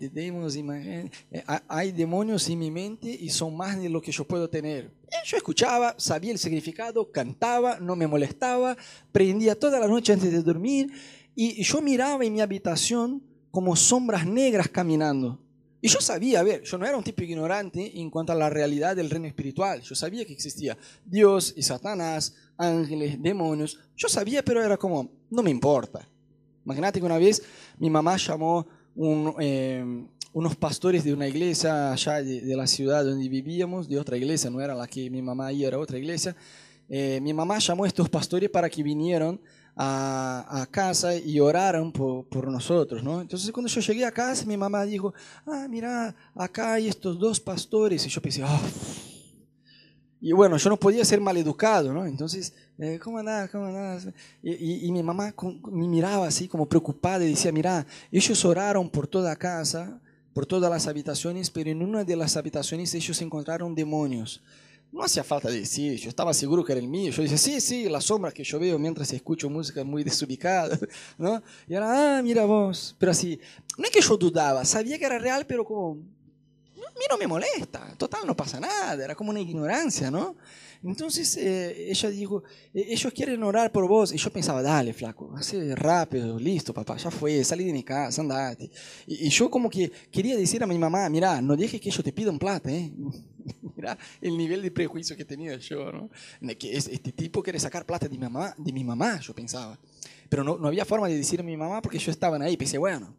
eh 1.31 1.43
hay 1.67 1.91
demonios 1.91 2.47
en 2.49 2.59
mi 2.59 2.71
mente 2.71 3.09
y 3.09 3.29
son 3.29 3.55
más 3.57 3.79
de 3.81 3.89
lo 3.89 4.01
que 4.01 4.11
yo 4.11 4.25
puedo 4.25 4.49
tener. 4.49 4.91
yo 5.25 5.37
escuchaba, 5.37 5.95
sabía 5.97 6.31
el 6.31 6.39
significado, 6.39 7.11
cantaba, 7.11 7.79
no 7.79 7.95
me 7.95 8.07
molestaba, 8.07 8.77
prendía 9.11 9.57
toda 9.59 9.79
la 9.79 9.87
noche 9.87 10.13
antes 10.13 10.31
de 10.31 10.41
dormir 10.41 10.91
y 11.35 11.63
yo 11.63 11.81
miraba 11.81 12.23
en 12.23 12.33
mi 12.33 12.41
habitación 12.41 13.23
como 13.51 13.75
sombras 13.75 14.25
negras 14.25 14.67
caminando. 14.67 15.39
Y 15.85 15.89
yo 15.89 15.99
sabía, 15.99 16.39
a 16.39 16.43
ver, 16.43 16.63
yo 16.63 16.77
no 16.77 16.85
era 16.85 16.95
un 16.95 17.03
tipo 17.03 17.23
ignorante 17.23 17.99
en 17.99 18.09
cuanto 18.09 18.31
a 18.31 18.35
la 18.35 18.49
realidad 18.49 18.95
del 18.95 19.09
reino 19.09 19.27
espiritual. 19.27 19.81
Yo 19.81 19.95
sabía 19.95 20.23
que 20.23 20.31
existía 20.31 20.77
Dios 21.03 21.53
y 21.57 21.61
Satanás, 21.61 22.33
ángeles, 22.57 23.21
demonios. 23.21 23.77
Yo 23.97 24.07
sabía, 24.07 24.45
pero 24.45 24.63
era 24.63 24.77
como, 24.77 25.11
no 25.29 25.43
me 25.43 25.51
importa. 25.51 26.07
Imagínate 26.63 27.01
que 27.01 27.05
una 27.05 27.17
vez 27.17 27.43
mi 27.77 27.89
mamá 27.89 28.15
llamó 28.15 28.65
eh, 29.39 30.05
unos 30.33 30.55
pastores 30.55 31.03
de 31.03 31.13
una 31.13 31.27
iglesia 31.27 31.91
allá 31.91 32.21
de, 32.21 32.55
la 32.55 32.67
ciudad 32.67 33.03
donde 33.03 33.27
vivíamos, 33.29 33.87
de 33.87 33.99
otra 33.99 34.17
iglesia, 34.17 34.49
no 34.49 34.61
era 34.61 34.75
la 34.75 34.87
que 34.87 35.09
mi 35.09 35.21
mamá 35.21 35.51
iba, 35.51 35.67
era 35.67 35.79
otra 35.79 35.97
iglesia. 35.97 36.35
Eh, 36.89 37.19
mi 37.21 37.33
mamá 37.33 37.59
llamó 37.59 37.85
a 37.85 37.87
estos 37.87 38.09
pastores 38.09 38.49
para 38.49 38.69
que 38.69 38.83
vinieran 38.83 39.39
a, 39.75 40.67
casa 40.69 41.15
y 41.15 41.39
oraron 41.39 41.91
por, 41.91 42.47
nosotros, 42.47 43.03
¿no? 43.03 43.21
Entonces 43.21 43.51
cuando 43.51 43.69
yo 43.69 43.81
llegué 43.81 44.05
a 44.05 44.11
casa, 44.11 44.45
mi 44.45 44.57
mamá 44.57 44.83
dijo, 44.83 45.13
ah, 45.45 45.67
mira, 45.69 46.15
acá 46.35 46.73
hay 46.73 46.87
estos 46.87 47.17
dos 47.17 47.39
pastores. 47.39 48.05
Y 48.05 48.09
yo 48.09 48.21
pensé, 48.21 48.43
ah. 48.43 48.61
Y 50.25 50.31
bueno, 50.31 50.55
yo 50.55 50.69
no 50.69 50.79
podía 50.79 51.03
ser 51.03 51.19
maleducado, 51.19 51.91
¿no? 51.91 52.05
Entonces, 52.05 52.53
eh, 52.79 52.97
¿cómo 53.03 53.17
andás? 53.17 53.49
¿Cómo 53.49 53.65
andás? 53.65 54.07
Y, 54.41 54.89
mi 54.89 55.03
mamá 55.03 55.35
me 55.69 55.85
miraba 55.85 56.25
así 56.25 56.47
como 56.47 56.65
preocupada 56.65 57.25
y 57.25 57.31
decía, 57.31 57.51
mira, 57.51 57.85
ellos 58.09 58.45
oraron 58.45 58.89
por 58.89 59.05
toda 59.05 59.35
casa, 59.35 59.99
por 60.33 60.45
todas 60.45 60.71
las 60.71 60.87
habitaciones, 60.87 61.49
pero 61.49 61.71
en 61.71 61.83
una 61.83 62.05
de 62.05 62.15
las 62.15 62.37
habitaciones 62.37 62.95
ellos 62.95 63.21
encontraron 63.21 63.75
demonios. 63.75 64.41
No 64.93 65.03
hacía 65.03 65.25
falta 65.25 65.49
decir, 65.49 65.99
yo 65.99 66.07
estaba 66.07 66.33
seguro 66.33 66.63
que 66.63 66.71
era 66.71 66.79
el 66.79 66.87
mío. 66.87 67.11
Yo 67.11 67.21
decía, 67.21 67.37
sí, 67.37 67.59
sí, 67.59 67.89
las 67.89 68.05
sombras 68.05 68.33
que 68.33 68.45
yo 68.45 68.57
veo 68.59 68.79
mientras 68.79 69.11
escucho 69.11 69.49
música 69.49 69.83
muy 69.83 70.05
desubicada, 70.05 70.79
¿no? 71.17 71.43
Y 71.67 71.73
era, 71.73 72.19
ah, 72.19 72.21
mira 72.21 72.45
vos. 72.45 72.95
Pero 72.97 73.11
así, 73.11 73.37
no 73.77 73.83
es 73.83 73.91
que 73.91 73.99
yo 73.99 74.15
dudaba, 74.15 74.63
sabía 74.63 74.97
que 74.97 75.05
era 75.05 75.19
real, 75.19 75.45
pero 75.45 75.65
como, 75.65 75.97
mí 76.99 77.05
no 77.09 77.17
me 77.17 77.27
molesta, 77.27 77.95
total, 77.97 78.25
no 78.25 78.35
pasa 78.35 78.59
nada, 78.59 79.03
era 79.03 79.15
como 79.15 79.29
una 79.31 79.39
ignorancia, 79.39 80.11
¿no? 80.11 80.35
Entonces 80.83 81.37
eh, 81.37 81.91
ella 81.91 82.09
dijo, 82.09 82.43
e-, 82.73 82.93
ellos 82.93 83.13
quieren 83.13 83.41
orar 83.43 83.71
por 83.71 83.87
vos. 83.87 84.13
Y 84.13 84.17
yo 84.17 84.29
pensaba, 84.31 84.61
dale, 84.61 84.93
flaco, 84.93 85.33
hace 85.35 85.75
rápido, 85.75 86.37
listo, 86.37 86.73
papá, 86.73 86.97
ya 86.97 87.09
fue, 87.09 87.43
salí 87.43 87.63
de 87.63 87.73
mi 87.73 87.83
casa, 87.83 88.21
andate. 88.21 88.69
Y, 89.07 89.29
yo 89.29 89.49
como 89.49 89.69
que 89.69 89.91
quería 90.11 90.35
decir 90.35 90.61
a 90.61 90.67
mi 90.67 90.77
mamá, 90.77 91.09
mira, 91.09 91.41
no 91.41 91.55
dejes 91.55 91.79
que 91.79 91.89
ellos 91.89 92.03
te 92.03 92.11
pidan 92.11 92.37
plata, 92.37 92.69
¿eh? 92.71 92.91
Mira 93.75 93.97
el 94.21 94.37
nivel 94.37 94.61
de 94.61 94.71
prejuicio 94.71 95.17
que 95.17 95.25
tenía 95.25 95.57
yo, 95.57 95.91
¿no? 95.91 96.09
Que 96.57 96.77
este 96.77 97.11
tipo 97.11 97.41
quiere 97.41 97.59
sacar 97.59 97.85
plata 97.85 98.07
de 98.07 98.11
mi 98.11 98.17
mamá, 98.17 98.53
de 98.57 98.71
mi 98.71 98.83
mamá 98.83 99.19
yo 99.19 99.33
pensaba. 99.33 99.77
Pero 100.29 100.43
no, 100.43 100.57
no 100.57 100.67
había 100.67 100.85
forma 100.85 101.07
de 101.07 101.17
decir 101.17 101.39
a 101.39 101.43
mi 101.43 101.57
mamá 101.57 101.81
porque 101.81 101.97
yo 101.97 102.11
estaba 102.11 102.37
ahí. 102.37 102.55
Pensé, 102.55 102.77
bueno, 102.77 103.15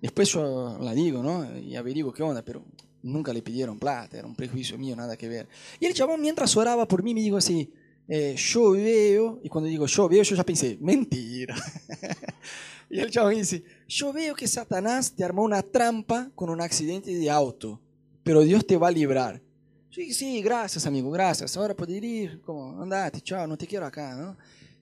después 0.00 0.28
yo 0.30 0.78
la 0.80 0.92
digo, 0.94 1.22
¿no? 1.22 1.58
Y 1.58 1.74
averiguo 1.74 2.12
qué 2.12 2.22
onda, 2.22 2.42
pero 2.42 2.64
nunca 3.02 3.32
le 3.32 3.42
pidieron 3.42 3.78
plata, 3.78 4.18
era 4.18 4.26
un 4.26 4.34
prejuicio 4.34 4.78
mío, 4.78 4.96
nada 4.96 5.16
que 5.16 5.28
ver. 5.28 5.48
Y 5.80 5.86
el 5.86 5.94
chabón 5.94 6.20
mientras 6.20 6.56
oraba 6.56 6.86
por 6.86 7.02
mí 7.02 7.14
me 7.14 7.20
dijo 7.20 7.36
así, 7.36 7.72
eh, 8.08 8.34
yo 8.36 8.70
veo, 8.70 9.38
y 9.42 9.48
cuando 9.48 9.68
digo 9.68 9.86
yo 9.86 10.08
veo, 10.08 10.22
yo 10.22 10.34
ya 10.34 10.44
pensé, 10.44 10.78
mentira. 10.80 11.54
y 12.90 12.98
el 13.00 13.10
chavo 13.10 13.28
dice, 13.28 13.62
yo 13.86 14.12
veo 14.12 14.34
que 14.34 14.48
Satanás 14.48 15.12
te 15.12 15.24
armó 15.24 15.42
una 15.42 15.62
trampa 15.62 16.30
con 16.34 16.48
un 16.48 16.60
accidente 16.60 17.14
de 17.14 17.30
auto, 17.30 17.80
pero 18.22 18.40
Dios 18.40 18.66
te 18.66 18.78
va 18.78 18.88
a 18.88 18.92
librar. 18.92 19.42
Yo 19.90 20.00
dije, 20.00 20.14
sí, 20.14 20.42
gracias 20.42 20.86
amigo, 20.86 21.10
gracias, 21.10 21.56
ahora 21.56 21.76
puedo 21.76 21.92
ir, 21.92 22.40
como, 22.40 22.80
andate, 22.80 23.20
chao, 23.20 23.46
no 23.46 23.58
te 23.58 23.66
quiero 23.66 23.84
acá, 23.84 24.14
¿no? 24.14 24.36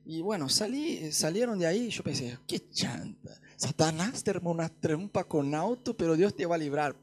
Y 0.05 0.21
bueno, 0.23 0.49
salí, 0.49 1.11
salieron 1.11 1.59
de 1.59 1.67
ahí 1.67 1.89
yo 1.89 2.05
pensé, 2.05 2.39
qué 2.47 2.71
chanta. 2.71 3.41
Satanás 3.57 4.23
te 4.23 4.31
armó 4.31 4.53
una 4.53 4.69
trampa 4.69 5.25
con 5.25 5.53
auto, 5.53 5.97
pero 5.97 6.15
Dios 6.15 6.37
te 6.37 6.47
va 6.47 6.55
a 6.55 6.59
librar. 6.59 6.95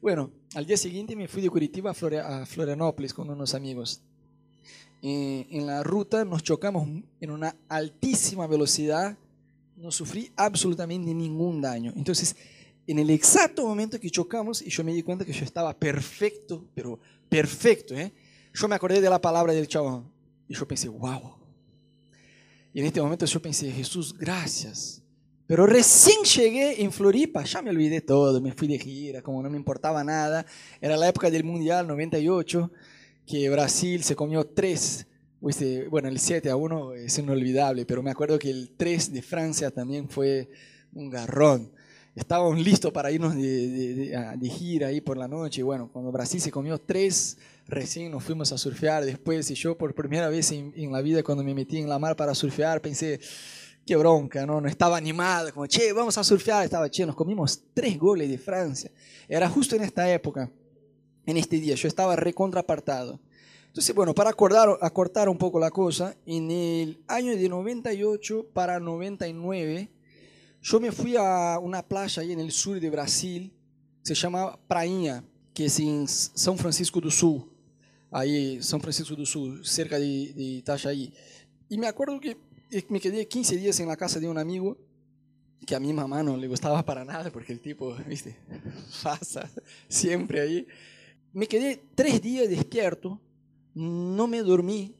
Bueno, 0.00 0.30
al 0.54 0.64
día 0.64 0.78
siguiente 0.78 1.14
me 1.14 1.28
fui 1.28 1.42
de 1.42 1.50
Curitiba 1.50 1.90
a, 1.90 2.46
Florianópolis 2.46 3.12
con 3.12 3.28
unos 3.28 3.54
amigos. 3.54 4.00
Eh, 5.02 5.46
en 5.50 5.66
la 5.66 5.82
ruta 5.82 6.24
nos 6.24 6.42
chocamos 6.42 6.88
en 7.20 7.30
una 7.30 7.54
altísima 7.68 8.46
velocidad, 8.46 9.18
no 9.76 9.90
sufrí 9.90 10.32
absolutamente 10.36 11.12
ningún 11.12 11.60
daño. 11.60 11.92
Entonces, 11.96 12.34
en 12.86 12.98
el 12.98 13.10
exacto 13.10 13.66
momento 13.66 14.00
que 14.00 14.10
chocamos, 14.10 14.62
y 14.62 14.70
yo 14.70 14.82
me 14.84 14.94
di 14.94 15.02
cuenta 15.02 15.26
que 15.26 15.34
yo 15.34 15.44
estaba 15.44 15.78
perfecto, 15.78 16.64
pero 16.74 16.98
perfecto, 17.28 17.94
¿eh? 17.94 18.10
yo 18.54 18.68
me 18.68 18.76
acordé 18.76 19.02
de 19.02 19.10
la 19.10 19.20
palabra 19.20 19.52
del 19.52 19.68
chabón. 19.68 20.10
Y 20.48 20.54
yo 20.54 20.66
pensé, 20.66 20.88
wow. 20.88 21.34
Y 22.72 22.80
en 22.80 22.86
este 22.86 23.02
momento 23.02 23.26
yo 23.26 23.42
pensé, 23.42 23.70
Jesús, 23.70 24.16
gracias 24.16 24.99
pero 25.50 25.66
recién 25.66 26.22
llegué 26.22 26.80
en 26.80 26.92
Floripa, 26.92 27.42
ya 27.42 27.60
me 27.60 27.70
olvidé 27.70 28.02
todo, 28.02 28.40
me 28.40 28.52
fui 28.52 28.68
de 28.68 28.78
gira, 28.78 29.20
como 29.20 29.42
no 29.42 29.50
me 29.50 29.56
importaba 29.56 30.04
nada. 30.04 30.46
Era 30.80 30.96
la 30.96 31.08
época 31.08 31.28
del 31.28 31.42
Mundial 31.42 31.88
98, 31.88 32.70
que 33.26 33.50
Brasil 33.50 34.04
se 34.04 34.14
comió 34.14 34.46
tres, 34.46 35.08
bueno, 35.40 36.06
el 36.06 36.20
7 36.20 36.50
a 36.50 36.54
1 36.54 36.94
es 36.94 37.18
inolvidable, 37.18 37.84
pero 37.84 38.00
me 38.00 38.12
acuerdo 38.12 38.38
que 38.38 38.48
el 38.48 38.70
3 38.76 39.12
de 39.12 39.22
Francia 39.22 39.72
también 39.72 40.08
fue 40.08 40.48
un 40.92 41.10
garrón. 41.10 41.72
Estábamos 42.14 42.56
listos 42.60 42.92
para 42.92 43.10
irnos 43.10 43.34
de, 43.34 44.14
de, 44.38 44.48
gira 44.48 44.86
ahí 44.86 45.00
por 45.00 45.16
la 45.16 45.26
noche. 45.26 45.64
Bueno, 45.64 45.90
cuando 45.92 46.12
Brasil 46.12 46.40
se 46.40 46.52
comió 46.52 46.78
tres, 46.78 47.38
recién 47.66 48.12
nos 48.12 48.22
fuimos 48.22 48.52
a 48.52 48.58
surfear 48.58 49.04
después. 49.04 49.50
Y 49.50 49.54
yo 49.54 49.76
por 49.76 49.94
primera 49.94 50.28
vez 50.28 50.52
en, 50.52 50.72
en 50.76 50.92
la 50.92 51.02
vida, 51.02 51.24
cuando 51.24 51.42
me 51.42 51.54
metí 51.54 51.78
en 51.78 51.88
la 51.88 51.98
mar 51.98 52.14
para 52.14 52.34
surfear, 52.36 52.80
pensé, 52.80 53.20
qué 53.86 53.96
bronca, 53.96 54.46
¿no? 54.46 54.64
Estaba 54.66 54.96
animado, 54.96 55.52
como, 55.52 55.66
che, 55.66 55.92
vamos 55.92 56.16
a 56.18 56.24
surfear, 56.24 56.64
estaba, 56.64 56.88
che, 56.90 57.04
nos 57.06 57.16
comimos 57.16 57.62
tres 57.74 57.98
goles 57.98 58.28
de 58.28 58.38
Francia. 58.38 58.90
Era 59.28 59.48
justo 59.48 59.76
en 59.76 59.82
esta 59.82 60.10
época, 60.10 60.50
en 61.26 61.36
este 61.36 61.58
día, 61.58 61.74
yo 61.74 61.88
estaba 61.88 62.16
recontrapartado. 62.16 63.20
Entonces, 63.66 63.94
bueno, 63.94 64.14
para 64.14 64.30
acordar, 64.30 64.68
acortar 64.80 65.28
un 65.28 65.38
poco 65.38 65.60
la 65.60 65.70
cosa, 65.70 66.16
en 66.26 66.50
el 66.50 67.02
año 67.06 67.36
de 67.36 67.48
98 67.48 68.48
para 68.52 68.80
99, 68.80 69.88
yo 70.62 70.80
me 70.80 70.90
fui 70.92 71.14
a 71.16 71.58
una 71.60 71.82
playa 71.82 72.22
ahí 72.22 72.32
en 72.32 72.40
el 72.40 72.50
sur 72.50 72.80
de 72.80 72.90
Brasil, 72.90 73.52
se 74.02 74.14
llama 74.14 74.58
Prainha, 74.66 75.24
que 75.54 75.66
es 75.66 75.78
en 75.78 76.06
São 76.06 76.56
Francisco 76.56 77.00
do 77.00 77.10
Sul, 77.10 77.48
ahí, 78.10 78.58
São 78.60 78.80
Francisco 78.80 79.14
do 79.14 79.24
Sul, 79.24 79.64
cerca 79.64 79.98
de, 79.98 80.32
de 80.32 80.42
Itajaí. 80.42 81.12
Y 81.68 81.78
me 81.78 81.86
acuerdo 81.86 82.18
que 82.18 82.36
me 82.88 83.00
quedé 83.00 83.26
15 83.26 83.56
días 83.56 83.80
en 83.80 83.88
la 83.88 83.96
casa 83.96 84.20
de 84.20 84.28
un 84.28 84.38
amigo 84.38 84.76
que 85.66 85.74
a 85.74 85.80
mi 85.80 85.92
mamá 85.92 86.22
no 86.22 86.36
le 86.36 86.48
gustaba 86.48 86.84
para 86.84 87.04
nada 87.04 87.30
porque 87.30 87.52
el 87.52 87.60
tipo, 87.60 87.94
viste, 88.06 88.36
pasa 89.02 89.50
siempre 89.88 90.40
ahí. 90.40 90.66
Me 91.32 91.46
quedé 91.46 91.82
tres 91.94 92.20
días 92.20 92.48
despierto, 92.48 93.20
no 93.74 94.26
me 94.26 94.42
dormí, 94.42 94.94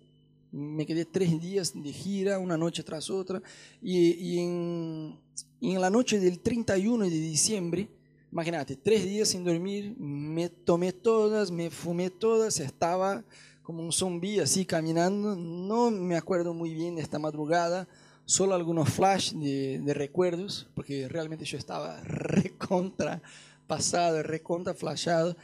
me 0.52 0.87
quedé 0.87 1.04
tres 1.04 1.40
días 1.40 1.72
de 1.74 1.92
gira, 1.92 2.38
una 2.38 2.56
noche 2.56 2.83
tras 2.83 3.11
otra, 3.11 3.42
y, 3.83 4.38
en, 4.38 5.18
y 5.61 5.74
en 5.74 5.80
la 5.80 5.90
noche 5.90 6.20
del 6.20 6.40
31 6.40 7.04
de 7.04 7.11
diciembre, 7.11 7.88
imagínate, 8.30 8.76
tres 8.76 9.04
días 9.04 9.28
sin 9.28 9.44
dormir, 9.44 9.96
me 9.98 10.48
tomé 10.48 10.92
todas, 10.92 11.50
me 11.50 11.70
fumé 11.70 12.11
todas, 12.11 12.61
estaba 12.61 13.24
como 13.70 13.85
un 13.85 13.92
zombie 13.92 14.40
así 14.40 14.66
caminando. 14.66 15.37
No 15.37 15.92
me 15.92 16.16
acuerdo 16.16 16.52
muy 16.52 16.74
bien 16.74 16.96
de 16.96 17.02
esta 17.02 17.20
madrugada, 17.20 17.87
solo 18.24 18.56
algunos 18.56 18.88
flash 18.88 19.33
de, 19.35 19.94
recuerdos, 19.94 20.68
porque 20.74 21.06
realmente 21.06 21.44
yo 21.44 21.56
estaba 21.56 22.00
recontra 22.04 23.22
pasado, 23.68 24.24
recontra 24.24 24.74
flashado. 24.74 25.37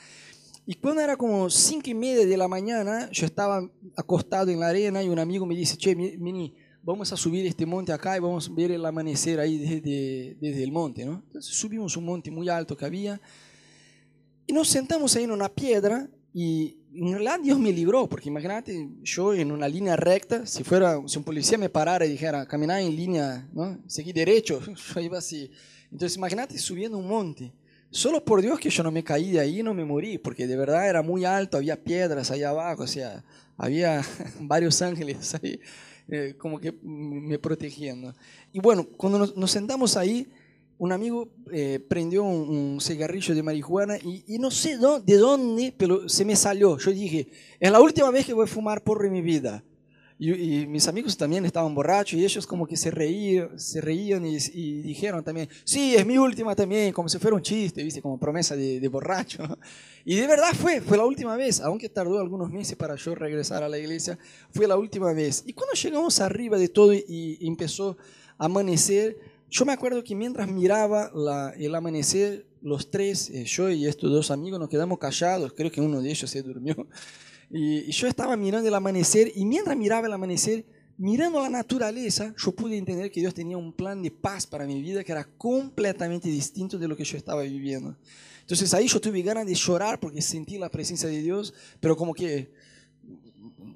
Y 0.67 0.75
cuando 0.75 1.03
era 1.03 1.17
como 1.17 1.49
cinco 1.49 1.89
y 1.89 1.95
media 1.95 2.27
de 2.27 2.37
la 2.37 2.49
mañana, 2.49 3.09
yo 3.13 3.27
estaba 3.27 3.63
acostado 3.95 4.51
en 4.51 4.59
la 4.59 4.71
arena 4.71 5.05
y 5.05 5.09
un 5.09 5.21
amigo 5.21 5.47
me 5.47 5.55
dice, 5.55 5.77
che, 5.77 5.95
Mini, 5.95 6.53
vamos 6.83 7.13
a 7.13 7.17
subir 7.17 7.47
este 7.47 7.65
monte 7.65 7.93
acá 7.93 8.17
y 8.17 8.21
vamos 8.21 8.49
a 8.49 8.53
ver 8.53 8.73
el 8.73 8.85
amanecer 8.85 9.39
ahí 9.39 9.57
desde, 9.57 10.37
desde 10.41 10.65
el 10.65 10.73
monte, 10.73 11.05
¿no? 11.05 11.23
Entonces 11.29 11.55
subimos 11.55 11.97
un 11.97 12.07
monte 12.07 12.33
muy 12.33 12.49
alto 12.49 12.77
que 12.77 12.87
había 12.87 13.21
y 14.49 14.53
nos 14.53 14.67
sentamos 14.67 15.15
ahí 15.15 15.23
en 15.23 15.31
una 15.31 15.49
piedra 15.49 16.11
y 16.35 16.77
en 16.99 17.13
realidad 17.13 17.41
Dios 17.43 17.59
me 17.59 17.73
libró, 17.73 18.09
porque 18.09 18.29
imagínate, 18.29 18.89
yo 19.03 19.35
en 19.35 19.53
una 19.53 19.69
línea 19.69 19.97
recta, 19.97 20.47
si 20.47 20.65
fuera, 20.65 21.01
si 21.07 21.19
un 21.19 21.25
policía 21.25 21.59
me 21.59 21.69
parara 21.69 22.07
y 22.07 22.11
dijera, 22.11 22.47
caminar 22.47 22.81
en 22.81 22.95
línea, 22.95 23.49
¿no? 23.53 23.79
seguir 23.87 24.15
derecho, 24.15 24.61
yo 24.95 25.01
iba 25.01 25.19
así. 25.19 25.51
Entonces 25.91 26.17
imagínate 26.17 26.59
subiendo 26.59 26.99
un 26.99 27.09
monte. 27.09 27.53
Solo 27.91 28.25
por 28.25 28.43
Dios 28.43 28.59
que 28.59 28.69
yo 28.69 28.83
no 28.83 28.91
me 28.91 29.05
caí 29.05 29.31
de 29.31 29.41
ahí 29.41 29.63
no 29.63 29.73
me 29.73 29.85
morí, 29.85 30.19
porque 30.19 30.47
de 30.47 30.57
verdad 30.57 30.89
era 30.89 31.03
muy 31.03 31.25
alto, 31.25 31.57
había 31.57 31.83
piedras 31.83 32.31
ahí 32.31 32.43
abajo, 32.43 32.83
o 32.83 32.87
sea, 32.87 33.25
había 33.57 34.03
varios 34.41 34.83
ángeles 34.83 35.35
ahí, 35.35 35.61
eh, 36.09 36.35
como 36.37 36.59
que 36.59 36.73
me 36.83 37.39
protegiendo. 37.39 38.15
Y 38.53 38.61
bueno, 38.61 38.87
cuando 38.97 39.19
nos, 39.19 39.37
nos 39.37 39.51
sentamos 39.51 39.97
ahí, 39.97 40.27
un 40.79 40.93
amigo 40.93 41.29
eh, 41.51 41.81
prendió 41.89 42.25
un, 42.25 42.81
cigarrillo 42.81 43.35
de 43.35 43.43
marihuana 43.43 43.97
y, 43.99 44.39
no 44.39 44.51
sé 44.51 44.79
de 45.05 45.17
dónde, 45.17 45.75
pero 45.77 46.09
se 46.09 46.25
me 46.25 46.37
salió. 46.37 46.77
Yo 46.79 46.91
dije, 46.91 47.29
es 47.59 47.71
la 47.71 47.81
última 47.81 48.11
vez 48.11 48.27
que 48.27 48.35
voy 48.35 48.45
a 48.45 48.49
fumar 48.49 48.83
porro 48.83 49.07
en 49.07 49.13
mi 49.13 49.23
vida. 49.23 49.63
Y, 50.19 50.67
mis 50.67 50.87
amigos 50.89 51.17
también 51.17 51.45
estaban 51.45 51.75
borrachos 51.75 52.19
y 52.19 52.25
ellos 52.25 52.47
como 52.47 52.67
que 52.67 52.77
se 52.77 52.91
reían, 52.91 53.59
se 53.59 53.81
reían 53.81 54.25
y, 54.27 54.83
dijeron 54.83 55.25
también, 55.25 55.49
sí, 55.65 55.95
es 55.95 56.07
mi 56.07 56.19
última 56.19 56.55
también, 56.55 56.93
como 56.93 57.09
si 57.09 57.19
fuera 57.19 57.37
un 57.37 57.43
chiste, 57.43 57.83
¿viste? 57.83 58.03
como 58.03 58.19
promesa 58.19 58.55
de, 58.57 58.89
borracho. 58.89 59.43
Y 60.05 60.15
de 60.15 60.27
verdad 60.27 60.53
fue, 60.55 60.81
fue 60.81 60.97
la 60.97 61.05
última 61.05 61.37
vez, 61.37 61.61
aunque 61.61 61.89
tardó 61.89 62.21
algunos 62.21 62.51
meses 62.51 62.77
para 62.77 62.95
yo 62.95 63.15
regresar 63.15 63.63
a 63.63 63.69
la 63.69 63.77
iglesia, 63.77 64.17
fue 64.51 64.69
la 64.69 64.77
última 64.77 65.13
vez. 65.13 65.43
Y 65.47 65.53
cuando 65.53 65.75
llegamos 65.75 66.21
arriba 66.21 66.57
de 66.59 66.69
todo 66.69 66.95
y 66.95 67.39
empezó 67.41 67.97
a 68.39 68.45
amanecer, 68.45 69.17
yo 69.51 69.65
me 69.65 69.73
acuerdo 69.73 70.03
que 70.03 70.15
mientras 70.15 70.49
miraba 70.49 71.11
el 71.57 71.75
amanecer, 71.75 72.47
los 72.63 72.91
tres, 72.91 73.31
eh, 73.31 73.45
yo 73.45 73.71
y 73.71 73.87
estos 73.87 74.11
dos 74.11 74.31
amigos, 74.31 74.59
nos 74.59 74.69
quedamos 74.69 74.99
callados, 74.99 75.53
creo 75.53 75.71
que 75.71 75.81
uno 75.81 76.03
de 76.03 76.11
ellos 76.11 76.29
se 76.29 76.43
durmió, 76.43 76.89
y, 77.51 77.91
yo 77.93 78.09
estaba 78.09 78.37
mirando 78.37 78.69
el 78.69 78.75
amanecer, 78.75 79.31
y 79.35 79.45
mientras 79.45 79.77
miraba 79.77 80.09
el 80.09 80.13
amanecer, 80.13 80.65
mirando 80.99 81.41
la 81.41 81.51
naturaleza, 81.51 82.35
yo 82.37 82.53
pude 82.53 82.77
entender 82.77 83.11
que 83.11 83.21
Dios 83.21 83.35
tenía 83.35 83.57
un 83.57 83.73
plan 83.73 84.03
de 84.03 84.11
paz 84.11 84.47
para 84.47 84.67
mi 84.67 84.81
vida 84.83 85.05
que 85.05 85.13
era 85.13 85.25
completamente 85.25 86.29
distinto 86.29 86.79
de 86.79 86.89
lo 86.89 86.97
que 86.97 87.05
yo 87.05 87.17
estaba 87.17 87.43
viviendo. 87.43 87.97
Entonces 88.41 88.73
ahí 88.75 88.89
yo 88.89 89.01
tuve 89.01 89.23
ganas 89.23 89.47
de 89.47 89.55
llorar 89.55 90.01
porque 90.01 90.23
sentí 90.23 90.57
la 90.57 90.71
presencia 90.71 91.09
de 91.09 91.21
Dios, 91.21 91.53
pero 91.81 91.97
como 91.97 92.15
que 92.15 92.51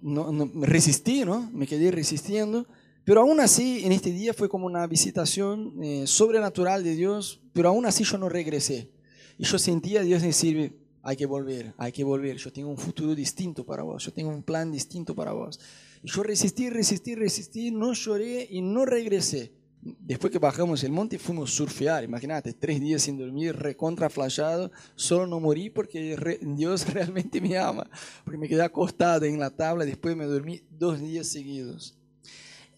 no, 0.00 0.32
no 0.32 0.50
resistí, 0.64 1.24
¿no? 1.24 1.50
Me 1.52 1.66
quedé 1.66 1.90
resistiendo. 1.90 2.66
Pero 3.04 3.22
aún 3.22 3.40
así, 3.40 3.84
en 3.84 3.92
este 3.92 4.12
día 4.12 4.34
fue 4.34 4.48
como 4.48 4.66
una 4.66 4.86
visitación 4.86 5.74
eh, 5.82 6.06
sobrenatural 6.06 6.84
de 6.84 6.94
Dios, 6.94 7.40
pero 7.52 7.68
aún 7.68 7.86
así 7.86 8.04
yo 8.04 8.18
no 8.18 8.28
regresé. 8.28 8.90
Y 9.38 9.44
yo 9.44 9.58
sentía 9.58 10.00
a 10.00 10.02
Dios 10.04 10.22
decirme, 10.22 10.74
hay 11.02 11.16
que 11.16 11.26
volver, 11.26 11.74
hay 11.78 11.92
que 11.92 12.04
volver, 12.04 12.36
yo 12.36 12.52
tengo 12.52 12.68
un 12.68 12.76
futuro 12.76 13.14
distinto 13.14 13.64
para 13.64 13.82
vos, 13.82 14.04
yo 14.04 14.12
tengo 14.12 14.30
un 14.30 14.42
plan 14.42 14.70
distinto 14.70 15.14
para 15.14 15.32
vos. 15.32 15.58
Y 16.02 16.10
yo 16.10 16.22
resistí, 16.22 16.68
resistí, 16.68 17.14
resistí, 17.14 17.70
no 17.70 17.92
lloré 17.94 18.46
y 18.50 18.60
no 18.60 18.84
regresé. 18.84 19.52
Después 19.82 20.30
que 20.30 20.38
bajamos 20.38 20.84
el 20.84 20.92
monte 20.92 21.18
fuimos 21.18 21.54
surfear, 21.54 22.04
imagínate, 22.04 22.52
tres 22.52 22.80
días 22.80 23.00
sin 23.00 23.16
dormir, 23.16 23.56
recontra 23.56 24.10
flashado, 24.10 24.70
solo 24.94 25.26
no 25.26 25.40
morí 25.40 25.70
porque 25.70 26.38
Dios 26.42 26.86
realmente 26.92 27.40
me 27.40 27.56
ama, 27.56 27.88
porque 28.24 28.36
me 28.36 28.48
quedé 28.48 28.62
acostado 28.62 29.24
en 29.24 29.40
la 29.40 29.48
tabla, 29.48 29.86
después 29.86 30.14
me 30.16 30.26
dormí 30.26 30.60
dos 30.68 31.00
días 31.00 31.28
seguidos. 31.28 31.96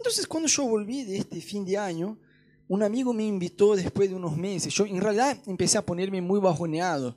Entonces, 0.03 0.27
cuando 0.27 0.49
yo 0.49 0.67
volví 0.67 1.05
de 1.05 1.17
este 1.17 1.41
fin 1.41 1.65
de 1.65 1.79
año, 1.79 2.19
un 2.67 2.83
amigo 2.83 3.13
me 3.13 3.25
invitó 3.25 3.77
después 3.77 4.11
de 4.11 4.17
unos 4.17 4.37
meses. 4.37 4.75
Yo 4.75 4.85
en 4.85 5.01
realidad 5.01 5.39
empecé 5.47 5.79
a 5.79 5.87
ponerme 5.87 6.21
muy 6.21 6.41
bajoneado, 6.41 7.17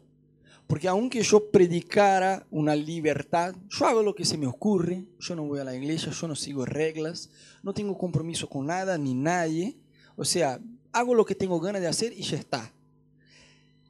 porque 0.67 0.87
aunque 0.87 1.23
yo 1.23 1.49
predicara 1.49 2.45
una 2.51 2.75
libertad, 2.75 3.55
yo 3.69 3.87
hago 3.87 4.03
lo 4.03 4.13
que 4.13 4.23
se 4.23 4.37
me 4.37 4.45
ocurre, 4.45 5.03
yo 5.17 5.35
no 5.35 5.45
voy 5.45 5.57
a 5.57 5.63
la 5.63 5.75
iglesia, 5.75 6.11
yo 6.11 6.27
no 6.27 6.35
sigo 6.35 6.63
reglas, 6.63 7.31
no 7.63 7.73
tengo 7.73 7.97
compromiso 7.97 8.47
con 8.47 8.67
nada 8.67 8.99
ni 8.99 9.15
nadie, 9.15 9.75
o 10.15 10.23
sea, 10.23 10.59
hago 10.91 11.15
lo 11.15 11.25
que 11.25 11.33
tengo 11.33 11.59
ganas 11.59 11.81
de 11.81 11.87
hacer 11.87 12.13
y 12.13 12.21
ya 12.21 12.37
está. 12.37 12.71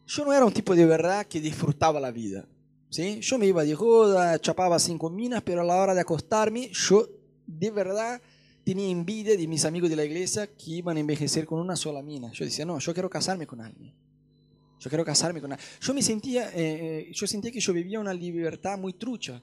Yo 0.07 0.23
no 0.23 0.31
era 0.31 0.45
un 0.45 0.53
tipo 0.53 0.73
de 0.73 0.85
verdad 0.85 1.25
que 1.25 1.41
disfrutaba 1.41 1.99
la 1.99 2.11
vida. 2.11 2.47
¿sí? 2.89 3.19
Yo 3.19 3.37
me 3.37 3.45
iba 3.45 3.65
de 3.65 3.75
joda, 3.75 4.39
chapaba 4.39 4.79
cinco 4.79 5.09
minas, 5.09 5.43
pero 5.43 5.59
a 5.59 5.65
la 5.65 5.75
hora 5.75 5.93
de 5.93 5.99
acostarme, 5.99 6.69
yo 6.71 7.09
de 7.45 7.71
verdad 7.71 8.21
tenía 8.65 8.89
envidia 8.89 9.37
de 9.37 9.47
mis 9.47 9.63
amigos 9.63 9.91
de 9.91 9.95
la 9.95 10.03
iglesia 10.03 10.47
que 10.47 10.71
iban 10.71 10.97
a 10.97 10.99
envejecer 10.99 11.45
con 11.45 11.59
una 11.59 11.75
sola 11.75 12.01
mina. 12.01 12.31
Yo 12.31 12.43
decía, 12.43 12.65
no, 12.65 12.79
yo 12.79 12.93
quiero 12.93 13.09
casarme 13.09 13.45
con 13.45 13.61
alguien. 13.61 13.93
Yo 14.79 14.89
quiero 14.89 15.05
casarme 15.05 15.39
con 15.39 15.53
alguien. 15.53 15.69
Yo 15.79 15.93
me 15.93 16.01
sentía, 16.01 16.49
eh, 16.53 17.11
yo 17.13 17.27
sentía 17.27 17.51
que 17.51 17.59
yo 17.59 17.71
vivía 17.73 17.99
una 17.99 18.13
libertad 18.13 18.77
muy 18.79 18.93
trucha. 18.93 19.41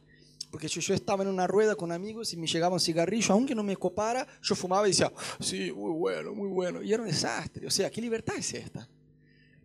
Porque 0.51 0.67
yo, 0.69 0.81
yo, 0.81 0.93
estaba 0.93 1.23
en 1.23 1.31
una 1.31 1.47
rueda 1.47 1.77
con 1.77 1.93
amigos 1.93 2.35
y 2.35 2.37
me 2.37 2.47
llegaba 2.47 2.75
un 2.75 2.81
cigarrillo, 2.81 3.33
aunque 3.33 3.55
no 3.55 3.63
me 3.63 3.77
copara, 3.77 4.27
yo 4.43 4.55
fumaba 4.55 4.87
y 4.87 4.91
decía, 4.91 5.11
sí, 5.41 5.73
muy 5.73 5.93
bueno, 5.93 6.35
muy 6.35 6.49
bueno. 6.49 6.83
Y 6.83 6.93
era 6.93 7.03
un 7.03 7.09
desastre. 7.09 7.67
O 7.67 7.71
sea, 7.71 7.91
¿qué 7.91 8.03
libertad 8.03 8.35
es 8.37 8.53
esta? 8.53 8.87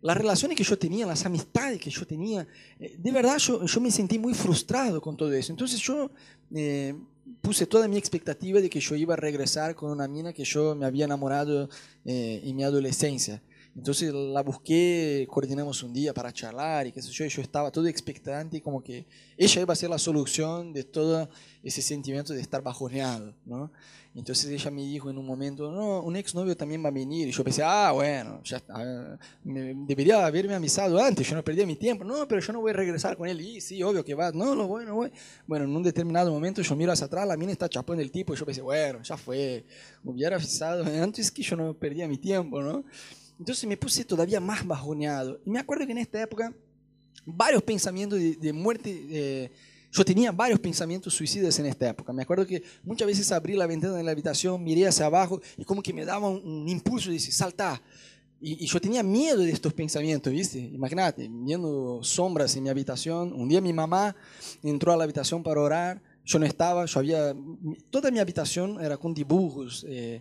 Las 0.00 0.16
relaciones 0.16 0.56
que 0.56 0.62
yo 0.62 0.78
tenía, 0.78 1.04
las 1.04 1.26
amistades 1.26 1.80
que 1.80 1.90
yo 1.90 2.06
tenía, 2.06 2.46
eh, 2.78 2.94
de 2.96 3.10
verdad 3.10 3.36
yo, 3.38 3.66
yo 3.66 3.80
me 3.80 3.90
sentí 3.90 4.20
muy 4.20 4.34
frustrado 4.34 5.00
con 5.00 5.16
todo 5.16 5.32
eso. 5.32 5.52
Entonces 5.52 5.80
yo 5.80 6.10
eh, 6.54 6.94
puse 7.40 7.66
toda 7.66 7.88
mi 7.88 7.96
expectativa 7.96 8.60
de 8.60 8.70
que 8.70 8.80
yo 8.80 8.94
iba 8.94 9.14
a 9.14 9.16
regresar 9.16 9.74
con 9.74 9.90
una 9.90 10.08
mina 10.08 10.32
que 10.32 10.44
yo 10.44 10.74
me 10.74 10.86
había 10.86 11.04
enamorado 11.04 11.68
eh, 12.04 12.40
en 12.44 12.56
mi 12.56 12.64
adolescencia. 12.64 13.42
Entonces 13.78 14.12
la 14.12 14.42
busqué, 14.42 15.24
coordinamos 15.30 15.84
un 15.84 15.92
día 15.92 16.12
para 16.12 16.32
charlar 16.32 16.88
y 16.88 16.92
qué 16.92 17.00
sé 17.00 17.12
yo, 17.12 17.24
y 17.24 17.28
yo 17.28 17.40
estaba 17.40 17.70
todo 17.70 17.86
expectante, 17.86 18.60
como 18.60 18.82
que 18.82 19.06
ella 19.36 19.62
iba 19.62 19.72
a 19.72 19.76
ser 19.76 19.88
la 19.88 19.98
solución 19.98 20.72
de 20.72 20.82
todo 20.82 21.28
ese 21.62 21.80
sentimiento 21.80 22.32
de 22.32 22.40
estar 22.40 22.60
bajoneado, 22.60 23.36
¿no? 23.46 23.70
Entonces 24.16 24.50
ella 24.50 24.72
me 24.72 24.82
dijo 24.82 25.10
en 25.10 25.18
un 25.18 25.24
momento, 25.24 25.70
no, 25.70 26.02
un 26.02 26.16
exnovio 26.16 26.56
también 26.56 26.82
va 26.82 26.88
a 26.88 26.90
venir. 26.90 27.28
Y 27.28 27.30
yo 27.30 27.44
pensé, 27.44 27.62
ah, 27.64 27.92
bueno, 27.92 28.42
ya 28.42 28.60
me, 29.44 29.74
debería 29.86 30.26
haberme 30.26 30.54
avisado 30.54 30.98
antes, 30.98 31.28
yo 31.28 31.36
no 31.36 31.44
perdía 31.44 31.64
mi 31.64 31.76
tiempo. 31.76 32.02
No, 32.02 32.26
pero 32.26 32.40
yo 32.40 32.52
no 32.52 32.60
voy 32.60 32.70
a 32.70 32.74
regresar 32.74 33.16
con 33.16 33.28
él. 33.28 33.40
Y 33.40 33.60
sí, 33.60 33.80
obvio 33.80 34.04
que 34.04 34.14
va. 34.14 34.32
No, 34.32 34.56
no 34.56 34.66
voy, 34.66 34.84
no 34.84 34.96
voy. 34.96 35.12
Bueno, 35.46 35.66
en 35.66 35.76
un 35.76 35.84
determinado 35.84 36.32
momento 36.32 36.62
yo 36.62 36.74
miro 36.74 36.90
hacia 36.90 37.06
atrás, 37.06 37.28
la 37.28 37.36
mina 37.36 37.52
está 37.52 37.68
chapando 37.68 38.02
el 38.02 38.10
tipo 38.10 38.34
y 38.34 38.36
yo 38.36 38.44
pensé, 38.44 38.60
bueno, 38.60 39.00
ya 39.04 39.16
fue. 39.16 39.64
Me 40.02 40.10
hubiera 40.10 40.34
avisado 40.34 40.82
antes 41.00 41.30
que 41.30 41.42
yo 41.42 41.54
no 41.54 41.74
perdía 41.74 42.08
mi 42.08 42.18
tiempo, 42.18 42.60
¿no? 42.60 42.84
Entonces 43.38 43.68
me 43.68 43.76
puse 43.76 44.04
todavía 44.04 44.40
más 44.40 44.66
bajoneado. 44.66 45.40
Y 45.44 45.50
me 45.50 45.58
acuerdo 45.58 45.86
que 45.86 45.92
en 45.92 45.98
esta 45.98 46.20
época 46.20 46.52
varios 47.24 47.62
pensamientos 47.62 48.18
de, 48.18 48.36
de 48.36 48.52
muerte... 48.52 49.06
Eh, 49.10 49.50
yo 49.90 50.04
tenía 50.04 50.32
varios 50.32 50.60
pensamientos 50.60 51.14
suicidas 51.14 51.58
en 51.58 51.66
esta 51.66 51.88
época. 51.88 52.12
Me 52.12 52.22
acuerdo 52.22 52.46
que 52.46 52.62
muchas 52.82 53.06
veces 53.06 53.32
abrí 53.32 53.54
la 53.54 53.66
ventana 53.66 53.94
de 53.94 54.02
la 54.02 54.10
habitación, 54.10 54.62
miré 54.62 54.86
hacia 54.86 55.06
abajo 55.06 55.40
y 55.56 55.64
como 55.64 55.82
que 55.82 55.92
me 55.92 56.04
daba 56.04 56.28
un, 56.28 56.68
impulso 56.68 57.08
de 57.08 57.14
decir, 57.14 57.32
salta. 57.32 57.80
Y, 58.40 58.64
y, 58.64 58.66
yo 58.66 58.80
tenía 58.80 59.02
miedo 59.02 59.38
de 59.38 59.50
estos 59.50 59.72
pensamientos, 59.72 60.32
¿viste? 60.32 60.58
Imagínate, 60.58 61.28
viendo 61.30 62.00
sombras 62.02 62.54
en 62.56 62.64
mi 62.64 62.68
habitación. 62.68 63.32
Un 63.32 63.48
día 63.48 63.60
mi 63.60 63.72
mamá 63.72 64.14
entró 64.62 64.92
a 64.92 64.96
la 64.96 65.04
habitación 65.04 65.42
para 65.42 65.60
orar. 65.60 66.02
Yo 66.24 66.38
no 66.38 66.44
estaba, 66.44 66.84
yo 66.84 67.00
había... 67.00 67.34
Toda 67.90 68.10
mi 68.10 68.18
habitación 68.18 68.78
era 68.84 68.98
con 68.98 69.14
dibujos. 69.14 69.86
Eh, 69.88 70.20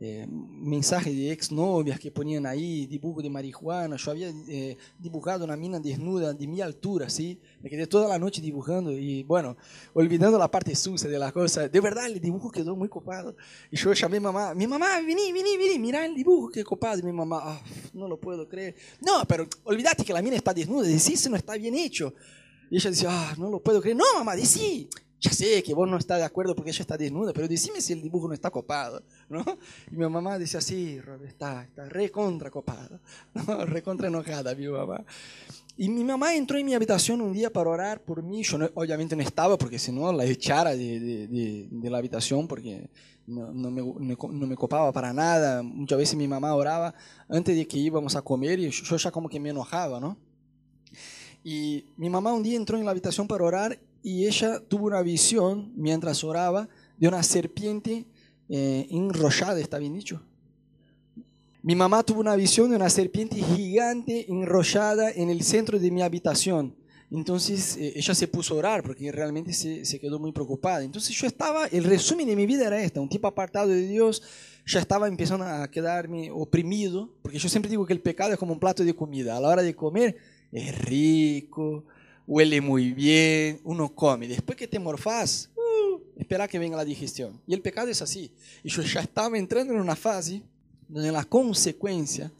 eh, 0.00 0.26
mensajes 0.28 1.12
de 1.12 1.32
exnovias 1.32 1.98
que 1.98 2.12
ponían 2.12 2.46
ahí, 2.46 2.86
dibujo 2.86 3.20
de 3.20 3.28
marihuana. 3.28 3.96
Yo 3.96 4.12
había 4.12 4.28
eh, 4.46 4.76
dibujado 4.96 5.44
una 5.44 5.56
mina 5.56 5.80
desnuda 5.80 6.32
de 6.32 6.46
mi 6.46 6.60
altura, 6.60 7.10
¿sí? 7.10 7.40
Me 7.60 7.68
quedé 7.68 7.88
toda 7.88 8.06
la 8.06 8.16
noche 8.16 8.40
dibujando 8.40 8.92
y, 8.92 9.24
bueno, 9.24 9.56
olvidando 9.94 10.38
la 10.38 10.48
parte 10.48 10.76
sucia 10.76 11.10
de 11.10 11.18
las 11.18 11.32
cosas. 11.32 11.72
De 11.72 11.80
verdad, 11.80 12.06
el 12.06 12.20
dibujo 12.20 12.48
quedó 12.48 12.76
muy 12.76 12.88
copado. 12.88 13.34
Y 13.72 13.76
yo 13.76 13.92
llamé 13.92 14.18
a 14.18 14.20
mamá, 14.20 14.54
mi 14.54 14.68
mamá, 14.68 15.00
vení, 15.00 15.32
vení, 15.32 15.56
vení, 15.56 15.80
mira 15.80 16.06
el 16.06 16.14
dibujo, 16.14 16.48
qué 16.48 16.62
copado. 16.62 17.00
Y 17.00 17.02
mi 17.02 17.12
mamá, 17.12 17.40
ah, 17.42 17.62
no 17.92 18.06
lo 18.06 18.20
puedo 18.20 18.48
creer. 18.48 18.76
No, 19.00 19.24
pero 19.26 19.48
olvídate 19.64 20.04
que 20.04 20.12
la 20.12 20.22
mina 20.22 20.36
está 20.36 20.54
desnuda, 20.54 20.86
decís, 20.86 21.28
no 21.28 21.36
está 21.36 21.54
bien 21.54 21.74
hecho. 21.74 22.14
Y 22.70 22.76
ella 22.76 22.90
decía, 22.90 23.08
ah, 23.10 23.34
no 23.36 23.50
lo 23.50 23.60
puedo 23.60 23.80
creer. 23.80 23.96
No, 23.96 24.04
mamá, 24.18 24.36
decí 24.36 24.88
ya 25.20 25.32
sé 25.32 25.62
que 25.62 25.74
vos 25.74 25.88
no 25.88 25.96
estás 25.96 26.18
de 26.18 26.24
acuerdo 26.24 26.54
porque 26.54 26.70
ella 26.70 26.82
está 26.82 26.96
desnuda, 26.96 27.32
pero 27.32 27.48
decime 27.48 27.80
si 27.80 27.92
el 27.92 28.02
dibujo 28.02 28.28
no 28.28 28.34
está 28.34 28.50
copado, 28.50 29.02
¿no? 29.28 29.44
Y 29.90 29.96
mi 29.96 30.08
mamá 30.08 30.38
decía, 30.38 30.60
sí, 30.60 31.00
está, 31.26 31.64
está 31.64 31.88
recontra 31.88 32.50
copado, 32.50 33.00
¿no? 33.34 33.42
recontra 33.66 34.08
enojada 34.08 34.54
mi 34.54 34.68
mamá. 34.68 35.04
Y 35.76 35.88
mi 35.88 36.04
mamá 36.04 36.34
entró 36.34 36.58
en 36.58 36.66
mi 36.66 36.74
habitación 36.74 37.20
un 37.20 37.32
día 37.32 37.52
para 37.52 37.70
orar 37.70 38.02
por 38.02 38.22
mí, 38.22 38.42
yo 38.42 38.58
obviamente 38.74 39.14
no 39.14 39.22
estaba 39.22 39.56
porque 39.56 39.78
si 39.78 39.92
no 39.92 40.12
la 40.12 40.24
echara 40.24 40.70
de, 40.70 41.00
de, 41.00 41.68
de, 41.70 41.90
la 41.90 41.98
habitación 41.98 42.48
porque 42.48 42.90
no, 43.26 43.52
no, 43.52 43.70
me, 43.70 43.80
no, 43.80 44.46
me, 44.46 44.56
copaba 44.56 44.92
para 44.92 45.12
nada. 45.12 45.62
Muchas 45.62 45.98
veces 45.98 46.16
mi 46.16 46.26
mamá 46.26 46.52
oraba 46.54 46.94
antes 47.28 47.56
de 47.56 47.66
que 47.66 47.78
íbamos 47.78 48.16
a 48.16 48.22
comer 48.22 48.58
y 48.58 48.70
yo 48.70 48.96
ya 48.96 49.10
como 49.12 49.28
que 49.28 49.38
me 49.38 49.50
enojaba, 49.50 50.00
¿no? 50.00 50.16
Y 51.44 51.84
mi 51.96 52.10
mamá 52.10 52.32
un 52.32 52.42
día 52.42 52.56
entró 52.56 52.76
en 52.76 52.84
la 52.84 52.90
habitación 52.90 53.28
para 53.28 53.44
orar 53.44 53.78
y 54.02 54.26
ella 54.26 54.60
tuvo 54.60 54.86
una 54.86 55.02
visión 55.02 55.72
mientras 55.76 56.24
oraba 56.24 56.68
de 56.96 57.08
una 57.08 57.22
serpiente 57.22 58.06
eh, 58.48 58.86
enrollada, 58.90 59.60
¿está 59.60 59.78
bien 59.78 59.94
dicho? 59.94 60.22
Mi 61.62 61.74
mamá 61.74 62.02
tuvo 62.02 62.20
una 62.20 62.36
visión 62.36 62.70
de 62.70 62.76
una 62.76 62.88
serpiente 62.88 63.36
gigante 63.36 64.30
enrollada 64.30 65.10
en 65.10 65.28
el 65.28 65.42
centro 65.42 65.78
de 65.78 65.90
mi 65.90 66.02
habitación. 66.02 66.74
Entonces 67.10 67.76
eh, 67.76 67.94
ella 67.96 68.14
se 68.14 68.28
puso 68.28 68.54
a 68.54 68.58
orar 68.58 68.82
porque 68.82 69.10
realmente 69.10 69.52
se, 69.52 70.00
quedó 70.00 70.18
muy 70.18 70.32
preocupada. 70.32 70.84
Entonces 70.84 71.16
yo 71.16 71.26
estaba, 71.26 71.66
el 71.66 71.84
resumen 71.84 72.26
de 72.26 72.36
mi 72.36 72.46
vida 72.46 72.66
era 72.66 72.82
esta, 72.82 73.00
un 73.00 73.08
tipo 73.08 73.26
apartado 73.26 73.68
de 73.68 73.86
Dios, 73.86 74.22
ya 74.66 74.80
estaba 74.80 75.08
empezando 75.08 75.44
a 75.44 75.70
quedarme 75.70 76.30
oprimido, 76.30 77.10
porque 77.22 77.38
yo 77.38 77.48
siempre 77.48 77.70
digo 77.70 77.86
que 77.86 77.94
el 77.94 78.00
pecado 78.00 78.32
es 78.32 78.38
como 78.38 78.52
un 78.52 78.60
plato 78.60 78.84
de 78.84 78.94
comida. 78.94 79.36
A 79.36 79.40
la 79.40 79.48
hora 79.48 79.62
de 79.62 79.74
comer 79.74 80.16
es 80.52 80.78
rico, 80.78 81.84
huele 82.28 82.60
muy 82.60 82.92
bien, 82.92 83.58
uno 83.64 83.88
come. 83.88 84.28
Después 84.28 84.56
que 84.56 84.68
te 84.68 84.78
morfás, 84.78 85.50
uh, 85.56 85.98
espera 86.14 86.46
que 86.46 86.58
venga 86.58 86.76
la 86.76 86.84
digestión. 86.84 87.40
Y 87.46 87.54
el 87.54 87.62
pecado 87.62 87.88
es 87.88 88.02
así. 88.02 88.30
Y 88.62 88.68
yo 88.68 88.82
ya 88.82 89.00
estaba 89.00 89.36
entrando 89.38 89.72
en 89.72 89.80
una 89.80 89.96
fase 89.96 90.42
donde 90.86 91.10
la 91.10 91.24
consecuencia 91.24 92.30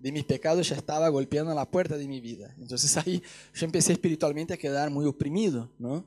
de 0.00 0.12
mis 0.12 0.24
pecados 0.24 0.68
ya 0.68 0.76
estaba 0.76 1.08
golpeando 1.08 1.54
la 1.54 1.64
puerta 1.64 1.96
de 1.96 2.08
mi 2.08 2.20
vida. 2.20 2.52
Entonces 2.58 2.96
ahí 2.96 3.22
yo 3.54 3.64
empecé 3.64 3.92
espiritualmente 3.92 4.52
a 4.52 4.56
quedar 4.56 4.90
muy 4.90 5.06
oprimido, 5.06 5.70
¿no? 5.78 6.04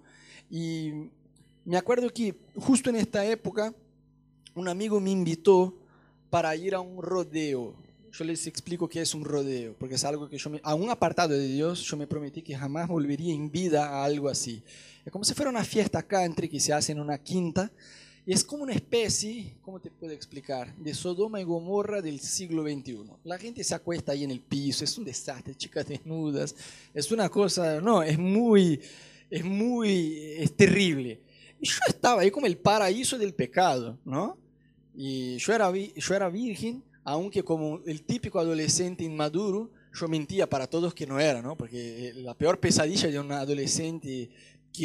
Y 0.51 0.91
me 1.63 1.77
acuerdo 1.77 2.09
que 2.13 2.35
justo 2.57 2.89
en 2.89 2.97
esta 2.97 3.25
época 3.25 3.73
un 4.53 4.67
amigo 4.67 4.99
me 4.99 5.11
invitó 5.11 5.73
para 6.29 6.53
ir 6.57 6.75
a 6.75 6.81
un 6.81 7.01
rodeo 7.01 7.73
yo 8.11 8.23
les 8.23 8.47
explico 8.47 8.87
qué 8.87 9.01
es 9.01 9.13
un 9.13 9.23
rodeo, 9.23 9.75
porque 9.77 9.95
es 9.95 10.03
algo 10.03 10.29
que 10.29 10.37
yo, 10.37 10.49
me, 10.49 10.59
a 10.63 10.75
un 10.75 10.89
apartado 10.89 11.33
de 11.33 11.47
Dios, 11.47 11.81
yo 11.81 11.97
me 11.97 12.07
prometí 12.07 12.41
que 12.41 12.55
jamás 12.55 12.87
volvería 12.87 13.33
en 13.33 13.51
vida 13.51 13.87
a 13.87 14.03
algo 14.03 14.29
así. 14.29 14.63
Es 15.05 15.11
como 15.11 15.23
si 15.23 15.33
fuera 15.33 15.49
una 15.49 15.63
fiesta 15.63 16.03
country 16.03 16.49
que 16.49 16.59
se 16.59 16.73
hace 16.73 16.91
en 16.91 16.99
una 16.99 17.17
quinta, 17.17 17.71
y 18.25 18.33
es 18.33 18.43
como 18.43 18.63
una 18.63 18.73
especie, 18.73 19.55
¿cómo 19.61 19.79
te 19.79 19.89
puedo 19.89 20.13
explicar? 20.13 20.75
De 20.77 20.93
Sodoma 20.93 21.41
y 21.41 21.43
Gomorra 21.43 22.01
del 22.01 22.19
siglo 22.19 22.63
XXI. 22.63 23.05
La 23.23 23.39
gente 23.39 23.63
se 23.63 23.73
acuesta 23.73 24.11
ahí 24.11 24.23
en 24.23 24.31
el 24.31 24.41
piso, 24.41 24.83
es 24.83 24.97
un 24.97 25.05
desastre, 25.05 25.55
chicas 25.55 25.87
desnudas, 25.87 26.55
es 26.93 27.11
una 27.11 27.29
cosa, 27.29 27.81
no, 27.81 28.03
es 28.03 28.19
muy, 28.19 28.79
es 29.29 29.43
muy, 29.43 30.15
es 30.37 30.55
terrible. 30.55 31.21
Y 31.59 31.67
yo 31.67 31.79
estaba 31.87 32.21
ahí 32.21 32.31
como 32.31 32.45
el 32.45 32.57
paraíso 32.57 33.17
del 33.17 33.33
pecado, 33.33 33.97
¿no? 34.05 34.37
Y 34.93 35.37
yo 35.37 35.53
era, 35.53 35.71
yo 35.73 36.13
era 36.13 36.29
virgen, 36.29 36.83
aunque 37.09 37.43
como 37.43 37.81
el 37.87 38.03
típico 38.03 38.39
adolescente 38.39 39.03
inmaduro, 39.03 39.71
yo 39.93 40.07
mentía 40.07 40.47
para 40.47 40.67
todos 40.67 40.93
que 40.93 41.07
no 41.07 41.19
era, 41.19 41.41
¿no? 41.41 41.55
Porque 41.55 42.09
eh, 42.09 42.13
la 42.15 42.35
peor 42.35 42.59
pesadilla 42.59 43.09
de 43.09 43.19
un 43.19 43.31
adolescente 43.31 44.29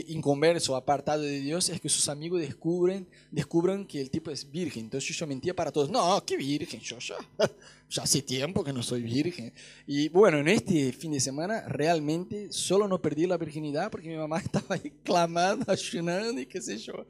inconverso, 0.09 0.75
apartado 0.75 1.21
de 1.21 1.41
Dios, 1.41 1.69
es 1.69 1.83
que 1.83 1.91
sus 1.91 2.09
amigos 2.09 2.41
descubren, 2.41 3.07
descubran 3.31 3.85
que 3.85 4.01
el 4.01 4.09
tipo 4.09 4.31
es 4.31 4.51
virgen. 4.51 4.85
Entonces 4.85 5.15
yo 5.15 5.27
mentía 5.27 5.55
para 5.55 5.71
todos, 5.71 5.91
no, 5.91 6.25
qué 6.25 6.39
virgen, 6.39 6.81
yo 6.81 6.99
ya, 6.99 7.17
ya 7.91 8.03
hace 8.03 8.23
tiempo 8.23 8.65
que 8.65 8.73
no 8.73 8.83
soy 8.83 9.03
virgen. 9.03 9.53
Y 9.87 10.09
bueno, 10.09 10.39
en 10.39 10.49
este 10.49 10.95
fin 10.95 11.13
de 11.13 11.21
semana 11.21 11.69
realmente 11.69 12.51
solo 12.51 12.89
no 12.89 13.03
perdí 13.03 13.27
la 13.27 13.37
virginidad 13.37 13.91
porque 13.91 14.09
mi 14.09 14.17
mamá 14.17 14.39
estaba 14.45 14.77
ahí 14.77 14.95
clamando, 15.03 15.67
ayunando 15.71 16.41
y 16.41 16.47
qué 16.47 16.63
sé 16.63 16.79
yo 16.79 17.07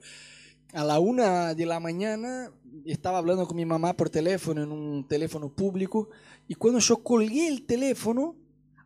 a 0.74 0.84
la 0.84 0.98
una 0.98 1.54
de 1.54 1.66
la 1.66 1.78
mañana 1.78 2.50
estaba 2.84 3.18
hablando 3.18 3.46
con 3.46 3.56
mi 3.56 3.64
mamá 3.64 3.96
por 3.96 4.10
teléfono, 4.10 4.62
en 4.62 4.72
un 4.72 5.06
teléfono 5.06 5.48
público, 5.48 6.08
y 6.48 6.54
cuando 6.54 6.80
yo 6.80 7.02
colgué 7.02 7.48
el 7.48 7.66
teléfono, 7.66 8.36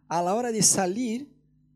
a 0.08 0.22
la 0.22 0.34
hora 0.34 0.50
de 0.50 0.62
salir, 0.62 1.28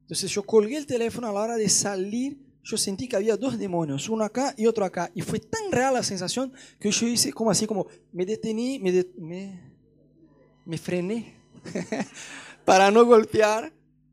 entonces 0.03 0.31
yo 0.31 0.43
colgué 0.43 0.77
el 0.77 0.87
teléfono, 0.87 1.29
a 1.29 1.33
la 1.33 1.41
hora 1.41 1.57
de 1.57 1.69
salir, 1.69 2.39
yo 2.65 2.77
sentí 2.77 3.09
que 3.09 3.17
había 3.17 3.37
dos 3.37 3.59
demonios, 3.59 4.09
uno 4.09 4.25
acá 4.25 4.55
y 4.57 4.67
otro 4.67 4.85
acá, 4.85 5.11
y 5.15 5.23
fue 5.23 5.39
tan 5.39 5.71
real 5.71 5.95
la 5.95 6.03
sensación 6.03 6.53
que 6.79 6.91
yo 6.91 7.07
hice 7.07 7.33
como 7.33 7.51
así, 7.51 7.67
como 7.67 7.87
me 8.13 8.25
detení, 8.25 8.79
me, 8.79 9.05
me, 9.19 9.73
me 10.65 10.79
frené, 10.79 11.35
para 12.65 12.91
no 12.91 13.05
golpear, 13.05 13.73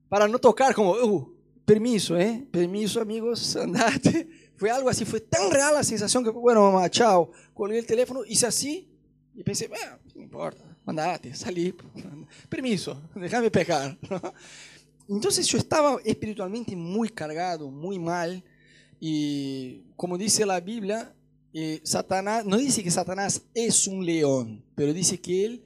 para 0.09 0.27
no 0.27 0.39
tocar, 0.39 0.73
como, 0.73 0.91
uh, 0.93 1.38
permiso, 1.69 2.17
¿eh? 2.17 2.43
Permiso, 2.49 2.99
amigos, 2.99 3.55
andate 3.55 4.27
fue 4.55 4.71
algo 4.71 4.89
así, 4.89 5.05
fue 5.05 5.21
tan 5.21 5.51
real 5.51 5.75
la 5.75 5.83
sensación 5.83 6.23
que, 6.23 6.31
bueno, 6.31 6.71
mamá, 6.71 6.89
chao. 6.89 7.31
Colgué 7.53 7.77
el 7.77 7.85
teléfono, 7.85 8.25
hice 8.25 8.47
así 8.47 8.89
y 9.35 9.43
pensé, 9.43 9.67
bueno, 9.67 9.99
no 10.15 10.23
importa, 10.23 10.63
mandate, 10.83 11.35
salí. 11.35 11.73
Permiso, 12.49 12.99
déjame 13.13 13.51
pecar. 13.51 13.95
entonces 15.07 15.45
yo 15.45 15.59
estaba 15.59 15.99
espiritualmente 16.03 16.75
muy 16.75 17.07
cargado, 17.07 17.69
muy 17.69 17.99
mal. 17.99 18.43
Y 18.99 19.83
como 19.95 20.17
dice 20.17 20.47
la 20.47 20.59
Biblia, 20.59 21.13
eh, 21.53 21.81
Satanás, 21.83 22.45
no 22.45 22.57
dice 22.57 22.83
que 22.83 22.89
Satanás 22.89 23.43
es 23.53 23.85
un 23.85 24.03
león, 24.03 24.65
pero 24.73 24.91
dice 24.91 25.21
que 25.21 25.45
él 25.45 25.63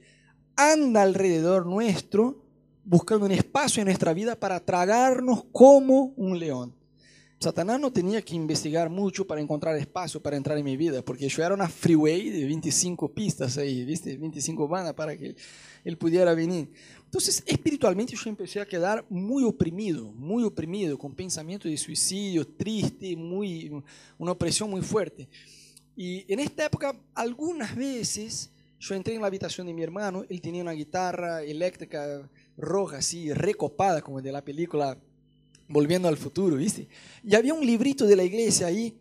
anda 0.54 1.02
alrededor 1.02 1.64
nuestro 1.64 2.43
buscando 2.84 3.26
un 3.26 3.32
espacio 3.32 3.80
en 3.80 3.86
nuestra 3.86 4.12
vida 4.12 4.36
para 4.36 4.60
tragarnos 4.60 5.44
como 5.52 6.12
un 6.16 6.38
león. 6.38 6.74
Satanás 7.38 7.78
no 7.78 7.92
tenía 7.92 8.22
que 8.22 8.34
investigar 8.34 8.88
mucho 8.88 9.26
para 9.26 9.40
encontrar 9.40 9.76
espacio 9.76 10.22
para 10.22 10.36
entrar 10.36 10.56
en 10.56 10.64
mi 10.64 10.76
vida, 10.76 11.02
porque 11.02 11.28
yo 11.28 11.44
era 11.44 11.54
una 11.54 11.68
freeway 11.68 12.30
de 12.30 12.44
25 12.46 13.12
pistas 13.12 13.58
ahí, 13.58 13.84
¿viste? 13.84 14.16
25 14.16 14.66
bandas 14.66 14.94
para 14.94 15.16
que 15.16 15.36
él 15.84 15.98
pudiera 15.98 16.32
venir. 16.34 16.70
Entonces, 17.04 17.42
espiritualmente 17.46 18.16
yo 18.16 18.30
empecé 18.30 18.60
a 18.60 18.66
quedar 18.66 19.04
muy 19.10 19.44
oprimido, 19.44 20.10
muy 20.12 20.42
oprimido, 20.42 20.96
con 20.96 21.14
pensamiento 21.14 21.68
de 21.68 21.76
suicidio, 21.76 22.46
triste, 22.46 23.14
muy, 23.14 23.70
una 24.16 24.32
opresión 24.32 24.70
muy 24.70 24.80
fuerte. 24.80 25.28
Y 25.96 26.24
en 26.32 26.40
esta 26.40 26.64
época, 26.64 26.96
algunas 27.14 27.76
veces, 27.76 28.50
yo 28.80 28.94
entré 28.94 29.14
en 29.14 29.20
la 29.20 29.26
habitación 29.26 29.66
de 29.66 29.74
mi 29.74 29.82
hermano, 29.82 30.24
él 30.28 30.40
tenía 30.40 30.62
una 30.62 30.72
guitarra 30.72 31.42
eléctrica 31.42 32.28
roja, 32.56 32.98
así, 32.98 33.32
recopada, 33.32 34.02
como 34.02 34.22
de 34.22 34.32
la 34.32 34.44
película 34.44 34.98
Volviendo 35.66 36.08
al 36.08 36.16
Futuro, 36.16 36.56
¿viste? 36.56 36.88
Y 37.22 37.34
había 37.34 37.54
un 37.54 37.66
librito 37.66 38.06
de 38.06 38.16
la 38.16 38.24
iglesia 38.24 38.66
ahí, 38.66 38.98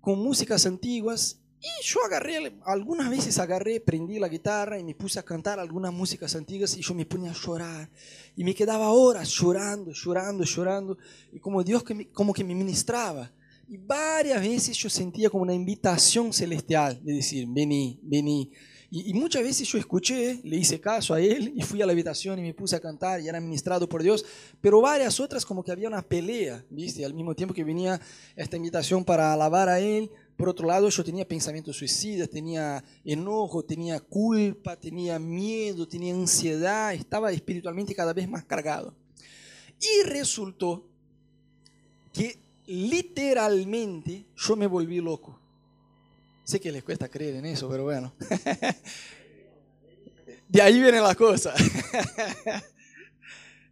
con 0.00 0.18
músicas 0.18 0.64
antiguas, 0.64 1.38
y 1.60 1.84
yo 1.84 2.04
agarré, 2.04 2.54
algunas 2.64 3.10
veces 3.10 3.38
agarré, 3.38 3.80
prendí 3.80 4.18
la 4.18 4.28
guitarra 4.28 4.78
y 4.78 4.84
me 4.84 4.94
puse 4.94 5.18
a 5.18 5.24
cantar 5.24 5.58
algunas 5.58 5.92
músicas 5.92 6.36
antiguas 6.36 6.76
y 6.76 6.82
yo 6.82 6.94
me 6.94 7.06
ponía 7.06 7.30
a 7.30 7.34
llorar. 7.34 7.90
Y 8.36 8.44
me 8.44 8.54
quedaba 8.54 8.90
horas 8.90 9.28
llorando, 9.30 9.92
llorando, 9.92 10.44
llorando. 10.44 10.98
Y 11.32 11.40
como 11.40 11.64
Dios 11.64 11.82
que 11.82 11.94
me, 11.94 12.08
como 12.10 12.32
que 12.32 12.44
me 12.44 12.54
ministraba. 12.54 13.32
Y 13.68 13.78
varias 13.78 14.40
veces 14.40 14.76
yo 14.76 14.88
sentía 14.88 15.30
como 15.30 15.42
una 15.42 15.54
invitación 15.54 16.32
celestial 16.32 17.02
de 17.02 17.14
decir, 17.14 17.46
vení, 17.48 17.98
vení. 18.02 18.52
Y, 18.90 19.12
muchas 19.14 19.42
veces 19.42 19.66
yo 19.68 19.78
escuché, 19.78 20.40
le 20.44 20.56
hice 20.56 20.80
caso 20.80 21.12
a 21.12 21.20
él 21.20 21.52
y 21.56 21.62
fui 21.62 21.82
a 21.82 21.86
la 21.86 21.92
habitación 21.92 22.38
y 22.38 22.42
me 22.42 22.54
puse 22.54 22.76
a 22.76 22.80
cantar 22.80 23.20
y 23.20 23.28
era 23.28 23.40
ministrado 23.40 23.88
por 23.88 24.02
Dios, 24.02 24.24
pero 24.60 24.80
varias 24.80 25.18
otras 25.18 25.44
como 25.44 25.64
que 25.64 25.72
había 25.72 25.88
una 25.88 26.02
pelea, 26.02 26.64
¿viste? 26.70 27.04
Al 27.04 27.12
mismo 27.12 27.34
tiempo 27.34 27.52
que 27.52 27.64
venía 27.64 28.00
esta 28.36 28.56
invitación 28.56 29.04
para 29.04 29.32
alabar 29.32 29.68
a 29.68 29.80
él, 29.80 30.08
por 30.36 30.48
otro 30.48 30.68
lado 30.68 30.88
yo 30.88 31.02
tenía 31.02 31.26
pensamientos 31.26 31.76
suicidas, 31.76 32.30
tenía 32.30 32.84
enojo, 33.04 33.64
tenía 33.64 33.98
culpa, 33.98 34.76
tenía 34.76 35.18
miedo, 35.18 35.88
tenía 35.88 36.14
ansiedad, 36.14 36.94
estaba 36.94 37.32
espiritualmente 37.32 37.94
cada 37.94 38.12
vez 38.12 38.28
más 38.28 38.44
cargado. 38.44 38.94
Y 39.80 40.08
resultó 40.08 40.86
que 42.12 42.38
literalmente 42.66 44.26
yo 44.36 44.56
me 44.56 44.66
volví 44.66 45.00
loco. 45.00 45.40
Sé 46.46 46.60
que 46.60 46.70
les 46.70 46.84
cuesta 46.84 47.08
creer 47.08 47.34
en 47.34 47.46
eso, 47.46 47.68
pero 47.68 47.82
bueno. 47.82 48.14
De 50.48 50.62
ahí 50.62 50.80
viene 50.80 51.00
la 51.00 51.16
cosa. 51.16 51.52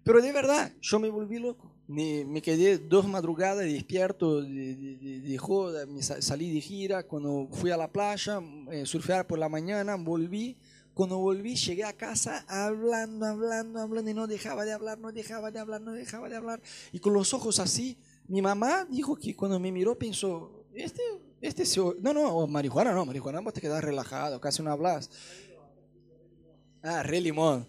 Pero 0.02 0.20
de 0.20 0.32
verdad, 0.32 0.72
yo 0.80 0.98
me 0.98 1.08
volví 1.08 1.38
loco. 1.38 1.72
Me, 1.86 2.24
me 2.24 2.42
quedé 2.42 2.78
dos 2.78 3.06
madrugadas 3.06 3.64
despierto 3.64 4.42
de, 4.42 4.74
de, 4.74 5.20
de, 5.20 5.38
joda, 5.38 5.86
me 5.86 6.02
salí 6.02 6.52
de 6.52 6.60
gira, 6.60 7.06
cuando 7.06 7.46
fui 7.52 7.70
a 7.70 7.76
la 7.76 7.92
playa, 7.92 8.40
eh, 8.72 8.84
surfear 8.86 9.24
por 9.24 9.38
la 9.38 9.48
mañana, 9.48 9.94
volví. 9.94 10.56
Cuando 10.94 11.18
volví, 11.18 11.54
llegué 11.54 11.84
a 11.84 11.92
casa 11.92 12.44
hablando, 12.48 13.26
hablando, 13.26 13.80
hablando, 13.80 14.10
y 14.10 14.14
no 14.14 14.26
dejaba 14.26 14.64
de 14.64 14.72
hablar, 14.72 14.98
no 14.98 15.12
dejaba 15.12 15.52
de 15.52 15.60
hablar, 15.60 15.80
no 15.80 15.92
dejaba 15.92 16.28
de 16.28 16.36
hablar. 16.36 16.60
Y 16.90 16.98
con 16.98 17.12
los 17.12 17.32
ojos 17.34 17.60
así, 17.60 17.98
mi 18.26 18.42
mamá 18.42 18.84
dijo 18.90 19.14
que 19.14 19.36
cuando 19.36 19.60
me 19.60 19.70
miró 19.70 19.96
pensó, 19.96 20.64
este 20.74 21.02
este 21.44 21.64
no, 22.00 22.14
no, 22.14 22.46
marihuana 22.46 22.92
no, 22.92 23.04
marihuana 23.04 23.40
vos 23.40 23.52
te 23.52 23.60
quedas 23.60 23.84
relajado, 23.84 24.40
casi 24.40 24.62
no 24.62 24.72
hablas. 24.72 25.10
Ah, 26.82 27.02
re 27.02 27.20
limón. 27.20 27.68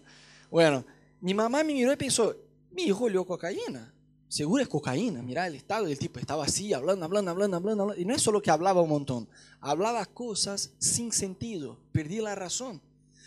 Bueno, 0.50 0.84
mi 1.20 1.34
mamá 1.34 1.62
me 1.62 1.74
miró 1.74 1.92
y 1.92 1.96
pensó, 1.96 2.34
mi 2.70 2.84
hijo 2.84 3.04
olió 3.04 3.26
cocaína. 3.26 3.92
Seguro 4.28 4.62
es 4.62 4.68
cocaína. 4.68 5.20
Mira 5.22 5.46
el 5.46 5.56
estado 5.56 5.84
del 5.84 5.98
tipo, 5.98 6.18
estaba 6.18 6.44
así, 6.44 6.72
hablando, 6.72 7.04
hablando, 7.04 7.30
hablando, 7.30 7.56
hablando. 7.58 7.94
Y 7.96 8.06
no 8.06 8.14
es 8.14 8.22
solo 8.22 8.40
que 8.40 8.50
hablaba 8.50 8.80
un 8.80 8.88
montón, 8.88 9.28
hablaba 9.60 10.06
cosas 10.06 10.72
sin 10.78 11.12
sentido, 11.12 11.78
perdí 11.92 12.20
la 12.20 12.34
razón. 12.34 12.80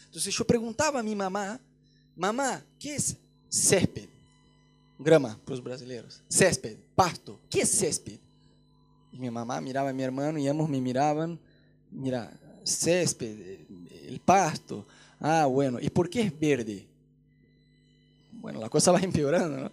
Entonces 0.06 0.36
yo 0.36 0.46
preguntaba 0.46 1.00
a 1.00 1.04
mi 1.04 1.16
mamá, 1.16 1.60
mamá, 2.16 2.66
¿qué 2.80 2.96
es 2.96 3.16
césped? 3.50 4.10
Grama 4.98 5.40
para 5.46 5.56
los 5.56 5.64
brasileños. 5.64 6.24
Césped, 6.28 6.78
pasto. 6.96 7.40
¿Qué 7.50 7.62
es 7.62 7.70
césped? 7.70 8.20
Mi 9.12 9.30
mamá 9.30 9.60
miraba 9.62 9.90
a 9.90 9.94
mi 9.94 10.04
hermano 10.04 10.38
y 10.38 10.48
ambos 10.48 10.70
me 10.70 10.80
miraban, 10.80 11.40
mira, 11.92 12.32
césped, 12.64 13.60
el 14.08 14.20
pasto. 14.20 14.86
Ah, 15.20 15.46
bueno, 15.46 15.80
¿y 15.82 15.90
por 15.90 16.10
qué 16.10 16.22
es 16.22 16.40
verde? 16.40 16.88
Bueno, 18.34 18.60
la 18.60 18.70
cosa 18.70 18.92
va 18.94 19.00
empeorando. 19.00 19.72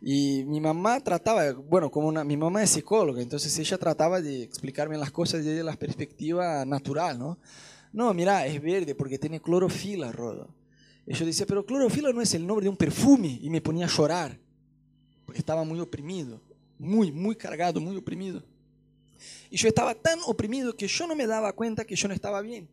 Y 0.00 0.44
mi 0.44 0.60
mamá 0.60 1.00
trataba, 1.00 1.52
bueno, 1.52 1.90
como 1.90 2.08
una, 2.08 2.22
mi 2.22 2.36
mamá 2.36 2.62
es 2.62 2.70
psicóloga, 2.70 3.20
entonces 3.20 3.58
ella 3.58 3.78
trataba 3.78 4.20
de 4.20 4.44
explicarme 4.44 4.96
las 4.96 5.10
cosas 5.10 5.44
desde 5.44 5.64
la 5.64 5.74
perspectiva 5.74 6.64
natural, 6.64 7.18
¿no? 7.18 7.38
No, 7.92 8.14
mira, 8.14 8.46
es 8.46 8.62
verde 8.62 8.94
porque 8.94 9.18
tiene 9.18 9.40
clorofila, 9.40 10.12
Rodo. 10.12 10.48
Y 11.06 11.14
yo 11.14 11.24
decía, 11.24 11.46
pero 11.46 11.64
clorofila 11.64 12.12
no 12.12 12.20
es 12.20 12.34
el 12.34 12.46
nombre 12.46 12.64
de 12.64 12.70
un 12.70 12.76
perfume. 12.76 13.38
Y 13.42 13.48
me 13.48 13.62
ponía 13.62 13.86
a 13.86 13.88
llorar, 13.88 14.38
porque 15.24 15.40
estaba 15.40 15.64
muy 15.64 15.80
oprimido, 15.80 16.40
muy, 16.78 17.10
muy 17.10 17.34
cargado, 17.34 17.80
muy 17.80 17.96
oprimido. 17.96 18.42
Y 19.50 19.56
yo 19.56 19.68
estaba 19.68 19.94
tan 19.94 20.18
oprimido 20.26 20.76
que 20.76 20.86
yo 20.86 21.06
no 21.06 21.14
me 21.14 21.26
daba 21.26 21.52
cuenta 21.52 21.84
que 21.84 21.96
yo 21.96 22.08
no 22.08 22.14
estaba 22.14 22.40
bien. 22.40 22.68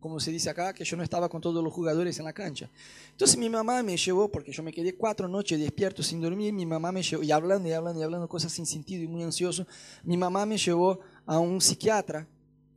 Como 0.00 0.20
se 0.20 0.30
dice 0.30 0.50
acá, 0.50 0.72
que 0.72 0.84
yo 0.84 0.96
no 0.96 1.02
estaba 1.02 1.28
con 1.28 1.40
todos 1.40 1.64
los 1.64 1.72
jugadores 1.72 2.18
en 2.18 2.26
la 2.26 2.32
cancha. 2.32 2.70
Entonces 3.10 3.36
mi 3.36 3.48
mamá 3.48 3.82
me 3.82 3.96
llevó, 3.96 4.30
porque 4.30 4.52
yo 4.52 4.62
me 4.62 4.72
quedé 4.72 4.94
cuatro 4.94 5.26
noches 5.26 5.58
despierto 5.58 6.02
sin 6.02 6.20
dormir, 6.20 6.52
mi 6.52 6.66
mamá 6.66 6.92
me 6.92 7.02
llevó, 7.02 7.22
y 7.22 7.32
hablando 7.32 7.68
y 7.68 7.72
hablando 7.72 8.00
y 8.00 8.04
hablando 8.04 8.28
cosas 8.28 8.52
sin 8.52 8.66
sentido 8.66 9.02
y 9.02 9.08
muy 9.08 9.22
ansioso, 9.22 9.66
mi 10.04 10.16
mamá 10.16 10.46
me 10.46 10.58
llevó 10.58 11.00
a 11.24 11.38
un 11.38 11.60
psiquiatra, 11.60 12.28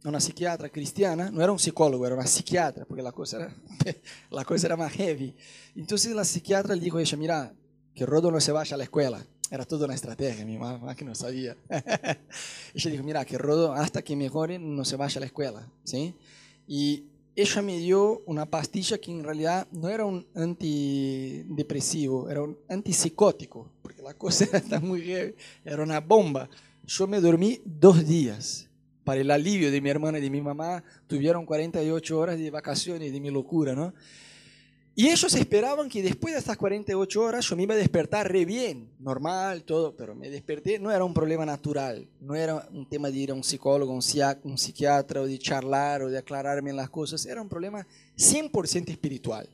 a 0.04 0.10
una 0.10 0.20
psiquiatra 0.20 0.70
cristiana, 0.70 1.30
no 1.30 1.44
era 1.44 1.52
un 1.52 1.60
psicólogo, 1.60 2.06
era 2.06 2.16
una 2.16 2.26
psiquiatra, 2.26 2.86
porque 2.86 3.04
la 3.04 3.12
cosa 3.12 3.38
era, 3.38 3.56
la 4.32 4.46
cosa 4.46 4.68
era 4.68 4.78
más 4.78 4.94
heavy. 4.94 5.36
Entonces 5.76 6.16
la 6.16 6.24
psiquiatra 6.24 6.74
le 6.74 6.82
dijo 6.82 6.98
a 6.98 7.02
ella, 7.02 7.18
mira, 7.18 7.54
que 7.94 8.06
Rodo 8.06 8.32
no 8.32 8.40
se 8.40 8.54
vaya 8.54 8.76
a 8.76 8.78
la 8.78 8.86
escuela, 8.86 9.24
era 9.52 9.66
toda 9.66 9.86
una 9.86 9.96
estrategia, 9.96 10.46
mi 10.46 10.58
mamá 10.58 10.96
que 10.96 11.06
no 11.06 11.16
sabía. 11.16 11.56
ella 12.74 12.92
dijo, 12.92 13.04
mira, 13.04 13.26
que 13.26 13.38
Rodo 13.38 13.74
hasta 13.74 14.02
que 14.02 14.16
mejore 14.16 14.60
no 14.60 14.86
se 14.86 14.96
vaya 14.96 15.18
a 15.18 15.22
la 15.22 15.26
escuela, 15.26 15.68
¿sí? 15.84 16.14
Y 16.68 17.06
ella 17.36 17.62
me 17.62 17.78
dio 17.78 18.22
una 18.26 18.46
pastilla 18.46 18.98
que 18.98 19.12
en 19.12 19.24
realidad 19.24 19.68
no 19.72 19.90
era 19.90 20.06
un 20.06 20.26
antidepresivo, 20.36 22.30
era 22.30 22.42
un 22.42 22.58
antipsicótico, 22.68 23.72
porque 23.82 24.02
la 24.02 24.14
cosa 24.14 24.46
era 24.68 24.80
muy 24.80 25.02
heavy, 25.02 25.36
era 25.64 25.82
una 25.82 26.00
bomba. 26.00 26.50
Yo 26.86 27.08
me 27.08 27.22
dormí 27.22 27.62
dos 27.66 28.06
días. 28.06 28.68
Para 29.04 29.22
el 29.22 29.32
alivio 29.32 29.72
de 29.72 29.82
mi 29.82 29.90
hermana 29.90 30.20
y 30.20 30.22
de 30.22 30.30
mi 30.30 30.42
mamá, 30.42 30.84
tuvieron 31.08 31.46
48 31.46 32.20
horas 32.20 32.38
de 32.38 32.52
vacaciones 32.52 33.12
de 33.12 33.20
mi 33.20 33.32
locura, 33.32 33.74
¿no? 33.74 33.94
Y 35.00 35.08
ellos 35.08 35.34
esperaban 35.34 35.88
que 35.88 36.04
después 36.04 36.34
de 36.34 36.42
estas 36.42 36.58
48 36.58 37.22
horas 37.22 37.46
yo 37.46 37.56
me 37.56 37.64
iba 37.64 37.74
a 37.74 37.78
despertar 37.78 38.30
re 38.30 38.44
bien, 38.44 38.90
normal, 39.00 39.64
todo, 39.64 39.96
pero 39.96 40.14
me 40.14 40.30
desperté, 40.30 40.78
no 40.78 40.92
era 40.92 41.06
un 41.06 41.14
problema 41.14 41.46
natural, 41.46 42.06
no 42.20 42.36
era 42.36 42.68
un 42.74 42.86
tema 42.86 43.10
de 43.10 43.18
ir 43.18 43.32
a 43.32 43.34
un 43.34 43.42
psicólogo, 43.42 43.94
un, 43.94 44.02
un 44.44 44.58
psiquiatra, 44.58 45.22
o 45.22 45.26
de 45.26 45.40
charlar, 45.40 46.02
o 46.02 46.10
de 46.10 46.18
aclararme 46.18 46.74
las 46.74 46.90
cosas, 46.90 47.26
era 47.26 47.42
un 47.42 47.48
problema 47.48 47.88
100% 48.18 48.90
espiritual. 48.90 49.48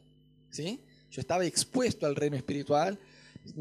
¿sí? 0.50 0.82
Yo 1.12 1.22
estaba 1.22 1.46
expuesto 1.46 2.08
al 2.08 2.16
reino 2.16 2.38
espiritual, 2.38 2.98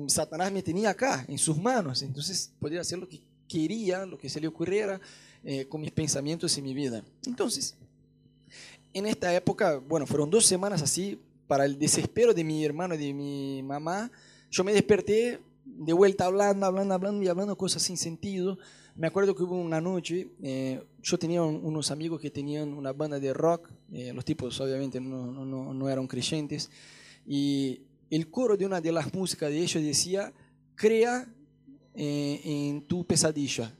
Satanás 0.06 0.50
me 0.50 0.62
tenía 0.62 0.88
acá, 0.88 1.26
en 1.28 1.36
sus 1.36 1.58
manos, 1.58 2.00
entonces 2.00 2.50
podía 2.58 2.80
hacer 2.80 2.98
lo 2.98 3.06
que 3.06 3.20
quería, 3.46 4.06
lo 4.06 4.16
que 4.16 4.30
se 4.30 4.40
le 4.40 4.48
ocurriera 4.48 4.98
eh, 5.44 5.66
con 5.66 5.82
mis 5.82 5.90
pensamientos 5.90 6.56
y 6.56 6.62
mi 6.62 6.72
vida. 6.72 7.04
Entonces, 7.26 7.74
en 8.94 9.04
esta 9.04 9.34
época, 9.34 9.76
bueno, 9.76 10.06
fueron 10.06 10.30
dos 10.30 10.46
semanas 10.46 10.80
así, 10.80 11.20
para 11.46 11.64
el 11.64 11.78
desespero 11.78 12.34
de 12.34 12.44
mi 12.44 12.64
hermano 12.64 12.94
y 12.94 12.98
de 12.98 13.14
mi 13.14 13.62
mamá, 13.62 14.10
yo 14.50 14.64
me 14.64 14.72
desperté 14.72 15.40
de 15.64 15.92
vuelta 15.92 16.26
hablando, 16.26 16.66
hablando, 16.66 16.94
hablando 16.94 17.22
y 17.22 17.28
hablando 17.28 17.56
cosas 17.56 17.82
sin 17.82 17.96
sentido. 17.96 18.58
Me 18.96 19.08
acuerdo 19.08 19.34
que 19.34 19.42
hubo 19.42 19.56
una 19.56 19.80
noche, 19.80 20.28
eh, 20.40 20.80
yo 21.02 21.18
tenía 21.18 21.42
unos 21.42 21.90
amigos 21.90 22.20
que 22.20 22.30
tenían 22.30 22.72
una 22.72 22.92
banda 22.92 23.18
de 23.18 23.34
rock, 23.34 23.68
eh, 23.92 24.12
los 24.12 24.24
tipos 24.24 24.60
obviamente 24.60 25.00
no, 25.00 25.32
no, 25.32 25.74
no, 25.74 25.90
eran 25.90 26.06
creyentes, 26.06 26.70
y 27.26 27.82
el 28.10 28.30
coro 28.30 28.56
de 28.56 28.66
una 28.66 28.80
de 28.80 28.92
las 28.92 29.12
músicas 29.12 29.50
de 29.50 29.58
ellos 29.58 29.82
decía, 29.82 30.32
crea 30.76 31.26
eh, 31.94 32.40
en 32.44 32.82
tu 32.82 33.04
pesadilla, 33.04 33.76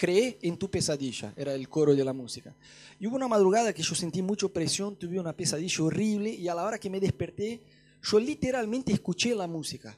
cree 0.00 0.38
en 0.40 0.56
tu 0.56 0.70
pesadilla, 0.70 1.34
era 1.36 1.52
el 1.52 1.68
coro 1.68 1.94
de 1.94 2.02
la 2.02 2.14
música. 2.14 2.56
Y 2.98 3.06
hubo 3.06 3.16
una 3.16 3.28
madrugada 3.28 3.74
que 3.74 3.82
yo 3.82 3.94
sentí 3.94 4.22
mucha 4.22 4.48
presión, 4.48 4.96
tuve 4.96 5.20
una 5.20 5.36
pesadilla 5.36 5.84
horrible 5.84 6.30
y 6.30 6.48
a 6.48 6.54
la 6.54 6.64
hora 6.64 6.78
que 6.78 6.88
me 6.88 6.98
desperté, 6.98 7.60
yo 8.02 8.18
literalmente 8.18 8.94
escuché 8.94 9.34
la 9.34 9.46
música. 9.46 9.94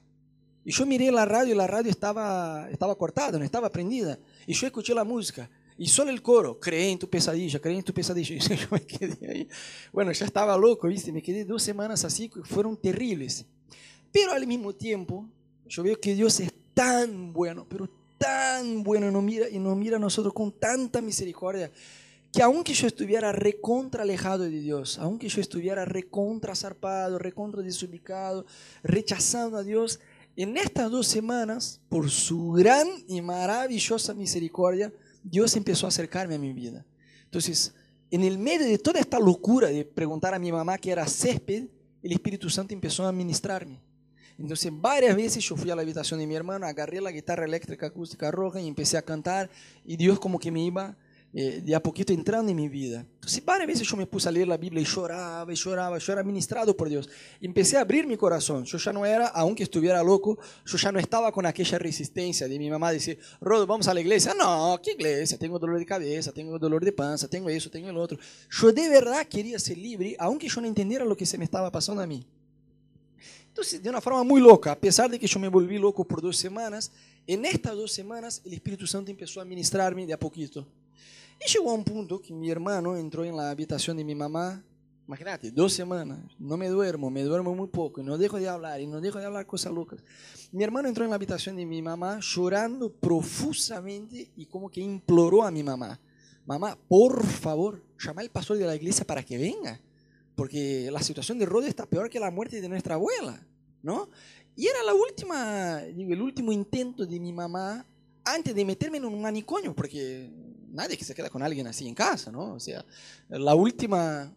Y 0.65 0.73
yo 0.73 0.87
miré 0.87 1.13
la 1.13 1.25
radio 1.25 1.55
y 1.55 1.57
la 1.57 1.69
radio 1.69 1.89
estaba, 1.89 2.69
estaba 2.69 2.97
cortada, 2.97 3.39
no 3.39 3.45
estaba 3.45 3.71
prendida. 3.71 4.19
Y 4.45 4.55
yo 4.55 4.67
escuché 4.67 4.93
la 4.93 5.05
música. 5.05 5.49
Y 5.79 5.87
solo 5.87 6.11
el 6.11 6.21
coro, 6.21 6.59
cree 6.59 6.91
en 6.91 6.99
tu 6.99 7.09
pesadilla, 7.09 7.61
cree 7.61 7.77
en 7.77 7.85
tu 7.85 7.95
pesadilla. 7.95 8.35
Y 8.37 8.57
yo 8.57 8.67
me 8.73 8.81
quedé 8.81 9.31
ahí. 9.31 9.49
Bueno, 9.93 10.11
ya 10.11 10.27
estaba 10.27 10.57
loco, 10.59 10.89
¿viste? 10.89 11.13
Me 11.13 11.23
quedé 11.23 11.45
dos 11.45 11.63
semanas 11.63 12.05
así, 12.05 12.29
fueron 12.43 12.77
terribles. 12.77 13.47
Pero 14.11 14.33
al 14.33 14.49
mismo 14.49 14.73
tiempo, 14.73 15.29
yo 15.69 15.85
veo 15.85 15.97
que 16.01 16.17
Dios 16.17 16.41
es 16.41 16.53
tan 16.75 17.33
bueno, 17.33 17.65
pero 17.69 18.02
tan 18.23 18.85
bueno 18.85 19.09
y 19.09 19.13
nos 19.13 19.23
mira, 19.23 19.49
y 19.49 19.59
nos 19.59 19.77
mira 19.77 19.97
a 19.97 20.01
nosotros 20.01 20.33
con 20.33 20.53
tanta 20.53 21.01
misericordia, 21.01 21.73
que 22.33 22.41
aunque 22.41 22.73
yo 22.73 22.87
estuviera 22.87 23.33
recontra 23.33 24.05
alejado 24.05 24.45
de 24.45 24.61
Dios, 24.61 24.97
aunque 24.99 25.29
yo 25.29 25.41
estuviera 25.41 25.85
recontra 25.85 26.55
zarpado, 26.55 27.19
recontra 27.19 27.63
desubicado, 27.63 28.47
rechazando 28.85 29.57
a 29.59 29.65
Dios, 29.65 29.99
en 30.37 30.57
estas 30.57 30.89
dos 30.91 31.09
semanas, 31.09 31.81
por 31.89 32.09
su 32.11 32.53
gran 32.53 32.87
y 33.09 33.21
maravillosa 33.21 34.15
misericordia, 34.15 34.93
Dios 35.25 35.57
empezó 35.57 35.87
a 35.87 35.89
acercarme 35.89 36.37
a 36.37 36.39
mi 36.39 36.53
vida. 36.53 36.87
Entonces, 37.25 37.75
en 38.11 38.23
el 38.23 38.39
medio 38.39 38.67
de 38.67 38.79
toda 38.79 39.01
esta 39.01 39.19
locura 39.19 39.69
de 39.69 39.85
preguntar 39.85 40.33
a 40.33 40.39
mi 40.39 40.53
mamá 40.53 40.79
que 40.79 40.93
era 40.93 41.07
césped, 41.07 41.67
el 42.03 42.13
Espíritu 42.13 42.49
Santo 42.49 42.73
empezó 42.73 43.05
a 43.05 43.13
ministrarme. 43.13 43.81
Entonces, 44.39 44.73
varias 44.75 45.17
veces 45.17 45.45
yo 45.45 45.57
fui 45.57 45.71
a 45.71 45.77
la 45.77 45.83
habitación 45.83 46.21
de 46.21 46.27
mi 46.27 46.35
hermano, 46.35 46.67
agarré 46.67 47.01
la 47.01 47.11
guitarra 47.11 47.45
eléctrica 47.45 47.87
acústica 47.87 48.31
roja 48.31 48.61
y 48.61 48.69
empecé 48.69 48.97
a 48.97 49.03
cantar, 49.03 49.51
y 49.85 49.97
Dios 49.97 50.19
como 50.19 50.39
que 50.39 50.51
me 50.51 50.65
iba 50.65 50.97
eh, 51.35 51.63
de 51.65 51.75
a 51.75 51.83
poquito 51.83 52.13
entrando 52.13 52.51
en 52.51 52.57
mi 52.57 52.69
vida. 52.69 53.07
Entonces, 53.15 53.43
varias 53.43 53.67
veces 53.67 53.89
yo 53.89 53.97
me 53.97 54.07
puse 54.07 54.29
a 54.29 54.33
leer 54.33 54.47
la 54.47 54.59
Biblia 54.59 54.83
y 54.83 54.85
lloraba 54.85 55.51
y 55.51 55.57
lloraba, 55.57 55.97
yo 55.97 56.13
era 56.13 56.23
ministrado 56.23 56.77
por 56.77 56.91
Dios. 56.91 57.09
Empecé 57.41 57.79
a 57.79 57.81
abrir 57.81 58.07
mi 58.07 58.19
corazón. 58.19 58.65
Yo 58.65 58.77
ya 58.77 58.93
no 58.93 59.07
era, 59.07 59.29
aunque 59.29 59.63
estuviera 59.63 60.03
loco, 60.03 60.39
yo 60.67 60.77
ya 60.77 60.93
no 60.93 60.99
estaba 60.99 61.33
con 61.33 61.47
aquella 61.47 61.79
resistencia 61.79 62.47
de 62.47 62.59
mi 62.59 62.69
mamá 62.69 62.93
decir, 62.93 63.19
Rodo, 63.41 63.67
vamos 63.67 63.89
a 63.89 63.95
la 63.95 64.03
iglesia. 64.03 64.35
No, 64.35 64.79
¿qué 64.83 64.93
iglesia? 64.93 65.39
Tengo 65.39 65.59
dolor 65.59 65.79
de 65.79 65.87
cabeza, 65.87 66.33
tengo 66.33 66.59
dolor 66.59 66.85
de 66.85 66.93
panza, 66.93 67.27
tengo 67.29 67.49
eso, 67.49 67.71
tengo 67.71 67.89
el 67.89 67.97
otro. 67.97 68.19
Yo 68.51 68.71
de 68.71 68.91
verdad 68.91 69.27
quería 69.27 69.59
ser 69.59 69.79
libre, 69.79 70.15
aunque 70.19 70.49
yo 70.49 70.61
no 70.61 70.67
entendiera 70.67 71.07
lo 71.07 71.17
que 71.17 71.25
se 71.25 71.39
me 71.39 71.45
estaba 71.45 71.73
pasando 71.73 72.03
a 72.03 72.07
mí. 72.07 72.27
Entonces, 73.53 73.83
de 73.83 73.91
una 73.91 74.01
forma 74.01 74.25
muy 74.25 74.41
loca, 74.41 74.73
a 74.73 74.81
pesar 74.81 75.11
de 75.11 75.19
que 75.19 75.27
yo 75.27 75.39
me 75.39 75.47
volví 75.47 75.77
loco 75.77 76.05
por 76.05 76.23
dos 76.23 76.39
semanas, 76.39 76.91
en 77.27 77.45
estas 77.45 77.77
dos 77.77 77.93
semanas 77.93 78.41
el 78.47 78.55
Espíritu 78.55 78.87
Santo 78.87 79.11
empezó 79.11 79.43
a 79.43 79.45
ministrarme 79.45 80.07
de 80.07 80.15
a 80.15 80.19
poquito. 80.19 80.67
Y 81.39 81.53
llegó 81.53 81.71
a 81.71 81.75
un 81.75 81.85
punto 81.85 82.19
que 82.19 82.33
mi 82.33 82.51
hermano 82.51 82.97
entró 82.97 83.27
en 83.27 83.37
la 83.37 83.51
habitación 83.51 83.99
de 83.99 84.05
mi 84.05 84.15
mamá, 84.15 84.65
imagínate, 85.07 85.51
dos 85.51 85.75
semanas, 85.75 86.19
no 86.39 86.57
me 86.57 86.67
duermo, 86.69 87.11
me 87.11 87.23
duermo 87.25 87.55
muy 87.55 87.69
poco, 87.69 88.01
y 88.01 88.05
no 88.05 88.17
dejo 88.17 88.39
de 88.39 88.49
hablar, 88.49 88.81
y 88.81 88.87
no 88.87 89.03
dejo 89.03 89.19
de 89.19 89.27
hablar 89.27 89.45
cosas 89.45 89.71
locas. 89.71 90.01
Mi 90.51 90.65
hermano 90.65 90.89
entró 90.89 91.05
en 91.05 91.11
la 91.11 91.17
habitación 91.17 91.55
de 91.57 91.67
mi 91.67 91.83
mamá 91.83 92.21
llorando 92.23 92.91
profusamente 92.91 94.31
y 94.35 94.47
como 94.47 94.71
que 94.71 94.81
imploró 94.81 95.43
a 95.43 95.51
mi 95.51 95.63
mamá, 95.63 96.01
mamá, 96.47 96.79
por 96.89 97.23
favor, 97.27 97.83
llama 97.99 98.23
al 98.23 98.31
pastor 98.31 98.57
de 98.57 98.65
la 98.65 98.77
iglesia 98.77 99.05
para 99.05 99.23
que 99.23 99.37
venga, 99.37 99.79
porque 100.35 100.91
la 100.91 101.03
situación 101.03 101.39
de 101.39 101.47
Rode 101.47 101.69
está 101.69 101.87
peor 101.87 102.09
que 102.09 102.21
la 102.21 102.31
muerte 102.31 102.61
de 102.61 102.69
nuestra 102.69 102.95
abuela, 102.95 103.45
¿no? 103.83 104.09
Y 104.57 104.67
era 104.67 104.83
la 104.83 104.95
última, 104.95 105.83
el 105.83 106.21
último 106.21 106.53
intento 106.53 107.07
de 107.07 107.19
mi 107.19 107.33
mamá 107.33 107.85
antes 108.25 108.55
de 108.55 108.65
meterme 108.65 108.99
en 108.99 109.05
un 109.07 109.21
manicomio, 109.21 109.75
porque 109.75 110.31
nadie 110.71 110.97
que 110.97 111.05
se 111.05 111.15
queda 111.15 111.31
con 111.31 111.43
alguien 111.43 111.67
así 111.67 111.87
en 111.87 111.95
casa, 111.95 112.31
¿no? 112.31 112.55
O 112.55 112.61
sea, 112.61 112.85
la 113.29 113.55
última, 113.55 114.33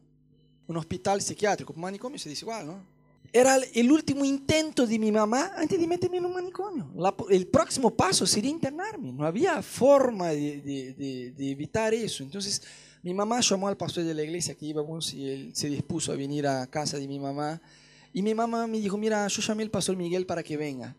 un 0.68 0.78
hospital 0.78 1.22
psiquiátrico, 1.22 1.74
un 1.74 1.82
manicomio 1.82 2.20
se 2.20 2.30
dice 2.30 2.46
igual, 2.46 2.68
¿no? 2.68 2.96
Era 3.34 3.58
el 3.74 3.92
último 3.92 4.24
intento 4.24 4.88
de 4.88 4.98
mi 4.98 5.12
mamá 5.12 5.52
antes 5.58 5.78
de 5.78 5.88
meterme 5.88 6.18
en 6.18 6.26
un 6.26 6.34
manicomio. 6.34 6.90
el 7.30 7.48
próximo 7.48 7.94
paso 7.94 8.26
sería 8.26 8.50
internarme. 8.50 9.12
No 9.12 9.26
había 9.26 9.62
forma 9.62 10.30
de, 10.30 10.62
de, 10.62 11.34
de, 11.36 11.52
evitar 11.52 11.94
eso. 11.94 12.24
Entonces, 12.24 12.62
mi 13.06 13.14
mamá 13.14 13.40
llamó 13.40 13.68
al 13.68 13.78
pastor 13.78 14.04
de 14.04 14.16
la 14.16 14.24
iglesia 14.24 14.56
que 14.56 14.66
íbamos 14.66 15.14
y 15.14 15.30
él 15.30 15.52
se 15.54 15.70
dispuso 15.70 16.12
a 16.12 16.16
venir 16.16 16.48
a 16.48 16.66
casa 16.66 16.98
de 16.98 17.08
mi 17.08 17.20
mamá. 17.20 17.62
Y 18.12 18.24
mi 18.24 18.34
mamá 18.34 18.66
me 18.66 18.80
dijo, 18.80 18.98
mira, 18.98 19.28
yo 19.28 19.44
llamé 19.44 19.62
al 19.62 19.70
pastor 19.70 19.96
Miguel 19.96 20.26
para 20.26 20.42
que 20.42 20.58
venga. 20.58 20.96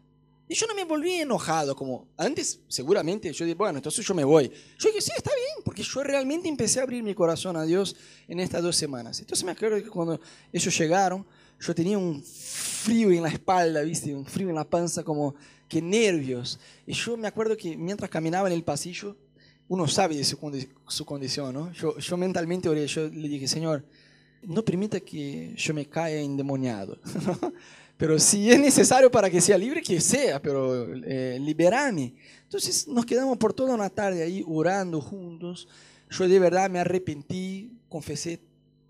Y 0.46 0.54
yo 0.54 0.68
no 0.68 0.76
me 0.76 0.84
volví 0.84 1.14
enojado, 1.14 1.74
como 1.74 2.06
antes 2.16 2.60
seguramente 2.68 3.32
yo 3.32 3.44
dije, 3.44 3.56
bueno, 3.56 3.78
entonces 3.78 4.06
yo 4.06 4.14
me 4.14 4.22
voy. 4.22 4.52
Yo 4.78 4.88
dije, 4.88 5.00
sí, 5.00 5.10
está 5.16 5.32
bien, 5.34 5.64
porque 5.64 5.82
yo 5.82 6.04
realmente 6.04 6.48
empecé 6.48 6.78
a 6.78 6.84
abrir 6.84 7.02
mi 7.02 7.12
corazón 7.12 7.56
a 7.56 7.64
Dios 7.64 7.96
en 8.28 8.38
estas 8.38 8.62
dos 8.62 8.76
semanas. 8.76 9.18
Entonces 9.18 9.44
me 9.44 9.50
acuerdo 9.50 9.82
que 9.82 9.90
cuando 9.90 10.20
ellos 10.52 10.78
llegaron, 10.78 11.26
yo 11.58 11.74
tenía 11.74 11.98
un 11.98 12.22
frío 12.22 13.10
en 13.10 13.24
la 13.24 13.30
espalda, 13.30 13.82
¿viste? 13.82 14.14
Un 14.14 14.26
frío 14.26 14.48
en 14.48 14.54
la 14.54 14.64
panza, 14.64 15.02
como 15.02 15.34
que 15.68 15.82
nervios. 15.82 16.60
Y 16.86 16.92
yo 16.92 17.16
me 17.16 17.26
acuerdo 17.26 17.56
que 17.56 17.76
mientras 17.76 18.08
caminaba 18.08 18.46
en 18.46 18.54
el 18.54 18.62
pasillo, 18.62 19.16
uno 19.68 19.88
sabe 19.88 20.16
de 20.16 20.24
su, 20.24 20.38
su 20.88 21.04
condición, 21.04 21.54
¿no? 21.54 21.72
Yo, 21.72 21.98
yo 21.98 22.16
mentalmente 22.16 22.68
oré, 22.68 22.86
yo 22.86 23.08
le 23.08 23.28
dije, 23.28 23.48
Señor, 23.48 23.84
no 24.42 24.64
permita 24.64 25.00
que 25.00 25.54
yo 25.56 25.74
me 25.74 25.86
caiga 25.86 26.20
endemoniado. 26.20 26.98
Pero 27.96 28.18
si 28.18 28.50
es 28.50 28.60
necesario 28.60 29.10
para 29.10 29.30
que 29.30 29.40
sea 29.40 29.56
libre, 29.56 29.82
que 29.82 30.00
sea, 30.02 30.40
pero 30.42 30.84
eh, 31.02 31.38
liberame. 31.40 32.14
Entonces 32.42 32.86
nos 32.86 33.06
quedamos 33.06 33.38
por 33.38 33.54
toda 33.54 33.74
una 33.74 33.88
tarde 33.88 34.22
ahí 34.22 34.44
orando 34.46 35.00
juntos. 35.00 35.66
Yo 36.10 36.28
de 36.28 36.38
verdad 36.38 36.68
me 36.68 36.78
arrepentí, 36.78 37.72
confesé 37.88 38.38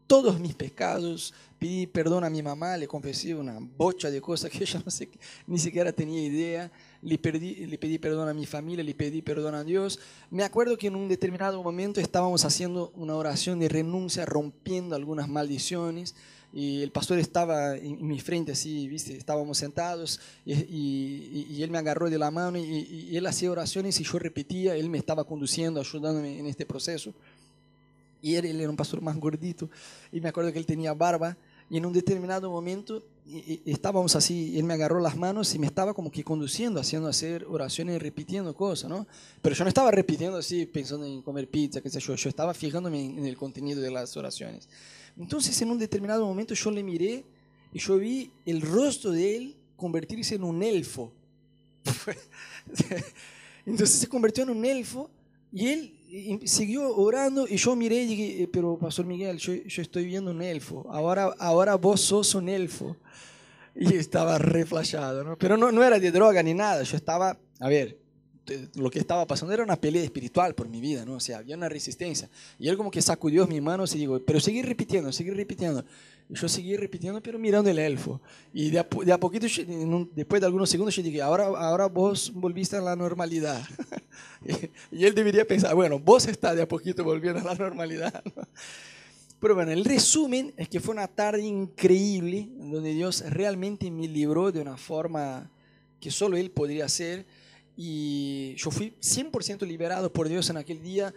todos 0.09 0.41
mis 0.41 0.55
pecados, 0.55 1.33
pedí 1.59 1.87
perdón 1.87 2.25
a 2.25 2.31
mi 2.31 2.43
mamá, 2.43 2.77
le 2.77 2.89
confesé 2.89 3.35
una 3.35 3.59
bocha 3.61 4.11
de 4.11 4.21
cosas 4.21 4.51
que 4.51 4.65
ella 4.65 4.83
no 4.85 4.91
sé, 4.91 5.09
ni 5.47 5.59
siquiera 5.59 5.93
tenía 5.93 6.21
idea. 6.21 6.73
Le, 7.03 7.19
le 7.19 7.79
pedí 7.79 7.99
perdón 7.99 8.29
a 8.29 8.35
mi 8.35 8.47
familia, 8.47 8.85
le 8.85 8.95
pedí 8.95 9.23
perdón 9.23 9.55
a 9.55 9.65
Dios. 9.65 9.99
Me 10.31 10.43
acuerdo 10.45 10.77
que 10.77 10.89
en 10.89 10.97
un 10.97 11.09
determinado 11.09 11.63
momento 11.63 12.01
estábamos 12.01 12.45
haciendo 12.45 12.93
una 12.97 13.15
oración 13.15 13.59
de 13.59 13.69
renuncia, 13.69 14.25
rompiendo 14.25 14.97
algunas 14.97 15.29
maldiciones 15.29 16.15
y 16.53 16.83
el 16.83 16.91
pastor 16.91 17.19
estaba 17.19 17.77
en, 17.77 18.07
mi 18.07 18.19
frente, 18.19 18.53
así, 18.53 18.89
¿viste? 18.89 19.15
Estábamos 19.17 19.59
sentados 19.59 20.21
y, 20.47 20.55
y, 21.51 21.63
él 21.63 21.71
me 21.71 21.77
agarró 21.77 22.09
de 22.09 22.19
la 22.19 22.31
mano 22.31 22.57
y, 22.57 23.15
él 23.15 23.27
hacía 23.27 23.51
oraciones 23.51 24.01
y 24.01 24.05
yo 24.05 24.19
repetía, 24.19 24.75
él 24.75 24.89
me 24.89 24.97
estaba 24.97 25.25
conduciendo, 25.25 25.81
ayudándome 25.81 26.39
en 26.39 26.47
este 26.47 26.65
proceso. 26.65 27.13
Y 28.23 28.37
él, 28.37 28.47
él, 28.47 28.61
era 28.61 28.71
un 28.71 28.77
pastor 28.77 29.03
más 29.03 29.17
gordito 29.19 29.69
y 30.11 30.21
me 30.23 30.31
acuerdo 30.31 30.51
que 30.51 30.59
él 30.59 30.65
tenía 30.65 30.95
barba 30.95 31.37
y 31.69 31.79
en 31.79 31.87
un 31.87 31.93
determinado 31.93 32.51
momento 32.51 33.03
estábamos 33.65 34.15
así, 34.15 34.57
él 34.57 34.65
me 34.65 34.75
agarró 34.75 35.01
las 35.01 35.17
manos 35.17 35.53
y 35.55 35.59
me 35.59 35.67
estaba 35.67 35.93
como 35.95 36.13
que 36.13 36.23
conduciendo, 36.23 36.79
haciendo 36.79 37.09
hacer 37.09 37.45
oraciones 37.49 38.01
repitiendo 38.01 38.55
cosas, 38.55 38.89
¿no? 38.89 39.07
Pero 39.43 39.57
yo 39.57 39.65
no 39.65 39.69
estaba 39.69 39.91
repitiendo 39.91 40.39
así, 40.39 40.65
pensando 40.65 41.07
en 41.07 41.23
comer 41.23 41.51
pizza, 41.51 41.81
qué 41.81 41.91
sé 41.91 41.99
yo, 41.99 42.15
yo 42.15 42.29
estaba 42.29 42.55
fijándome 42.55 43.05
en 43.05 43.27
el 43.27 43.37
contenido 43.37 43.81
de 43.81 43.91
las 43.91 44.17
oraciones. 44.17 44.69
Entonces 45.19 45.61
en 45.61 45.71
un 45.71 45.79
determinado 45.79 46.25
momento 46.25 46.55
yo 46.55 46.71
le 46.71 46.85
miré 46.85 47.25
y 47.73 47.79
yo 47.81 47.99
vi 47.99 48.31
el 48.45 48.63
rostro 48.63 49.11
de 49.11 49.37
él 49.37 49.57
convertirse 49.77 50.37
en 50.37 50.45
un 50.45 50.63
elfo. 50.63 51.13
Entonces 53.67 53.99
se 53.99 54.09
convirtió 54.09 54.45
en 54.45 54.51
un 54.51 54.65
elfo 54.65 55.11
y 55.53 55.67
él 55.69 55.96
siguió 56.45 56.95
orando 56.97 57.47
y 57.49 57.57
yo 57.57 57.77
miré 57.77 58.03
y 58.03 58.07
dije, 58.07 58.43
eh, 58.43 58.49
pero 58.53 58.79
Pastor 58.79 59.07
Miguel, 59.07 59.39
yo, 59.39 59.53
estoy 59.83 60.05
viendo 60.07 60.31
un 60.31 60.43
elfo, 60.43 60.87
ahora, 60.91 61.35
ahora 61.39 61.75
vos 61.77 62.01
sos 62.01 62.35
un 62.35 62.49
elfo. 62.49 62.97
Y 63.79 63.95
estaba 63.95 64.39
reflejado, 64.39 65.23
¿no? 65.23 65.37
Pero 65.37 65.59
no, 65.59 65.71
no 65.71 65.85
era 65.85 65.99
de 65.99 66.11
droga 66.11 66.43
ni 66.43 66.55
nada, 66.55 66.83
yo 66.83 66.97
estaba, 66.97 67.39
a 67.61 67.69
ver, 67.69 67.99
lo 68.77 68.91
que 68.91 68.99
estaba 68.99 69.27
pasando 69.27 69.53
era 69.53 69.63
una 69.63 69.77
pelea 69.77 70.03
espiritual 70.03 70.55
por 70.55 70.69
mi 70.69 70.81
vida, 70.81 71.05
¿no? 71.05 71.15
O 71.15 71.21
sea, 71.21 71.39
había 71.39 71.57
una 71.57 71.69
resistencia. 71.69 72.29
Y 72.59 72.69
él 72.69 72.77
como 72.77 72.91
que 72.91 73.03
sacudió 73.03 73.47
mis 73.47 73.61
manos 73.61 73.95
y 73.95 73.99
digo, 73.99 74.21
pero 74.25 74.41
seguí 74.41 74.63
repitiendo, 74.63 75.13
seguí 75.13 75.31
repitiendo. 75.31 75.85
Y 76.29 76.35
yo 76.35 76.49
seguí 76.49 76.77
repitiendo, 76.77 77.21
pero 77.23 77.39
mirando 77.39 77.71
el 77.71 77.79
elfo. 77.79 78.21
Y 78.53 78.71
de 78.71 78.81
a, 78.81 78.87
de 79.05 79.13
a 79.13 79.19
poquito, 79.19 79.47
después 80.15 80.41
de 80.41 80.47
algunos 80.47 80.71
segundos, 80.71 80.95
yo 80.95 81.03
dije, 81.03 81.23
ahora, 81.23 81.47
ahora 81.47 81.87
vos 81.87 82.33
volviste 82.35 82.77
a 82.77 82.81
la 82.81 82.97
normalidad. 82.97 83.63
y 84.91 85.05
él 85.05 85.15
debería 85.15 85.47
pensar, 85.47 85.75
bueno, 85.75 85.99
vos 85.99 86.27
estás 86.27 86.57
de 86.57 86.63
a 86.63 86.69
poquito 86.69 87.05
volviendo 87.05 87.41
a 87.41 87.45
la 87.45 87.55
normalidad. 87.55 88.23
Pero 89.41 89.55
bueno, 89.55 89.71
el 89.73 89.85
resumen 89.85 90.55
es 90.57 90.69
que 90.69 90.81
fue 90.81 90.95
una 90.95 91.09
tarde 91.09 91.43
increíble, 91.43 92.49
donde 92.57 92.95
Dios 92.95 93.23
realmente 93.29 93.91
me 93.91 94.09
libró 94.09 94.51
de 94.51 94.61
una 94.61 94.77
forma 94.77 95.51
que 96.01 96.11
solo 96.11 96.37
Él 96.37 96.51
podría 96.51 96.87
hacer 96.87 97.27
y 97.77 98.55
yo 98.57 98.71
fui 98.71 98.95
100% 99.01 99.67
liberado 99.67 100.11
por 100.11 100.29
Dios 100.29 100.49
en 100.49 100.57
aquel 100.57 100.83
día. 100.83 101.13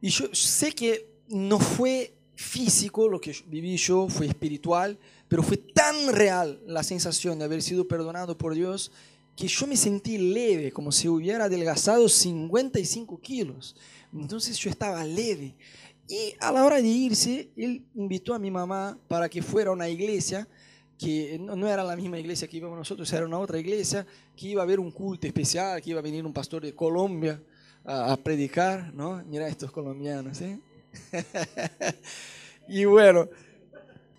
Y 0.00 0.08
yo 0.08 0.26
sé 0.32 0.72
que 0.72 1.06
no 1.28 1.60
fue 1.60 2.14
físico 2.34 3.08
lo 3.08 3.20
que 3.20 3.36
viví 3.46 3.76
yo, 3.76 4.08
fue 4.08 4.26
espiritual, 4.26 4.98
pero 5.28 5.42
fue 5.42 5.56
tan 5.56 6.12
real 6.12 6.60
la 6.66 6.82
sensación 6.82 7.38
de 7.38 7.44
haber 7.44 7.62
sido 7.62 7.86
perdonado 7.86 8.36
por 8.36 8.54
Dios 8.54 8.90
que 9.36 9.48
yo 9.48 9.66
me 9.66 9.76
sentí 9.76 10.18
leve, 10.18 10.70
como 10.70 10.92
si 10.92 11.08
hubiera 11.08 11.44
adelgazado 11.44 12.08
55 12.08 13.20
kilos. 13.20 13.74
Entonces 14.12 14.56
yo 14.58 14.70
estaba 14.70 15.04
leve. 15.04 15.54
Y 16.08 16.34
a 16.38 16.52
la 16.52 16.64
hora 16.64 16.76
de 16.76 16.88
irse, 16.88 17.50
él 17.56 17.82
invitó 17.94 18.34
a 18.34 18.38
mi 18.38 18.50
mamá 18.50 18.98
para 19.08 19.28
que 19.28 19.42
fuera 19.42 19.70
a 19.70 19.72
una 19.72 19.88
iglesia 19.88 20.46
que 20.98 21.38
no, 21.40 21.68
era 21.68 21.82
la 21.82 21.96
misma 21.96 22.18
iglesia 22.18 22.46
que 22.46 22.58
íbamos 22.58 22.78
nosotros, 22.78 23.12
era 23.12 23.26
una 23.26 23.38
otra 23.38 23.58
iglesia, 23.58 24.06
que 24.36 24.48
iba 24.48 24.62
a 24.62 24.64
haber 24.64 24.78
un 24.78 24.92
culto 24.92 25.26
especial, 25.26 25.82
que 25.82 25.90
iba 25.90 25.98
a 25.98 26.02
venir 26.02 26.24
un 26.24 26.32
pastor 26.32 26.62
de 26.62 26.74
Colombia 26.74 27.42
a, 27.84 28.16
predicar, 28.16 28.94
¿no? 28.94 29.22
Mira 29.26 29.48
estos 29.48 29.72
colombianos, 29.72 30.40
¿eh? 30.40 30.58
y 32.68 32.84
bueno, 32.84 33.28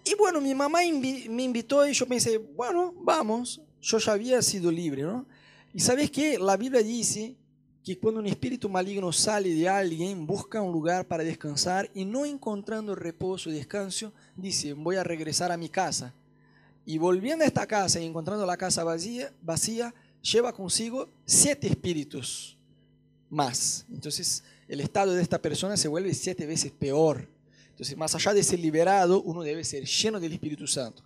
y 0.03 0.13
bueno, 0.15 0.41
mi 0.41 0.53
mamá 0.53 0.79
me 1.29 1.43
invitó 1.43 1.87
y 1.87 1.93
yo 1.93 2.05
pensé, 2.05 2.37
bueno, 2.37 2.93
vamos, 2.97 3.61
yo 3.85 3.99
ya 3.99 4.13
había 4.13 4.41
sido 4.41 4.71
libre, 4.71 5.03
¿no? 5.03 5.27
Y 5.71 5.79
sabes 5.79 6.09
qué, 6.09 6.39
la 6.39 6.57
Biblia 6.57 6.81
dice 6.81 7.35
que 7.83 7.99
cuando 7.99 8.19
un 8.19 8.25
espíritu 8.25 8.67
maligno 8.67 9.11
sale 9.11 9.53
de 9.53 9.69
alguien, 9.69 10.25
busca 10.25 10.59
un 10.59 10.71
lugar 10.71 11.05
para 11.05 11.23
descansar 11.23 11.91
y 11.93 12.03
no 12.03 12.25
encontrando 12.25 12.95
reposo 12.95 13.51
y 13.51 13.53
descanso, 13.53 14.11
dice, 14.35 14.73
voy 14.73 14.95
a 14.95 15.03
regresar 15.03 15.51
a 15.51 15.57
mi 15.57 15.69
casa. 15.69 16.15
Y 16.83 16.97
volviendo 16.97 17.43
a 17.43 17.47
esta 17.47 17.67
casa 17.67 17.99
y 17.99 18.05
encontrando 18.05 18.43
la 18.43 18.57
casa 18.57 18.83
vacía, 18.83 19.31
vacía 19.43 19.93
lleva 20.21 20.51
consigo 20.51 21.07
siete 21.25 21.67
espíritus 21.67 22.57
más. 23.29 23.85
Entonces, 23.91 24.43
el 24.67 24.81
estado 24.81 25.13
de 25.13 25.21
esta 25.21 25.39
persona 25.39 25.77
se 25.77 25.87
vuelve 25.87 26.11
siete 26.15 26.47
veces 26.47 26.71
peor. 26.71 27.27
Entonces, 27.69 27.95
más 27.95 28.15
allá 28.15 28.33
de 28.33 28.41
ser 28.41 28.59
liberado, 28.59 29.21
uno 29.21 29.43
debe 29.43 29.63
ser 29.63 29.85
lleno 29.85 30.19
del 30.19 30.33
Espíritu 30.33 30.65
Santo. 30.65 31.03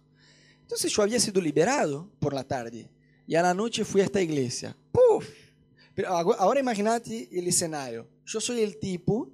Entonces, 0.69 0.93
yo 0.93 1.01
había 1.01 1.19
sido 1.19 1.41
liberado 1.41 2.07
por 2.19 2.31
la 2.31 2.43
tarde 2.43 2.87
y 3.25 3.33
a 3.33 3.41
la 3.41 3.55
noche 3.55 3.83
fui 3.83 4.01
a 4.01 4.03
esta 4.03 4.21
iglesia. 4.21 4.77
¡Puf! 4.91 5.27
Pero 5.95 6.09
ahora 6.09 6.59
imagínate 6.59 7.27
el 7.31 7.47
escenario. 7.47 8.07
Yo 8.23 8.39
soy 8.39 8.61
el 8.61 8.77
tipo 8.77 9.27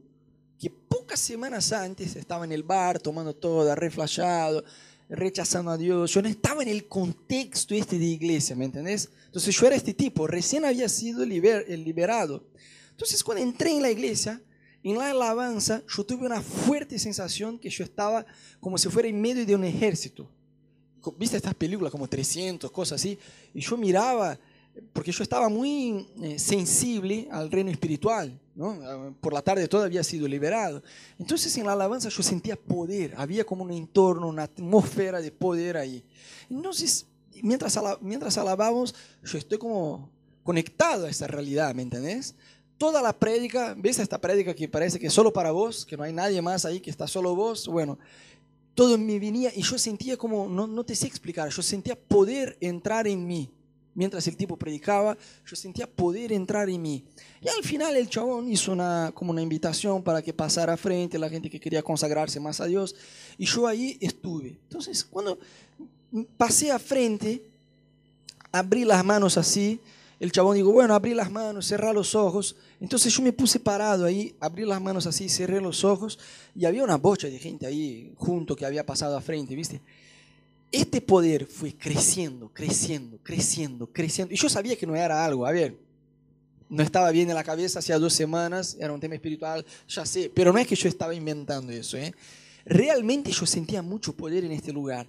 que 0.58 0.70
pocas 0.70 1.20
semanas 1.20 1.74
antes 1.74 2.16
estaba 2.16 2.46
en 2.46 2.54
el 2.54 2.64
bar 2.64 3.02
tomando 3.02 3.36
todo, 3.36 3.76
reflejado, 3.76 4.64
rechazando 5.10 5.72
a 5.72 5.78
Dios. 5.78 6.10
Yo 6.12 6.22
no 6.22 6.30
estaba 6.30 6.64
en 6.64 6.70
el 6.70 6.88
contexto 6.88 7.76
este 7.76 8.00
de 8.00 8.06
iglesia, 8.06 8.56
¿me 8.56 8.64
entendés? 8.64 9.10
Entonces 9.26 9.54
yo 9.54 9.68
era 9.68 9.76
este 9.76 9.94
tipo, 9.94 10.28
recién 10.28 10.64
había 10.64 10.88
sido 10.88 11.26
liber, 11.26 11.68
liberado. 11.68 12.46
Entonces 12.92 13.22
cuando 13.22 13.44
entré 13.44 13.72
en 13.72 13.82
la 13.82 13.92
iglesia, 13.92 14.42
en 14.84 14.98
la 14.98 15.12
alabanza, 15.12 15.84
yo 15.94 16.06
tuve 16.06 16.28
una 16.28 16.42
fuerte 16.42 16.98
sensación 16.98 17.60
que 17.60 17.70
yo 17.70 17.84
estaba 17.84 18.26
como 18.62 18.78
si 18.78 18.88
fuera 18.88 19.10
en 19.10 19.20
medio 19.20 19.46
de 19.46 19.54
un 19.54 19.66
ejército. 19.66 20.32
¿Viste 21.18 21.38
estas 21.38 21.56
películas 21.56 21.92
como 21.92 22.08
300, 22.08 22.72
cosas 22.72 23.02
así? 23.02 23.18
Y 23.54 23.62
yo 23.62 23.78
miraba, 23.78 24.38
porque 24.94 25.12
yo 25.12 25.24
estaba 25.24 25.50
muy 25.50 26.08
eh, 26.22 26.40
sensible 26.40 27.28
al 27.32 27.52
reino 27.52 27.72
espiritual. 27.72 28.40
¿no? 28.56 29.16
Por 29.20 29.34
la 29.34 29.42
tarde 29.42 29.68
todo 29.68 29.84
había 29.84 30.04
sido 30.04 30.28
liberado. 30.28 30.82
Entonces 31.20 31.56
en 31.58 31.66
la 31.66 31.74
alabanza 31.74 32.10
yo 32.10 32.24
sentía 32.24 32.56
poder, 32.56 33.14
había 33.18 33.44
como 33.44 33.64
un 33.64 33.72
entorno, 33.72 34.28
una 34.28 34.44
atmósfera 34.44 35.22
de 35.22 35.32
poder 35.32 35.78
ahí. 35.78 36.04
Entonces, 36.50 37.06
mientras, 37.44 37.78
mientras 38.02 38.38
alabamos, 38.38 38.96
yo 39.24 39.38
estoy 39.38 39.58
como 39.58 40.10
conectado 40.44 41.06
a 41.06 41.10
esa 41.10 41.28
realidad, 41.28 41.74
¿me 41.74 41.82
entendés? 41.82 42.36
Toda 42.78 43.02
la 43.02 43.18
prédica, 43.18 43.74
¿ves 43.78 44.00
esta 44.00 44.20
prédica 44.20 44.54
que 44.54 44.68
parece 44.68 45.00
que 45.00 45.08
es 45.08 45.14
solo 45.14 45.32
para 45.32 45.52
vos, 45.52 45.86
que 45.86 45.98
no 45.98 46.04
hay 46.04 46.14
nadie 46.14 46.42
más 46.42 46.66
ahí, 46.66 46.80
que 46.80 46.90
está 46.90 47.08
solo 47.08 47.36
vos? 47.36 47.68
Bueno, 47.68 47.98
todo 48.76 48.98
me 48.98 49.18
venía 49.20 49.52
y 49.56 49.62
yo 49.62 49.78
sentía 49.80 50.18
como, 50.18 50.48
no, 50.48 50.68
no 50.68 50.84
te 50.84 50.96
sé 50.96 51.08
explicar, 51.08 51.50
yo 51.50 51.62
sentía 51.62 51.96
poder 51.96 52.58
entrar 52.60 53.08
en 53.08 53.26
mí. 53.26 53.50
Mientras 53.96 54.28
el 54.28 54.36
tipo 54.36 54.58
predicaba, 54.58 55.18
yo 55.46 55.56
sentía 55.56 55.88
poder 55.88 56.34
entrar 56.34 56.70
en 56.70 56.82
mí. 56.82 57.06
Y 57.42 57.48
al 57.48 57.64
final 57.64 57.96
el 57.96 58.10
chabón 58.10 58.52
hizo 58.52 58.74
una, 58.74 59.14
como 59.16 59.32
una 59.32 59.42
invitación 59.42 60.04
para 60.04 60.22
que 60.22 60.34
pasara 60.34 60.74
a 60.74 60.78
frente 60.78 61.18
la 61.18 61.30
gente 61.30 61.50
que 61.50 61.62
quería 61.62 61.82
consagrarse 61.82 62.42
más 62.42 62.60
a 62.60 62.66
Dios. 62.66 62.94
Y 63.38 63.46
yo 63.46 63.66
ahí 63.66 63.98
estuve. 64.02 64.60
Entonces, 64.64 65.06
cuando 65.06 65.40
pasé 66.36 66.72
a 66.72 66.80
frente, 66.80 67.42
abrí 68.52 68.84
las 68.84 69.06
manos 69.06 69.38
así, 69.38 69.80
el 70.20 70.32
chabón 70.32 70.56
dijo, 70.56 70.72
bueno, 70.72 70.94
abrí 70.94 71.14
las 71.14 71.32
manos, 71.32 71.68
cerrá 71.68 71.92
los 71.92 72.16
ojos. 72.16 72.56
Entonces 72.80 73.14
yo 73.14 73.22
me 73.22 73.34
puse 73.34 73.60
parado 73.60 74.06
ahí, 74.06 74.36
abrí 74.40 74.66
las 74.66 74.82
manos 74.82 75.06
así, 75.08 75.28
cerré 75.30 75.60
los 75.60 75.84
ojos 75.84 76.18
y 76.56 76.66
había 76.66 76.84
una 76.84 76.98
bocha 76.98 77.28
de 77.28 77.38
gente 77.38 77.66
ahí 77.66 78.14
junto 78.18 78.56
que 78.56 78.66
había 78.66 78.86
pasado 78.86 79.18
a 79.18 79.22
frente, 79.22 79.56
¿viste? 79.56 79.82
Este 80.72 81.02
poder 81.02 81.46
fue 81.46 81.74
creciendo, 81.74 82.50
creciendo, 82.54 83.20
creciendo, 83.22 83.88
creciendo. 83.88 84.34
Y 84.34 84.38
yo 84.38 84.50
sabía 84.50 84.76
que 84.76 84.88
no 84.88 84.96
era 84.96 85.24
algo, 85.24 85.46
a 85.46 85.52
ver, 85.52 85.78
no 86.70 86.82
estaba 86.82 87.12
bien 87.12 87.30
en 87.30 87.36
la 87.36 87.44
cabeza 87.44 87.80
hacía 87.80 88.00
dos 88.00 88.14
semanas, 88.14 88.76
era 88.80 88.92
un 88.92 89.00
tema 89.00 89.16
espiritual, 89.16 89.66
ya 89.88 90.06
sé, 90.06 90.32
pero 90.34 90.52
no 90.52 90.60
es 90.60 90.68
que 90.68 90.76
yo 90.76 90.90
estaba 90.90 91.14
inventando 91.14 91.72
eso, 91.72 91.98
¿eh? 91.98 92.14
Realmente 92.66 93.32
yo 93.32 93.46
sentía 93.46 93.84
mucho 93.84 94.14
poder 94.14 94.44
en 94.44 94.52
este 94.52 94.74
lugar. 94.74 95.08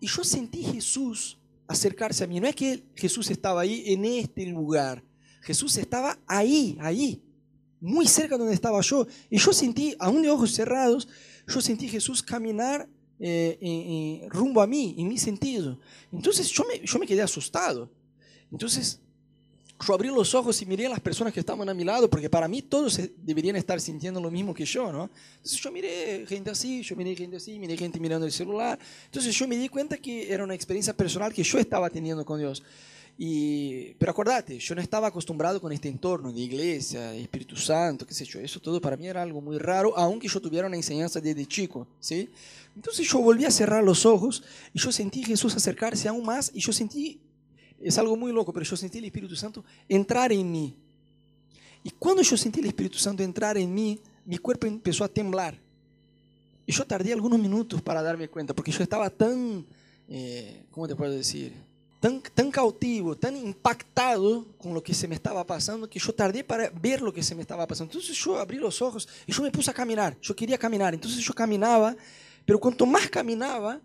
Y 0.00 0.06
yo 0.08 0.24
sentí 0.24 0.64
Jesús 0.64 1.38
acercarse 1.70 2.24
a 2.24 2.26
mí. 2.26 2.40
No 2.40 2.48
es 2.48 2.56
que 2.56 2.82
Jesús 2.96 3.30
estaba 3.30 3.60
ahí 3.60 3.84
en 3.86 4.04
este 4.04 4.44
lugar. 4.46 5.02
Jesús 5.40 5.76
estaba 5.76 6.18
ahí, 6.26 6.76
ahí, 6.80 7.22
muy 7.80 8.06
cerca 8.06 8.36
donde 8.36 8.54
estaba 8.54 8.80
yo. 8.80 9.06
Y 9.30 9.38
yo 9.38 9.52
sentí, 9.52 9.94
aún 9.98 10.20
de 10.22 10.30
ojos 10.30 10.52
cerrados, 10.52 11.08
yo 11.46 11.60
sentí 11.60 11.88
Jesús 11.88 12.22
caminar 12.22 12.88
eh, 13.20 14.26
rumbo 14.30 14.60
a 14.60 14.66
mí, 14.66 14.96
en 14.98 15.08
mi 15.08 15.16
sentido. 15.16 15.78
Entonces 16.12 16.48
yo 16.50 16.64
me, 16.66 16.84
yo 16.84 16.98
me 16.98 17.06
quedé 17.06 17.22
asustado. 17.22 17.88
Entonces 18.50 19.00
yo 19.86 19.94
abrí 19.94 20.08
los 20.08 20.34
ojos 20.34 20.60
y 20.62 20.66
miré 20.66 20.86
a 20.86 20.90
las 20.90 21.00
personas 21.00 21.32
que 21.32 21.40
estaban 21.40 21.68
a 21.68 21.74
mi 21.74 21.84
lado, 21.84 22.08
porque 22.08 22.28
para 22.28 22.46
mí 22.48 22.62
todos 22.62 23.00
deberían 23.16 23.56
estar 23.56 23.80
sintiendo 23.80 24.20
lo 24.20 24.30
mismo 24.30 24.52
que 24.52 24.64
yo, 24.64 24.92
¿no? 24.92 25.10
Entonces 25.36 25.60
yo 25.60 25.72
miré 25.72 26.26
gente 26.26 26.50
así, 26.50 26.82
yo 26.82 26.96
miré 26.96 27.16
gente 27.16 27.36
así, 27.36 27.58
miré 27.58 27.76
gente 27.76 27.98
mirando 27.98 28.26
el 28.26 28.32
celular. 28.32 28.78
Entonces 29.06 29.34
yo 29.34 29.48
me 29.48 29.56
di 29.56 29.68
cuenta 29.68 29.96
que 29.96 30.32
era 30.32 30.44
una 30.44 30.54
experiencia 30.54 30.94
personal 30.94 31.32
que 31.32 31.42
yo 31.42 31.58
estaba 31.58 31.88
teniendo 31.88 32.24
con 32.24 32.38
Dios. 32.38 32.62
Y, 33.22 33.92
pero 33.98 34.12
acordate, 34.12 34.58
yo 34.58 34.74
no 34.74 34.80
estaba 34.80 35.08
acostumbrado 35.08 35.60
con 35.60 35.72
este 35.72 35.88
entorno 35.88 36.32
de 36.32 36.40
iglesia, 36.40 37.14
Espíritu 37.14 37.54
Santo, 37.54 38.06
qué 38.06 38.14
sé 38.14 38.24
yo. 38.24 38.40
Eso 38.40 38.60
todo 38.60 38.80
para 38.80 38.96
mí 38.96 39.06
era 39.06 39.20
algo 39.20 39.40
muy 39.40 39.58
raro, 39.58 39.96
aunque 39.96 40.26
yo 40.26 40.40
tuviera 40.40 40.66
una 40.66 40.76
enseñanza 40.76 41.20
desde 41.20 41.44
chico, 41.46 41.86
¿sí? 42.00 42.30
Entonces 42.74 43.06
yo 43.06 43.18
volví 43.18 43.44
a 43.44 43.50
cerrar 43.50 43.84
los 43.84 44.06
ojos 44.06 44.42
y 44.72 44.78
yo 44.78 44.90
sentí 44.90 45.22
Jesús 45.22 45.54
acercarse 45.54 46.08
aún 46.08 46.24
más 46.24 46.50
y 46.54 46.60
yo 46.60 46.72
sentí 46.72 47.20
es 47.80 47.98
algo 47.98 48.16
muy 48.16 48.32
loco, 48.32 48.52
pero 48.52 48.64
yo 48.64 48.76
sentí 48.76 48.98
el 48.98 49.06
Espíritu 49.06 49.34
Santo 49.34 49.64
entrar 49.88 50.32
en 50.32 50.50
mí. 50.50 50.76
Y 51.82 51.90
cuando 51.90 52.22
yo 52.22 52.36
sentí 52.36 52.60
el 52.60 52.66
Espíritu 52.66 52.98
Santo 52.98 53.22
entrar 53.22 53.56
en 53.56 53.72
mí, 53.72 53.98
mi 54.24 54.38
cuerpo 54.38 54.66
empezó 54.66 55.02
a 55.02 55.08
temblar. 55.08 55.58
Y 56.66 56.72
yo 56.72 56.86
tardé 56.86 57.12
algunos 57.12 57.38
minutos 57.38 57.80
para 57.80 58.02
darme 58.02 58.28
cuenta, 58.28 58.54
porque 58.54 58.70
yo 58.70 58.82
estaba 58.82 59.08
tan, 59.08 59.64
eh, 60.08 60.64
¿cómo 60.70 60.86
te 60.86 60.94
puedo 60.94 61.10
decir? 61.10 61.52
Tan, 61.98 62.20
tan 62.20 62.50
cautivo, 62.50 63.16
tan 63.16 63.36
impactado 63.36 64.46
con 64.56 64.72
lo 64.72 64.82
que 64.82 64.94
se 64.94 65.08
me 65.08 65.14
estaba 65.14 65.44
pasando, 65.46 65.88
que 65.88 65.98
yo 65.98 66.14
tardé 66.14 66.44
para 66.44 66.70
ver 66.70 67.02
lo 67.02 67.12
que 67.12 67.22
se 67.22 67.34
me 67.34 67.42
estaba 67.42 67.66
pasando. 67.66 67.92
Entonces 67.92 68.16
yo 68.16 68.38
abrí 68.38 68.58
los 68.58 68.80
ojos 68.80 69.08
y 69.26 69.32
yo 69.32 69.42
me 69.42 69.50
puse 69.50 69.70
a 69.70 69.74
caminar. 69.74 70.16
Yo 70.20 70.36
quería 70.36 70.56
caminar. 70.56 70.94
Entonces 70.94 71.22
yo 71.24 71.34
caminaba, 71.34 71.96
pero 72.44 72.60
cuanto 72.60 72.86
más 72.86 73.08
caminaba, 73.08 73.80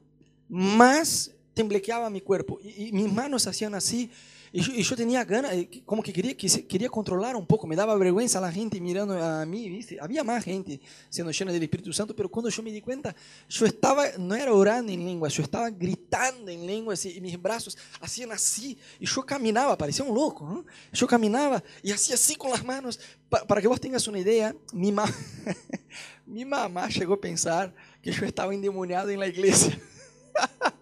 más 0.48 1.32
temblequeaba 1.56 2.12
mi 2.12 2.22
cuerpo 2.22 2.60
y, 2.62 2.90
y 2.90 2.92
mis 2.92 3.12
manos 3.12 3.48
hacían 3.48 3.74
así. 3.74 4.12
Y 4.56 4.62
yo, 4.62 4.72
y 4.74 4.84
yo, 4.84 4.96
tenía 4.96 5.26
ganas, 5.26 5.52
como 5.86 6.02
que 6.02 6.14
quería, 6.14 6.38
que 6.38 6.48
quería 6.66 6.88
controlar 6.88 7.36
un 7.36 7.46
poco, 7.46 7.68
me 7.68 7.76
daba 7.76 7.94
vergüenza 7.96 8.40
la 8.40 8.50
gente 8.50 8.80
mirando 8.80 9.22
a 9.22 9.46
mí, 9.46 9.68
¿viste? 9.68 9.98
Había 10.00 10.24
más 10.24 10.46
gente 10.46 10.80
siendo 11.10 11.30
llena 11.34 11.52
del 11.52 11.64
Espíritu 11.64 11.92
Santo, 11.92 12.16
pero 12.16 12.32
cuando 12.32 12.50
yo 12.50 12.64
me 12.64 12.72
di 12.72 12.80
cuenta, 12.80 13.14
yo 13.50 13.66
estaba, 13.66 14.06
no 14.18 14.34
era 14.34 14.54
orando 14.54 14.94
en 14.94 15.04
lenguas, 15.04 15.34
yo 15.34 15.44
estaba 15.44 15.70
gritando 15.70 16.50
en 16.50 16.66
lenguas 16.66 17.06
y, 17.06 17.20
mis 17.20 17.42
brazos 17.42 17.78
hacían 18.00 18.32
así, 18.32 18.78
y 18.98 19.06
yo 19.06 19.26
caminaba, 19.26 19.78
parecía 19.78 20.06
un 20.06 20.16
loco, 20.16 20.46
¿no? 20.46 20.66
Yo 20.94 21.06
caminaba 21.06 21.62
y 21.84 21.92
hacía 21.92 22.16
así 22.16 22.38
con 22.38 22.52
las 22.52 22.64
manos, 22.64 22.98
pa, 23.28 23.46
para 23.46 23.60
que 23.60 23.68
vos 23.68 23.82
tengas 23.82 24.08
una 24.08 24.20
idea, 24.20 24.56
mi, 24.72 24.90
ma 24.90 25.04
mi 26.26 26.46
mamá 26.46 26.88
llegó 26.88 27.16
a 27.16 27.20
pensar 27.20 27.76
que 28.02 28.10
yo 28.10 28.26
estaba 28.26 28.54
endemoniado 28.54 29.10
en 29.10 29.20
la 29.20 29.28
iglesia. 29.28 29.78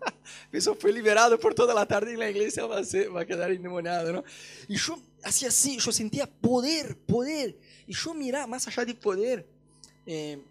Eso 0.51 0.75
fue 0.75 0.91
liberado 0.91 1.39
por 1.39 1.53
toda 1.53 1.73
la 1.73 1.85
tarde 1.85 2.13
y 2.13 2.17
la 2.17 2.29
iglesia 2.29 2.65
va 2.65 2.79
a, 2.79 2.83
ser, 2.83 3.15
va 3.15 3.21
a 3.21 3.25
quedar 3.25 3.51
endemoniado, 3.51 4.11
¿no? 4.11 4.23
Y 4.67 4.75
yo 4.75 4.99
hacía 5.23 5.49
así, 5.49 5.77
yo 5.77 5.91
sentía 5.91 6.27
poder, 6.27 6.97
poder. 6.97 7.57
Y 7.87 7.93
yo 7.93 8.13
miraba, 8.13 8.47
más 8.47 8.67
allá 8.67 8.85
de 8.85 8.95
poder, 8.95 9.45
eh, 10.05 10.41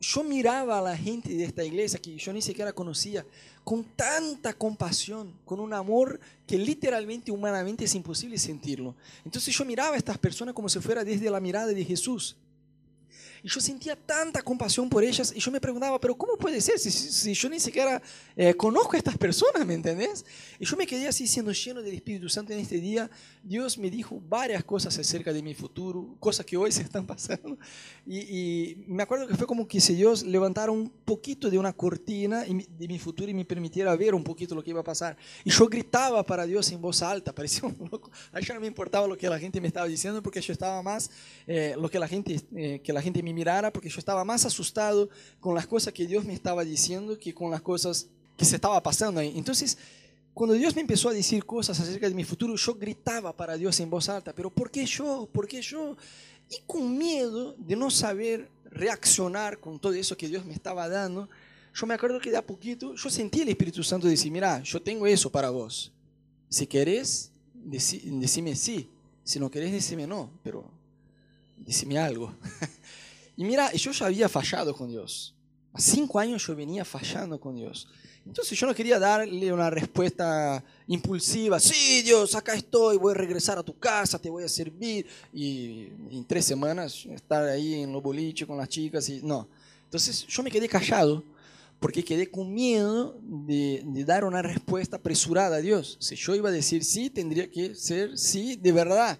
yo 0.00 0.22
miraba 0.22 0.78
a 0.78 0.82
la 0.82 0.96
gente 0.96 1.30
de 1.30 1.44
esta 1.44 1.64
iglesia 1.64 1.98
que 2.00 2.16
yo 2.16 2.32
ni 2.32 2.42
siquiera 2.42 2.72
conocía 2.72 3.24
con 3.64 3.82
tanta 3.82 4.52
compasión, 4.52 5.32
con 5.46 5.58
un 5.58 5.72
amor 5.72 6.20
que 6.46 6.58
literalmente, 6.58 7.32
humanamente 7.32 7.84
es 7.84 7.94
imposible 7.94 8.38
sentirlo. 8.38 8.94
Entonces 9.24 9.56
yo 9.56 9.64
miraba 9.64 9.94
a 9.94 9.98
estas 9.98 10.18
personas 10.18 10.54
como 10.54 10.68
si 10.68 10.78
fuera 10.80 11.02
desde 11.02 11.30
la 11.30 11.40
mirada 11.40 11.68
de 11.68 11.84
Jesús. 11.84 12.36
Y 13.44 13.48
yo 13.50 13.60
sentía 13.60 13.94
tanta 13.94 14.40
compasión 14.40 14.88
por 14.88 15.04
ellas 15.04 15.30
y 15.36 15.38
yo 15.38 15.50
me 15.50 15.60
preguntaba, 15.60 16.00
pero 16.00 16.14
¿cómo 16.16 16.38
puede 16.38 16.62
ser 16.62 16.78
si, 16.78 16.90
si 16.90 17.34
yo 17.34 17.50
ni 17.50 17.60
siquiera 17.60 18.00
eh, 18.34 18.54
conozco 18.54 18.94
a 18.94 18.96
estas 18.96 19.18
personas, 19.18 19.66
¿me 19.66 19.74
entendés? 19.74 20.24
Y 20.58 20.64
yo 20.64 20.78
me 20.78 20.86
quedé 20.86 21.06
así 21.08 21.26
siendo 21.26 21.52
lleno 21.52 21.82
del 21.82 21.94
Espíritu 21.94 22.26
Santo 22.30 22.54
en 22.54 22.60
este 22.60 22.80
día. 22.80 23.10
Dios 23.42 23.76
me 23.76 23.90
dijo 23.90 24.18
varias 24.30 24.64
cosas 24.64 24.98
acerca 24.98 25.30
de 25.30 25.42
mi 25.42 25.52
futuro, 25.52 26.16
cosas 26.20 26.46
que 26.46 26.56
hoy 26.56 26.72
se 26.72 26.80
están 26.80 27.04
pasando. 27.06 27.58
Y, 28.06 28.18
y 28.18 28.84
me 28.86 29.02
acuerdo 29.02 29.26
que 29.26 29.34
fue 29.34 29.46
como 29.46 29.68
que 29.68 29.78
si 29.78 29.94
Dios 29.94 30.22
levantara 30.22 30.72
un 30.72 30.88
poquito 31.04 31.50
de 31.50 31.58
una 31.58 31.74
cortina 31.74 32.44
de 32.44 32.88
mi 32.88 32.98
futuro 32.98 33.30
y 33.30 33.34
me 33.34 33.44
permitiera 33.44 33.94
ver 33.94 34.14
un 34.14 34.24
poquito 34.24 34.54
lo 34.54 34.64
que 34.64 34.70
iba 34.70 34.80
a 34.80 34.84
pasar. 34.84 35.18
Y 35.44 35.50
yo 35.50 35.68
gritaba 35.68 36.24
para 36.24 36.46
Dios 36.46 36.72
en 36.72 36.80
voz 36.80 37.02
alta, 37.02 37.30
parecía 37.34 37.68
un 37.68 37.76
loco. 37.92 38.10
A 38.32 38.40
no 38.40 38.60
me 38.60 38.68
importaba 38.68 39.06
lo 39.06 39.18
que 39.18 39.28
la 39.28 39.38
gente 39.38 39.60
me 39.60 39.68
estaba 39.68 39.86
diciendo 39.86 40.22
porque 40.22 40.40
yo 40.40 40.54
estaba 40.54 40.82
más, 40.82 41.10
eh, 41.46 41.74
lo 41.78 41.90
que 41.90 41.98
la, 41.98 42.08
gente, 42.08 42.40
eh, 42.56 42.80
que 42.82 42.92
la 42.94 43.02
gente 43.02 43.22
me 43.22 43.33
mirara, 43.34 43.72
porque 43.72 43.88
yo 43.88 43.98
estaba 43.98 44.24
más 44.24 44.44
asustado 44.46 45.08
con 45.40 45.54
las 45.54 45.66
cosas 45.66 45.92
que 45.92 46.06
Dios 46.06 46.24
me 46.24 46.32
estaba 46.32 46.64
diciendo 46.64 47.18
que 47.18 47.34
con 47.34 47.50
las 47.50 47.60
cosas 47.60 48.06
que 48.36 48.44
se 48.44 48.56
estaba 48.56 48.82
pasando 48.82 49.20
ahí. 49.20 49.34
Entonces, 49.36 49.76
cuando 50.32 50.54
Dios 50.54 50.74
me 50.74 50.80
empezó 50.80 51.08
a 51.08 51.12
decir 51.12 51.44
cosas 51.44 51.78
acerca 51.78 52.08
de 52.08 52.14
mi 52.14 52.24
futuro, 52.24 52.56
yo 52.56 52.74
gritaba 52.74 53.36
para 53.36 53.56
Dios 53.56 53.78
en 53.80 53.90
voz 53.90 54.08
alta, 54.08 54.34
pero 54.34 54.50
¿por 54.50 54.70
qué 54.70 54.84
yo? 54.86 55.28
¿Por 55.32 55.46
qué 55.46 55.62
yo? 55.62 55.96
Y 56.50 56.60
con 56.66 56.96
miedo 56.96 57.54
de 57.58 57.76
no 57.76 57.90
saber 57.90 58.48
reaccionar 58.64 59.60
con 59.60 59.78
todo 59.78 59.92
eso 59.92 60.16
que 60.16 60.28
Dios 60.28 60.44
me 60.44 60.52
estaba 60.54 60.88
dando, 60.88 61.28
yo 61.72 61.86
me 61.86 61.94
acuerdo 61.94 62.20
que 62.20 62.30
de 62.30 62.36
a 62.36 62.46
poquito 62.46 62.94
yo 62.94 63.10
sentí 63.10 63.42
el 63.42 63.48
Espíritu 63.48 63.82
Santo 63.82 64.06
decir, 64.06 64.30
mira, 64.30 64.62
yo 64.62 64.80
tengo 64.80 65.06
eso 65.06 65.30
para 65.30 65.50
vos. 65.50 65.92
Si 66.48 66.66
querés, 66.66 67.30
decime 67.52 68.54
sí. 68.54 68.88
Si 69.22 69.40
no 69.40 69.50
querés, 69.50 69.72
decime 69.72 70.06
no, 70.06 70.30
pero 70.42 70.70
decime 71.56 71.98
algo. 71.98 72.34
y 73.36 73.44
mira, 73.44 73.72
yo 73.72 73.90
ya 73.92 74.06
había 74.06 74.28
fallado 74.28 74.74
con 74.74 74.88
Dios. 74.88 75.34
A 75.72 75.80
cinco 75.80 76.20
años 76.20 76.46
yo 76.46 76.54
venía 76.54 76.84
fallando 76.84 77.40
con 77.40 77.56
Dios. 77.56 77.88
Entonces 78.26 78.58
yo 78.58 78.66
no 78.66 78.74
quería 78.74 78.98
darle 78.98 79.52
una 79.52 79.68
respuesta 79.68 80.64
impulsiva. 80.86 81.60
Sí, 81.60 82.02
Dios, 82.02 82.34
acá 82.34 82.54
estoy, 82.54 82.96
voy 82.96 83.12
a 83.12 83.16
regresar 83.16 83.58
a 83.58 83.62
tu 83.62 83.76
casa, 83.78 84.18
te 84.18 84.30
voy 84.30 84.44
a 84.44 84.48
servir. 84.48 85.06
Y 85.32 85.88
en 86.10 86.24
tres 86.26 86.46
semanas 86.46 87.04
estar 87.06 87.44
ahí 87.44 87.82
en 87.82 87.92
los 87.92 88.02
boliches 88.02 88.46
con 88.46 88.56
las 88.56 88.68
chicas. 88.68 89.08
Y, 89.08 89.20
no. 89.22 89.48
Entonces 89.84 90.26
yo 90.26 90.42
me 90.42 90.50
quedé 90.50 90.68
callado 90.68 91.22
porque 91.80 92.02
quedé 92.02 92.30
con 92.30 92.54
miedo 92.54 93.18
de, 93.20 93.82
de, 93.84 94.04
dar 94.04 94.24
una 94.24 94.40
respuesta 94.40 94.96
apresurada 94.96 95.56
a 95.56 95.60
Dios. 95.60 95.98
Si 96.00 96.16
yo 96.16 96.34
iba 96.34 96.48
a 96.48 96.52
decir 96.52 96.82
sí, 96.82 97.10
tendría 97.10 97.50
que 97.50 97.74
ser 97.74 98.16
sí 98.16 98.56
de 98.56 98.72
verdad. 98.72 99.18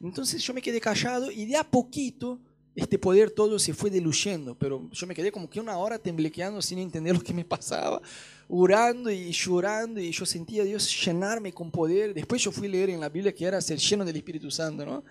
Entonces 0.00 0.42
yo 0.42 0.54
me 0.54 0.62
quedé 0.62 0.80
callado 0.80 1.30
y 1.30 1.44
de 1.44 1.56
a 1.56 1.64
poquito 1.64 2.38
este 2.78 2.98
poder 2.98 3.30
todo 3.30 3.58
se 3.58 3.74
fue 3.74 3.90
diluyendo, 3.90 4.54
pero 4.54 4.88
yo 4.92 5.06
me 5.06 5.14
quedé 5.14 5.32
como 5.32 5.50
que 5.50 5.58
una 5.58 5.76
hora 5.76 5.98
temblequeando 5.98 6.62
sin 6.62 6.78
entender 6.78 7.14
lo 7.14 7.20
que 7.20 7.34
me 7.34 7.44
pasaba, 7.44 8.00
orando 8.48 9.10
y 9.10 9.32
llorando 9.32 10.00
y 10.00 10.12
yo 10.12 10.24
sentía 10.24 10.62
Dios 10.62 11.04
llenarme 11.04 11.52
con 11.52 11.70
poder. 11.70 12.14
Después 12.14 12.40
yo 12.42 12.52
fui 12.52 12.68
a 12.68 12.70
leer 12.70 12.90
en 12.90 13.00
la 13.00 13.08
Biblia 13.08 13.34
que 13.34 13.44
era 13.44 13.60
ser 13.60 13.78
lleno 13.78 14.04
del 14.04 14.16
Espíritu 14.16 14.50
Santo, 14.50 14.86
¿no? 14.86 15.04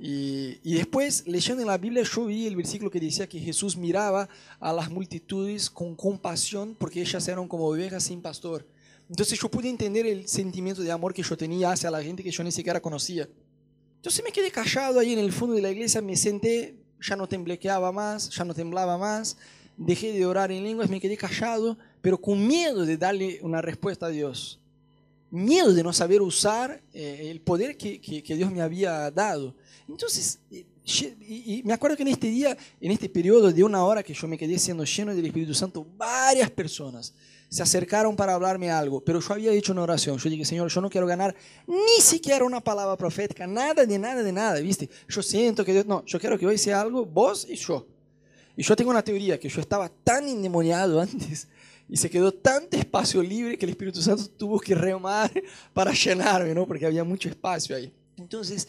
Y, 0.00 0.60
y, 0.62 0.74
después, 0.74 1.24
leyendo 1.26 1.60
en 1.60 1.66
la 1.66 1.76
Biblia, 1.76 2.04
yo 2.04 2.26
vi 2.26 2.46
el 2.46 2.54
versículo 2.54 2.88
que 2.88 3.00
decía 3.00 3.28
que 3.28 3.40
Jesús 3.40 3.76
miraba 3.76 4.28
a 4.60 4.72
las 4.72 4.88
multitudes 4.88 5.68
con 5.68 5.96
compasión 5.96 6.76
porque 6.78 7.00
ellas 7.00 7.26
eran 7.26 7.48
como 7.48 7.66
ovejas 7.66 8.04
sin 8.04 8.22
pastor. 8.22 8.64
Entonces 9.10 9.40
yo 9.40 9.50
pude 9.50 9.68
entender 9.68 10.06
el 10.06 10.28
sentimiento 10.28 10.82
de 10.82 10.92
amor 10.92 11.12
que 11.12 11.22
yo 11.24 11.36
tenía 11.36 11.72
hacia 11.72 11.90
la 11.90 12.00
gente 12.00 12.22
que 12.22 12.30
yo 12.30 12.44
ni 12.44 12.52
siquiera 12.52 12.80
conocía. 12.80 13.28
Entonces 13.96 14.22
me 14.24 14.30
quedé 14.30 14.52
callado 14.52 15.00
ahí 15.00 15.12
en 15.12 15.18
el 15.18 15.32
fondo 15.32 15.56
de 15.56 15.62
la 15.62 15.72
iglesia, 15.72 16.00
me 16.00 16.16
senté, 16.16 16.76
ya 17.00 17.16
no 17.16 17.28
temblequeaba 17.28 17.92
más, 17.92 18.30
ya 18.30 18.44
no 18.44 18.54
temblaba 18.54 18.98
más, 18.98 19.36
dejé 19.76 20.12
de 20.12 20.26
orar 20.26 20.50
en 20.52 20.62
lenguas, 20.62 20.90
me 20.90 21.00
quedé 21.00 21.16
callado, 21.16 21.76
pero 22.00 22.20
con 22.20 22.46
miedo 22.46 22.84
de 22.84 22.96
darle 22.96 23.38
una 23.42 23.62
respuesta 23.62 24.06
a 24.06 24.10
Dios. 24.10 24.58
Miedo 25.30 25.72
de 25.74 25.82
no 25.82 25.92
saber 25.92 26.22
usar 26.22 26.80
eh, 26.94 27.28
el 27.30 27.40
poder 27.40 27.76
que, 27.76 28.00
que, 28.00 28.36
Dios 28.36 28.50
me 28.50 28.62
había 28.62 29.10
dado. 29.10 29.54
Entonces, 29.86 30.38
eh, 30.50 30.64
me 31.64 31.74
acuerdo 31.74 31.96
que 31.96 32.02
en 32.02 32.08
este 32.08 32.28
día, 32.28 32.56
en 32.80 32.90
este 32.90 33.08
periodo 33.08 33.52
de 33.52 33.62
una 33.62 33.84
hora 33.84 34.02
que 34.02 34.14
yo 34.14 34.26
me 34.26 34.38
quedé 34.38 34.58
siendo 34.58 34.84
lleno 34.84 35.14
del 35.14 35.26
Espíritu 35.26 35.52
Santo, 35.52 35.86
varias 35.96 36.50
personas 36.50 37.12
se 37.48 37.62
acercaron 37.62 38.14
para 38.14 38.34
hablarme 38.34 38.70
algo, 38.70 39.00
pero 39.00 39.20
yo 39.20 39.32
había 39.32 39.52
hecho 39.52 39.72
una 39.72 39.82
oración. 39.82 40.18
Yo 40.18 40.28
dije, 40.28 40.44
Señor, 40.44 40.68
yo 40.68 40.80
no 40.80 40.90
quiero 40.90 41.06
ganar 41.06 41.34
ni 41.66 42.02
siquiera 42.02 42.44
una 42.44 42.60
palabra 42.60 42.96
profética, 42.96 43.46
nada 43.46 43.86
de 43.86 43.98
nada 43.98 44.22
de 44.22 44.32
nada, 44.32 44.60
¿viste? 44.60 44.90
Yo 45.08 45.22
siento 45.22 45.64
que 45.64 45.72
Dios, 45.72 45.86
no, 45.86 46.04
yo 46.04 46.20
quiero 46.20 46.38
que 46.38 46.46
hoy 46.46 46.58
sea 46.58 46.80
algo 46.80 47.06
vos 47.06 47.46
y 47.48 47.56
yo. 47.56 47.86
Y 48.56 48.62
yo 48.62 48.76
tengo 48.76 48.90
una 48.90 49.02
teoría 49.02 49.38
que 49.38 49.48
yo 49.48 49.60
estaba 49.60 49.88
tan 49.88 50.28
endemoniado 50.28 51.00
antes 51.00 51.48
y 51.88 51.96
se 51.96 52.10
quedó 52.10 52.32
tanto 52.32 52.76
espacio 52.76 53.22
libre 53.22 53.56
que 53.56 53.64
el 53.64 53.70
Espíritu 53.70 54.02
Santo 54.02 54.28
tuvo 54.28 54.60
que 54.60 54.74
remar 54.74 55.30
para 55.72 55.92
llenarme, 55.92 56.54
¿no? 56.54 56.66
Porque 56.66 56.84
había 56.84 57.04
mucho 57.04 57.28
espacio 57.28 57.76
ahí. 57.76 57.90
Entonces, 58.18 58.68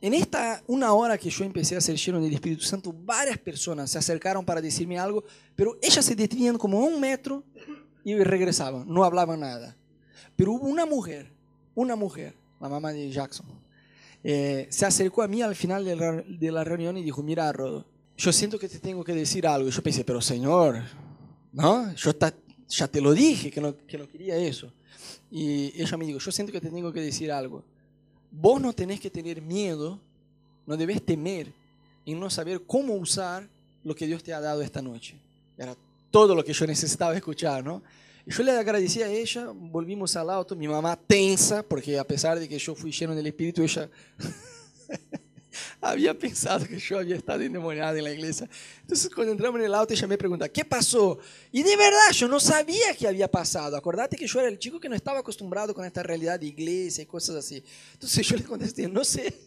en 0.00 0.14
esta 0.14 0.62
una 0.66 0.92
hora 0.92 1.18
que 1.18 1.28
yo 1.28 1.44
empecé 1.44 1.76
a 1.76 1.80
ser 1.80 1.96
lleno 1.96 2.20
del 2.20 2.32
Espíritu 2.32 2.62
Santo, 2.62 2.94
varias 2.94 3.36
personas 3.36 3.90
se 3.90 3.98
acercaron 3.98 4.44
para 4.44 4.62
decirme 4.62 4.98
algo, 4.98 5.24
pero 5.54 5.76
ellas 5.82 6.04
se 6.04 6.14
detenían 6.14 6.56
como 6.56 6.78
un 6.78 6.98
metro 6.98 7.42
y 8.06 8.22
regresaban, 8.22 8.84
no 8.86 9.02
hablaban 9.02 9.40
nada. 9.40 9.74
Pero 10.36 10.52
hubo 10.52 10.68
una 10.68 10.86
mujer, 10.86 11.28
una 11.74 11.96
mujer, 11.96 12.34
la 12.60 12.68
mamá 12.68 12.92
de 12.92 13.10
Jackson, 13.10 13.46
eh, 14.22 14.68
se 14.70 14.86
acercó 14.86 15.22
a 15.22 15.28
mí 15.28 15.42
al 15.42 15.56
final 15.56 15.84
de 15.84 16.52
la, 16.52 16.62
reunión 16.62 16.96
y 16.96 17.02
dijo, 17.02 17.20
mira, 17.24 17.50
Rodo, 17.50 17.84
yo 18.16 18.32
siento 18.32 18.60
que 18.60 18.68
te 18.68 18.78
tengo 18.78 19.02
que 19.02 19.12
decir 19.12 19.44
algo. 19.44 19.68
Y 19.68 19.72
yo 19.72 19.82
pensé, 19.82 20.04
pero 20.04 20.20
Señor, 20.20 20.82
¿no? 21.52 21.92
Yo 21.94 22.12
ya 22.68 22.86
te 22.86 23.00
lo 23.00 23.12
dije, 23.12 23.50
que 23.50 23.60
no, 23.60 23.76
que 23.76 23.98
no 23.98 24.06
quería 24.06 24.36
eso. 24.36 24.72
Y 25.28 25.72
ella 25.74 25.96
me 25.96 26.06
dijo, 26.06 26.20
yo 26.20 26.30
siento 26.30 26.52
que 26.52 26.60
te 26.60 26.70
tengo 26.70 26.92
que 26.92 27.00
decir 27.00 27.32
algo. 27.32 27.64
Vos 28.30 28.60
no 28.60 28.72
tenés 28.72 29.00
que 29.00 29.10
tener 29.10 29.42
miedo, 29.42 29.98
no 30.64 30.76
debes 30.76 31.04
temer 31.04 31.52
en 32.04 32.20
no 32.20 32.30
saber 32.30 32.62
cómo 32.66 32.94
usar 32.94 33.48
lo 33.82 33.96
que 33.96 34.06
Dios 34.06 34.22
te 34.22 34.32
ha 34.32 34.40
dado 34.40 34.62
esta 34.62 34.80
noche. 34.80 35.16
Era 35.58 35.74
todo 36.16 36.34
lo 36.34 36.42
que 36.42 36.54
yo 36.54 36.66
necesitaba 36.66 37.14
escuchar, 37.14 37.62
¿no? 37.62 37.82
Y 38.24 38.32
yo 38.32 38.42
le 38.42 38.52
agradecí 38.52 39.02
a 39.02 39.06
ella, 39.06 39.48
volvimos 39.52 40.16
al 40.16 40.30
auto, 40.30 40.56
mi 40.56 40.66
mamá 40.66 40.96
tensa, 40.96 41.62
porque 41.62 41.98
a 41.98 42.06
pesar 42.06 42.40
de 42.40 42.48
que 42.48 42.58
yo 42.58 42.74
fui 42.74 42.90
lleno 42.90 43.14
del 43.14 43.26
Espíritu, 43.26 43.62
ella 43.62 43.90
había 45.82 46.18
pensado 46.18 46.66
que 46.66 46.78
yo 46.78 47.00
había 47.00 47.16
estado 47.16 47.42
endemoniada 47.42 47.98
en 47.98 48.04
la 48.04 48.12
iglesia. 48.12 48.48
Entonces 48.80 49.14
cuando 49.14 49.32
entramos 49.32 49.60
en 49.60 49.66
el 49.66 49.74
auto, 49.74 49.92
ella 49.92 50.06
me 50.06 50.16
pregunta, 50.16 50.48
¿qué 50.48 50.64
pasó? 50.64 51.18
Y 51.52 51.62
de 51.62 51.76
verdad, 51.76 52.10
yo 52.14 52.28
no 52.28 52.40
sabía 52.40 52.94
qué 52.98 53.06
había 53.06 53.30
pasado. 53.30 53.76
Acordate 53.76 54.16
que 54.16 54.26
yo 54.26 54.40
era 54.40 54.48
el 54.48 54.58
chico 54.58 54.80
que 54.80 54.88
no 54.88 54.94
estaba 54.94 55.18
acostumbrado 55.18 55.74
con 55.74 55.84
esta 55.84 56.02
realidad 56.02 56.40
de 56.40 56.46
iglesia 56.46 57.02
y 57.02 57.06
cosas 57.06 57.36
así. 57.36 57.62
Entonces 57.92 58.26
yo 58.26 58.38
le 58.38 58.44
contesté, 58.44 58.88
no 58.88 59.04
sé. 59.04 59.38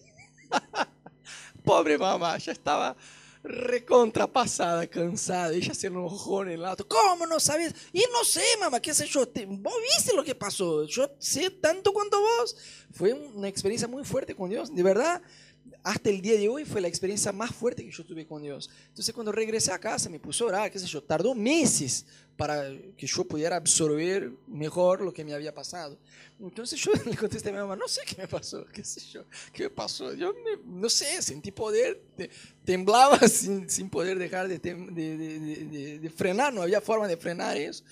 Pobre 1.64 1.98
mamá, 1.98 2.38
ya 2.38 2.52
estaba 2.52 2.96
recontrapasada, 3.44 4.88
cansada. 4.88 5.54
Ella 5.54 5.74
se 5.74 5.88
enojó 5.88 6.44
en 6.44 6.50
el 6.50 6.66
auto. 6.66 6.88
¿Cómo 6.88 7.26
no 7.26 7.40
sabes? 7.40 7.74
Y 7.94 8.04
no 8.12 8.24
sé, 8.24 8.44
mamá, 8.60 8.80
qué 8.80 8.94
sé 8.94 9.08
yo. 9.08 9.28
Vos 9.48 9.74
viste 9.96 10.14
lo 10.16 10.24
que 10.24 10.36
pasó. 10.36 10.84
Yo 10.86 11.10
sé 11.20 11.50
tanto 11.50 11.94
cuanto 11.94 12.20
vos. 12.20 12.56
Fue 12.92 13.14
una 13.14 13.48
experiencia 13.48 13.88
muy 13.88 14.04
fuerte 14.04 14.36
con 14.36 14.50
Dios. 14.50 14.74
De 14.74 14.84
verdad, 14.84 15.22
hasta 15.84 16.10
el 16.10 16.22
día 16.22 16.38
de 16.38 16.50
hoy 16.50 16.66
fue 16.66 16.82
la 16.82 16.88
experiencia 16.88 17.32
más 17.32 17.52
fuerte 17.52 17.84
que 17.84 17.92
yo 17.92 18.06
tuve 18.06 18.26
con 18.26 18.42
Dios. 18.42 18.70
Entonces 18.88 19.14
cuando 19.14 19.32
regresé 19.32 19.72
a 19.72 19.80
casa 19.80 20.10
me 20.10 20.20
puso 20.20 20.46
a 20.46 20.48
orar, 20.48 20.72
qué 20.72 20.80
sé 20.80 20.88
yo, 20.88 21.02
tardó 21.02 21.34
meses 21.34 22.06
para 22.36 22.72
que 22.96 23.06
yo 23.06 23.24
pudiera 23.26 23.58
absorber 23.58 24.32
mejor 24.48 25.02
lo 25.02 25.14
que 25.14 25.26
me 25.26 25.34
había 25.34 25.54
pasado. 25.54 25.98
Entonces 26.40 26.80
yo 26.80 26.92
le 27.06 27.16
contesté 27.16 27.50
a 27.50 27.52
mi 27.52 27.58
mamá, 27.58 27.76
no 27.76 27.88
sé 27.88 28.02
qué 28.06 28.16
me 28.22 28.28
pasó, 28.28 28.66
qué 28.66 28.84
sé 28.84 29.02
yo, 29.02 29.26
qué 29.52 29.64
me 29.64 29.70
pasó. 29.70 30.14
Yo 30.14 30.34
me, 30.34 30.58
no 30.66 30.90
sé, 30.90 31.22
sentí 31.22 31.52
poder, 31.52 32.02
temblaba 32.64 33.20
sin, 33.28 33.70
sin 33.70 33.90
poder 33.90 34.18
dejar 34.18 34.48
de, 34.48 34.58
de, 34.60 34.76
de, 34.76 36.00
de 36.00 36.10
frenar, 36.10 36.54
no 36.54 36.62
había 36.62 36.82
forma 36.82 37.08
de 37.08 37.18
frenar 37.18 37.58
eso. 37.58 37.84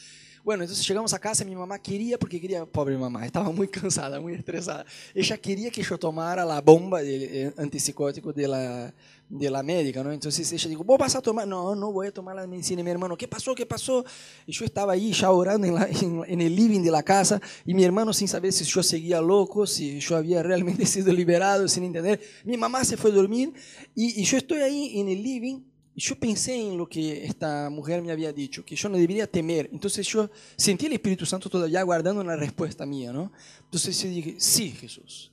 Bueno, 0.47 0.63
entonces 0.63 0.87
llegamos 0.87 1.13
a 1.13 1.19
casa, 1.19 1.43
mi 1.43 1.57
mamá 1.57 1.77
quería, 1.77 2.17
porque 2.17 2.39
quería, 2.39 2.65
pobre 2.65 2.97
mamá, 2.97 3.25
estaba 3.25 3.51
muy 3.51 3.67
cansada, 3.67 4.17
muy 4.21 4.33
estresada. 4.33 4.85
Ella 5.13 5.37
quería 5.37 5.69
que 5.69 5.83
yo 5.83 5.97
tomara 5.97 6.45
la 6.45 6.61
bomba 6.61 7.01
de, 7.01 7.47
eh, 7.47 7.53
antipsicótico 7.57 8.31
de 8.31 8.47
la, 8.47 8.93
de 9.27 9.51
la 9.51 9.61
médica, 9.61 10.01
¿no? 10.01 10.13
Entonces 10.13 10.49
ella 10.49 10.69
dijo, 10.69 10.85
¿vos 10.85 10.97
vas 10.97 11.17
a 11.17 11.21
tomar? 11.21 11.45
No, 11.45 11.75
no 11.75 11.91
voy 11.91 12.07
a 12.07 12.13
tomar 12.13 12.33
la 12.33 12.47
medicina. 12.47 12.79
Y 12.79 12.85
mi 12.85 12.91
hermano, 12.91 13.17
¿qué 13.17 13.27
pasó? 13.27 13.53
¿Qué 13.53 13.65
pasó? 13.65 14.05
Y 14.45 14.53
yo 14.53 14.63
estaba 14.63 14.93
ahí 14.93 15.11
ya 15.11 15.31
orando 15.31 15.67
en, 15.67 15.75
la, 15.75 15.85
en, 16.01 16.23
en, 16.25 16.39
el 16.39 16.55
living 16.55 16.81
de 16.81 16.91
la 16.91 17.03
casa 17.03 17.41
y 17.65 17.73
mi 17.73 17.83
hermano 17.83 18.13
sin 18.13 18.29
saber 18.29 18.53
si 18.53 18.63
yo 18.63 18.81
seguía 18.81 19.19
loco, 19.19 19.67
si 19.67 19.99
yo 19.99 20.15
había 20.15 20.41
realmente 20.43 20.85
sido 20.85 21.11
liberado, 21.11 21.67
sin 21.67 21.83
entender. 21.83 22.21
Mi 22.45 22.55
mamá 22.55 22.85
se 22.85 22.95
fue 22.95 23.11
a 23.11 23.15
dormir 23.15 23.51
y, 23.93 24.21
y 24.21 24.23
yo 24.23 24.37
estoy 24.37 24.59
ahí 24.59 24.97
en 24.97 25.09
el 25.09 25.21
living 25.21 25.59
y 25.97 26.01
yo 26.01 26.15
pensé 26.19 26.53
en 26.55 26.77
lo 26.77 26.87
que 26.87 27.25
esta 27.25 27.71
mujer 27.71 28.03
me 28.03 28.11
había 28.11 28.31
dicho, 28.31 28.63
que 28.63 28.75
yo 28.75 28.87
no 28.87 28.97
debería 28.97 29.25
temer. 29.25 29.67
Entonces 29.73 30.05
yo 30.07 30.29
sentí 30.55 30.85
el 30.85 30.93
Espíritu 30.93 31.25
Santo 31.25 31.49
todavía 31.49 31.81
guardando 31.81 32.21
una 32.21 32.35
respuesta 32.35 32.85
mía, 32.85 33.11
¿no? 33.11 33.31
Entonces 33.63 33.99
yo 33.99 34.07
dije, 34.07 34.35
sí, 34.37 34.69
Jesús, 34.79 35.31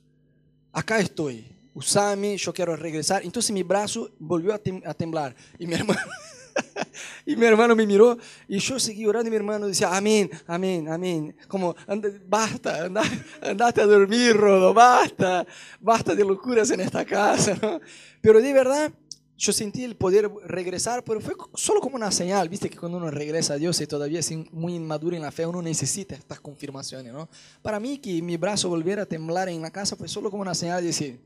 acá 0.73 0.97
estoy. 0.99 1.45
usame, 1.75 2.35
yo 2.37 2.51
quiero 2.51 2.75
regresar. 2.75 3.23
Entonces 3.23 3.51
mi 3.51 3.61
brazo 3.61 4.09
volvió 4.17 4.53
a, 4.55 4.63
tem- 4.63 4.81
a 4.87 4.93
temblar. 4.95 5.35
Y 5.59 5.67
mi 5.67 5.75
hermano, 5.75 5.99
y 7.27 7.35
mi 7.35 7.45
hermano 7.45 7.75
me 7.75 7.85
miró 7.85 8.17
y 8.47 8.57
yo 8.59 8.79
seguí 8.79 9.05
orando 9.05 9.27
y 9.27 9.31
mi 9.31 9.35
hermano 9.35 9.67
decía, 9.67 9.95
amén, 9.95 10.29
amén, 10.47 10.87
amén. 10.89 11.35
Como, 11.47 11.75
"Anda- 11.85 12.09
basta, 12.27 12.85
anda- 12.85 13.03
andate 13.41 13.81
a 13.81 13.85
dormir, 13.85 14.35
Rodo, 14.35 14.73
basta, 14.73 15.45
basta 15.79 16.15
de 16.15 16.23
locuras 16.23 16.71
en 16.71 16.79
esta 16.79 17.03
casa. 17.05 17.55
¿no? 17.61 17.79
Pero 18.21 18.41
de 18.41 18.53
verdad, 18.53 18.91
yo 19.37 19.51
sentí 19.51 19.83
el 19.83 19.95
poder 19.95 20.31
regresar, 20.45 21.03
pero 21.03 21.19
fue 21.19 21.35
solo 21.55 21.81
como 21.81 21.97
una 21.97 22.11
señal, 22.11 22.47
viste 22.47 22.69
que 22.69 22.77
cuando 22.77 22.97
uno 22.97 23.11
regresa 23.11 23.53
a 23.53 23.57
Dios 23.57 23.79
y 23.81 23.87
todavía 23.87 24.19
es 24.19 24.31
muy 24.51 24.75
inmaduro 24.75 25.15
en 25.15 25.21
la 25.21 25.31
fe, 25.31 25.45
uno 25.45 25.61
necesita 25.61 26.15
estas 26.15 26.39
confirmaciones, 26.39 27.11
¿no? 27.11 27.27
Para 27.61 27.79
mí 27.79 27.97
que 27.97 28.21
mi 28.21 28.37
brazo 28.37 28.69
volviera 28.69 29.03
a 29.03 29.05
temblar 29.05 29.49
en 29.49 29.61
la 29.61 29.71
casa 29.71 29.95
fue 29.95 30.07
solo 30.07 30.31
como 30.31 30.41
una 30.41 30.55
señal 30.55 30.81
de 30.81 30.87
decir, 30.87 31.19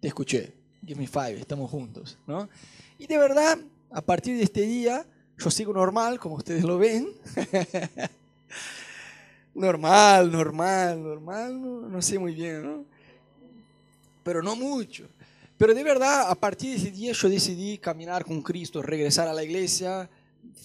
te 0.00 0.08
escuché, 0.08 0.54
give 0.86 1.00
me 1.00 1.08
five, 1.08 1.40
estamos 1.40 1.68
juntos, 1.68 2.16
¿no? 2.26 2.48
Y 2.98 3.06
de 3.06 3.18
verdad, 3.18 3.58
a 3.90 4.00
partir 4.00 4.36
de 4.36 4.44
este 4.44 4.62
día, 4.62 5.04
yo 5.36 5.50
sigo 5.50 5.72
normal, 5.72 6.20
como 6.20 6.36
ustedes 6.36 6.62
lo 6.62 6.78
ven. 6.78 7.08
normal, 9.54 10.30
normal, 10.30 11.02
normal, 11.02 11.60
no, 11.60 11.88
no 11.88 12.02
sé 12.02 12.18
muy 12.18 12.34
bien, 12.34 12.62
¿no? 12.62 12.84
Pero 14.22 14.42
no 14.42 14.54
mucho. 14.54 15.08
Pero 15.58 15.72
de 15.74 15.82
verdad, 15.82 16.30
a 16.30 16.34
partir 16.34 16.70
de 16.70 16.76
ese 16.76 16.90
día 16.90 17.12
yo 17.12 17.28
decidí 17.28 17.78
caminar 17.78 18.24
con 18.24 18.42
Cristo, 18.42 18.82
regresar 18.82 19.26
a 19.26 19.32
la 19.32 19.42
iglesia, 19.42 20.08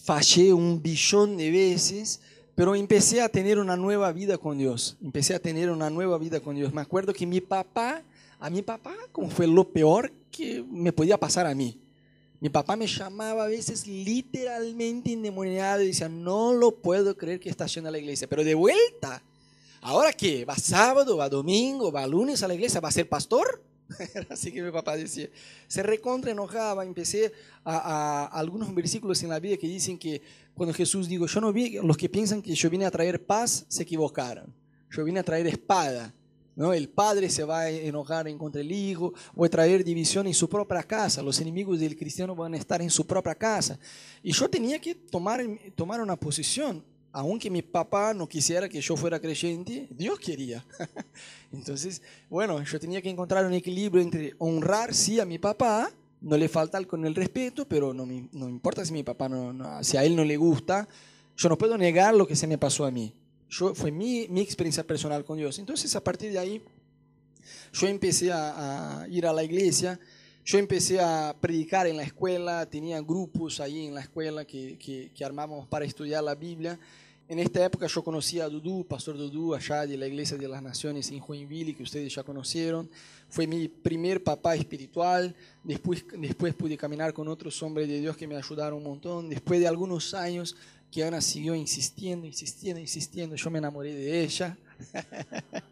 fallé 0.04 0.52
un 0.52 0.82
billón 0.82 1.38
de 1.38 1.50
veces, 1.50 2.20
pero 2.56 2.76
empecé 2.76 3.22
a 3.22 3.30
tener 3.30 3.58
una 3.58 3.78
nueva 3.78 4.12
vida 4.12 4.38
con 4.38 4.58
Dios. 4.58 4.98
Empecé 5.02 5.34
a 5.34 5.40
tener 5.40 5.70
una 5.70 5.90
nueva 5.90 6.18
vida 6.18 6.42
con 6.42 6.56
Dios. 6.56 6.74
Me 6.74 6.82
acuerdo 6.82 7.14
que 7.14 7.26
mi 7.26 7.40
papá, 7.40 8.04
a 8.38 8.50
mi 8.50 8.62
papá, 8.62 8.96
como 9.14 9.30
fue 9.30 9.48
lo 9.48 9.64
peor 9.70 10.12
que 10.30 10.64
me 10.70 10.92
podía 10.92 11.18
pasar 11.18 11.46
a 11.46 11.56
mí. 11.56 11.80
Mi 12.42 12.50
papá 12.50 12.76
me 12.76 12.88
llamaba 12.88 13.46
a 13.46 13.48
veces 13.48 13.88
literalmente 13.88 15.14
endemoniado 15.14 15.84
y 15.84 15.88
decía, 15.88 16.10
no 16.10 16.54
lo 16.54 16.76
puedo 16.76 17.16
creer 17.16 17.40
que 17.40 17.50
está 17.50 17.66
yendo 17.68 17.88
a 17.88 17.92
la 17.92 18.00
iglesia, 18.00 18.28
pero 18.28 18.44
de 18.44 18.56
vuelta. 18.56 19.24
¿Ahora 19.80 20.12
qué? 20.12 20.44
¿Va 20.44 20.58
sábado, 20.58 21.16
va 21.16 21.30
domingo, 21.30 21.92
va 21.92 22.06
lunes 22.06 22.44
a 22.44 22.48
la 22.48 22.56
iglesia? 22.56 22.82
¿Va 22.82 22.90
a 22.90 22.92
ser 22.92 23.08
pastor? 23.08 23.62
Así 24.30 24.52
que 24.52 24.62
mi 24.62 24.72
papá 24.72 24.96
decía. 24.98 25.30
Se 25.68 25.84
recontra 25.84 26.32
enojaba. 26.32 26.84
Empecé 26.86 27.32
a, 27.64 27.76
a- 27.78 28.26
a 28.26 28.40
algunos 28.40 28.74
versículos 28.74 29.22
en 29.24 29.30
la 29.30 29.40
Biblia 29.40 29.58
que 29.58 29.68
dicen 29.68 29.98
que 29.98 30.22
cuando 30.54 30.74
Jesús 30.74 31.08
dijo, 31.08 31.26
yo 31.28 31.42
no 31.42 31.52
vi, 31.54 31.80
los 31.82 31.98
que 31.98 32.10
piensan 32.10 32.42
que 32.42 32.54
yo 32.54 32.70
vine 32.70 32.86
a 32.86 32.92
traer 32.92 33.26
paz 33.26 33.66
se 33.68 33.84
equivocaron. 33.84 34.54
Yo 34.90 35.04
vine 35.04 35.20
a 35.20 35.24
traer 35.24 35.48
espada. 35.48 36.14
¿no? 36.54 36.74
El 36.74 36.90
padre 36.90 37.30
se 37.30 37.44
va 37.46 37.62
a 37.62 37.70
enojar 37.70 38.28
en 38.28 38.38
contra 38.38 38.60
del 38.60 38.72
hijo, 38.72 39.14
o 39.34 39.46
a 39.46 39.50
traer 39.50 39.84
división 39.84 40.28
en 40.28 40.34
su 40.34 40.50
propia 40.50 40.84
casa. 40.84 41.22
Los 41.22 41.40
enemigos 41.40 41.80
del 41.80 41.96
cristiano 41.96 42.36
van 42.36 42.54
a 42.54 42.58
estar 42.58 42.82
en 42.82 42.90
su 42.90 43.08
propia 43.08 43.34
casa. 43.34 43.80
Y 44.22 44.34
yo 44.34 44.50
tenía 44.50 44.80
que 44.80 44.94
tomar, 44.96 45.42
tomar 45.76 46.02
una 46.02 46.18
posición. 46.18 46.84
Aunque 47.14 47.50
mi 47.50 47.62
papá 47.62 48.14
no 48.14 48.28
quisiera 48.28 48.70
que 48.70 48.80
yo 48.80 48.96
fuera 48.96 49.20
creyente, 49.20 49.88
Dios 49.92 50.18
quería. 50.20 50.64
Entonces, 51.52 52.02
bueno, 52.30 52.64
yo 52.64 52.80
tenía 52.80 53.02
que 53.02 53.10
encontrar 53.10 53.46
un 53.46 53.54
equilibrio 53.54 54.02
entre 54.02 54.34
honrar, 54.38 54.94
sí, 54.94 55.20
a 55.20 55.26
mi 55.26 55.38
papá, 55.38 55.92
no 56.22 56.38
le 56.38 56.48
faltar 56.48 56.86
con 56.88 57.06
el 57.06 57.14
respeto, 57.16 57.68
pero 57.68 57.94
no 57.94 58.06
me 58.06 58.30
no 58.32 58.48
importa 58.48 58.86
si 58.86 58.94
mi 58.94 59.04
papá 59.04 59.28
no, 59.28 59.52
no- 59.52 59.84
si 59.84 59.98
a 59.98 60.04
él 60.06 60.16
no 60.16 60.24
le 60.24 60.38
gusta, 60.38 60.88
yo 61.36 61.50
no 61.50 61.58
puedo 61.58 61.78
negar 61.78 62.14
lo 62.16 62.26
que 62.28 62.36
se 62.36 62.48
me 62.48 62.58
pasó 62.58 62.86
a 62.86 62.92
mí. 62.92 63.14
Yo, 63.50 63.76
fue 63.76 63.92
mi, 63.92 64.28
mi 64.30 64.40
experiencia 64.40 64.86
personal 64.86 65.26
con 65.26 65.38
Dios. 65.38 65.60
Entonces, 65.60 65.94
a 65.96 66.04
partir 66.04 66.32
de 66.32 66.40
ahí, 66.40 66.64
yo 67.74 67.88
empecé 67.88 68.32
a, 68.32 69.02
a 69.02 69.08
ir 69.10 69.26
a 69.26 69.34
la 69.34 69.44
iglesia, 69.44 70.00
yo 70.46 70.58
empecé 70.58 71.00
a 71.00 71.36
predicar 71.40 71.88
en 71.88 71.98
la 71.98 72.04
escuela, 72.04 72.66
tenía 72.66 73.02
grupos 73.02 73.60
ahí 73.60 73.88
en 73.88 73.94
la 73.96 74.02
escuela 74.02 74.46
que, 74.46 74.78
que, 74.78 75.12
que 75.14 75.26
armábamos 75.26 75.68
para 75.68 75.84
estudiar 75.86 76.24
la 76.24 76.36
Biblia. 76.36 76.80
En 77.32 77.40
esta 77.40 77.64
época 77.64 77.88
yo 77.88 78.04
conocí 78.04 78.42
a 78.42 78.50
Dudu, 78.50 78.84
Pastor 78.84 79.18
Dudu, 79.18 79.56
allá 79.56 79.88
de 79.88 79.96
la 79.96 80.06
Iglesia 80.06 80.36
de 80.36 80.50
las 80.50 80.62
Naciones 80.62 81.10
en 81.12 81.22
Joinville, 81.22 81.74
que 81.74 81.84
ustedes 81.84 82.14
ya 82.14 82.24
conocieron. 82.24 82.90
Fue 83.30 83.48
mi 83.48 83.70
primer 83.70 84.22
papá 84.22 84.54
espiritual. 84.54 85.34
Después, 85.64 86.04
después 86.20 86.54
pude 86.54 86.76
caminar 86.76 87.14
con 87.14 87.30
otros 87.30 87.64
hombres 87.64 87.88
de 87.88 88.02
Dios 88.02 88.18
que 88.18 88.28
me 88.28 88.36
ayudaron 88.36 88.80
un 88.80 88.84
montón. 88.84 89.30
Después 89.30 89.62
de 89.62 89.68
algunos 89.70 90.14
años 90.14 90.58
que 90.92 91.06
Ana 91.06 91.22
siguió 91.22 91.56
insistiendo, 91.56 92.28
insistiendo, 92.28 92.82
insistiendo, 92.82 93.38
yo 93.38 93.50
me 93.50 93.60
enamoré 93.60 93.96
de 93.96 94.24
ella. 94.26 94.58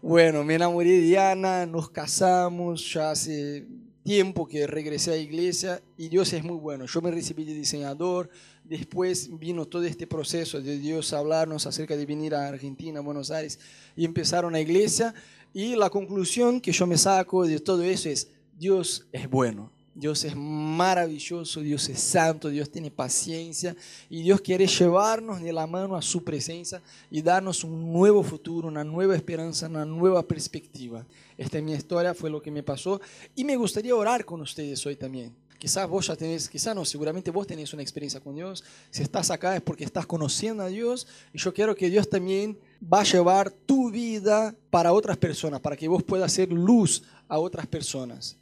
Bueno, 0.00 0.44
me 0.44 0.54
enamoré 0.54 1.00
de 1.00 1.18
Ana, 1.18 1.66
nos 1.66 1.90
casamos, 1.90 2.92
ya 2.92 3.10
hace 3.10 3.66
tiempo 4.08 4.46
que 4.46 4.66
regresé 4.66 5.10
a 5.10 5.14
la 5.14 5.20
iglesia 5.20 5.82
y 5.98 6.08
Dios 6.08 6.32
es 6.32 6.42
muy 6.42 6.56
bueno. 6.56 6.86
Yo 6.86 7.02
me 7.02 7.10
recibí 7.10 7.44
de 7.44 7.52
diseñador, 7.52 8.30
después 8.68 9.30
vino 9.38 9.64
todo 9.64 9.84
este 9.84 10.06
proceso 10.06 10.60
de 10.60 10.78
Dios 10.78 11.12
hablarnos 11.12 11.66
acerca 11.66 11.96
de 11.96 12.04
venir 12.04 12.34
a 12.34 12.48
Argentina, 12.48 13.00
Buenos 13.00 13.30
Aires 13.30 13.58
y 13.96 14.04
empezaron 14.04 14.52
la 14.52 14.60
iglesia 14.60 15.14
y 15.54 15.74
la 15.74 15.88
conclusión 15.88 16.60
que 16.60 16.72
yo 16.72 16.86
me 16.86 16.98
saco 16.98 17.46
de 17.46 17.58
todo 17.60 17.82
eso 17.82 18.08
es 18.08 18.28
Dios 18.58 19.06
es 19.12 19.28
bueno. 19.28 19.70
Dios 19.94 20.22
es 20.22 20.36
maravilloso, 20.36 21.60
Dios 21.60 21.88
es 21.88 21.98
santo, 21.98 22.50
Dios 22.50 22.70
tiene 22.70 22.88
paciencia 22.88 23.74
y 24.08 24.22
Dios 24.22 24.40
quiere 24.40 24.64
llevarnos 24.68 25.42
de 25.42 25.52
la 25.52 25.66
mano 25.66 25.96
a 25.96 26.02
su 26.02 26.22
presencia 26.22 26.80
y 27.10 27.20
darnos 27.20 27.64
un 27.64 27.92
nuevo 27.92 28.22
futuro, 28.22 28.68
una 28.68 28.84
nueva 28.84 29.16
esperanza, 29.16 29.66
una 29.66 29.84
nueva 29.84 30.22
perspectiva. 30.22 31.04
Esta 31.36 31.58
es 31.58 31.64
mi 31.64 31.72
historia, 31.72 32.14
fue 32.14 32.30
lo 32.30 32.40
que 32.40 32.52
me 32.52 32.62
pasó 32.62 33.00
y 33.34 33.42
me 33.42 33.56
gustaría 33.56 33.96
orar 33.96 34.24
con 34.24 34.40
ustedes 34.40 34.86
hoy 34.86 34.94
también. 34.94 35.34
Quizás 35.58 35.88
vos 35.88 36.06
ya 36.06 36.14
tenés, 36.14 36.48
quizás 36.48 36.74
no, 36.74 36.84
seguramente 36.84 37.32
vos 37.32 37.46
tenés 37.46 37.72
una 37.72 37.82
experiencia 37.82 38.20
con 38.20 38.36
Dios. 38.36 38.62
Si 38.90 39.02
estás 39.02 39.30
acá 39.30 39.56
es 39.56 39.62
porque 39.62 39.84
estás 39.84 40.06
conociendo 40.06 40.62
a 40.62 40.68
Dios 40.68 41.08
y 41.34 41.38
yo 41.38 41.52
quiero 41.52 41.74
que 41.74 41.90
Dios 41.90 42.08
también 42.08 42.56
va 42.80 43.00
a 43.00 43.04
llevar 43.04 43.50
tu 43.50 43.90
vida 43.90 44.54
para 44.70 44.92
otras 44.92 45.16
personas, 45.16 45.60
para 45.60 45.76
que 45.76 45.88
vos 45.88 46.04
puedas 46.04 46.32
ser 46.32 46.52
luz 46.52 47.02
a 47.26 47.38
otras 47.38 47.66
personas. 47.66 48.36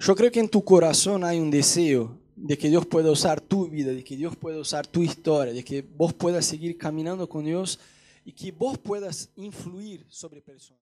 Yo 0.00 0.16
creo 0.16 0.32
que 0.32 0.40
en 0.40 0.48
tu 0.48 0.64
corazón 0.64 1.22
hay 1.22 1.38
un 1.38 1.50
deseo 1.50 2.18
de 2.34 2.58
que 2.58 2.68
Dios 2.68 2.86
pueda 2.86 3.10
usar 3.10 3.40
tu 3.40 3.68
vida, 3.68 3.92
de 3.92 4.02
que 4.02 4.16
Dios 4.16 4.36
pueda 4.36 4.58
usar 4.58 4.86
tu 4.86 5.02
historia, 5.02 5.52
de 5.52 5.64
que 5.64 5.82
vos 5.82 6.12
puedas 6.12 6.44
seguir 6.44 6.76
caminando 6.76 7.28
con 7.28 7.44
Dios 7.44 7.78
y 8.24 8.32
que 8.32 8.50
vos 8.50 8.78
puedas 8.78 9.30
influir 9.36 10.04
sobre 10.08 10.40
personas. 10.40 10.87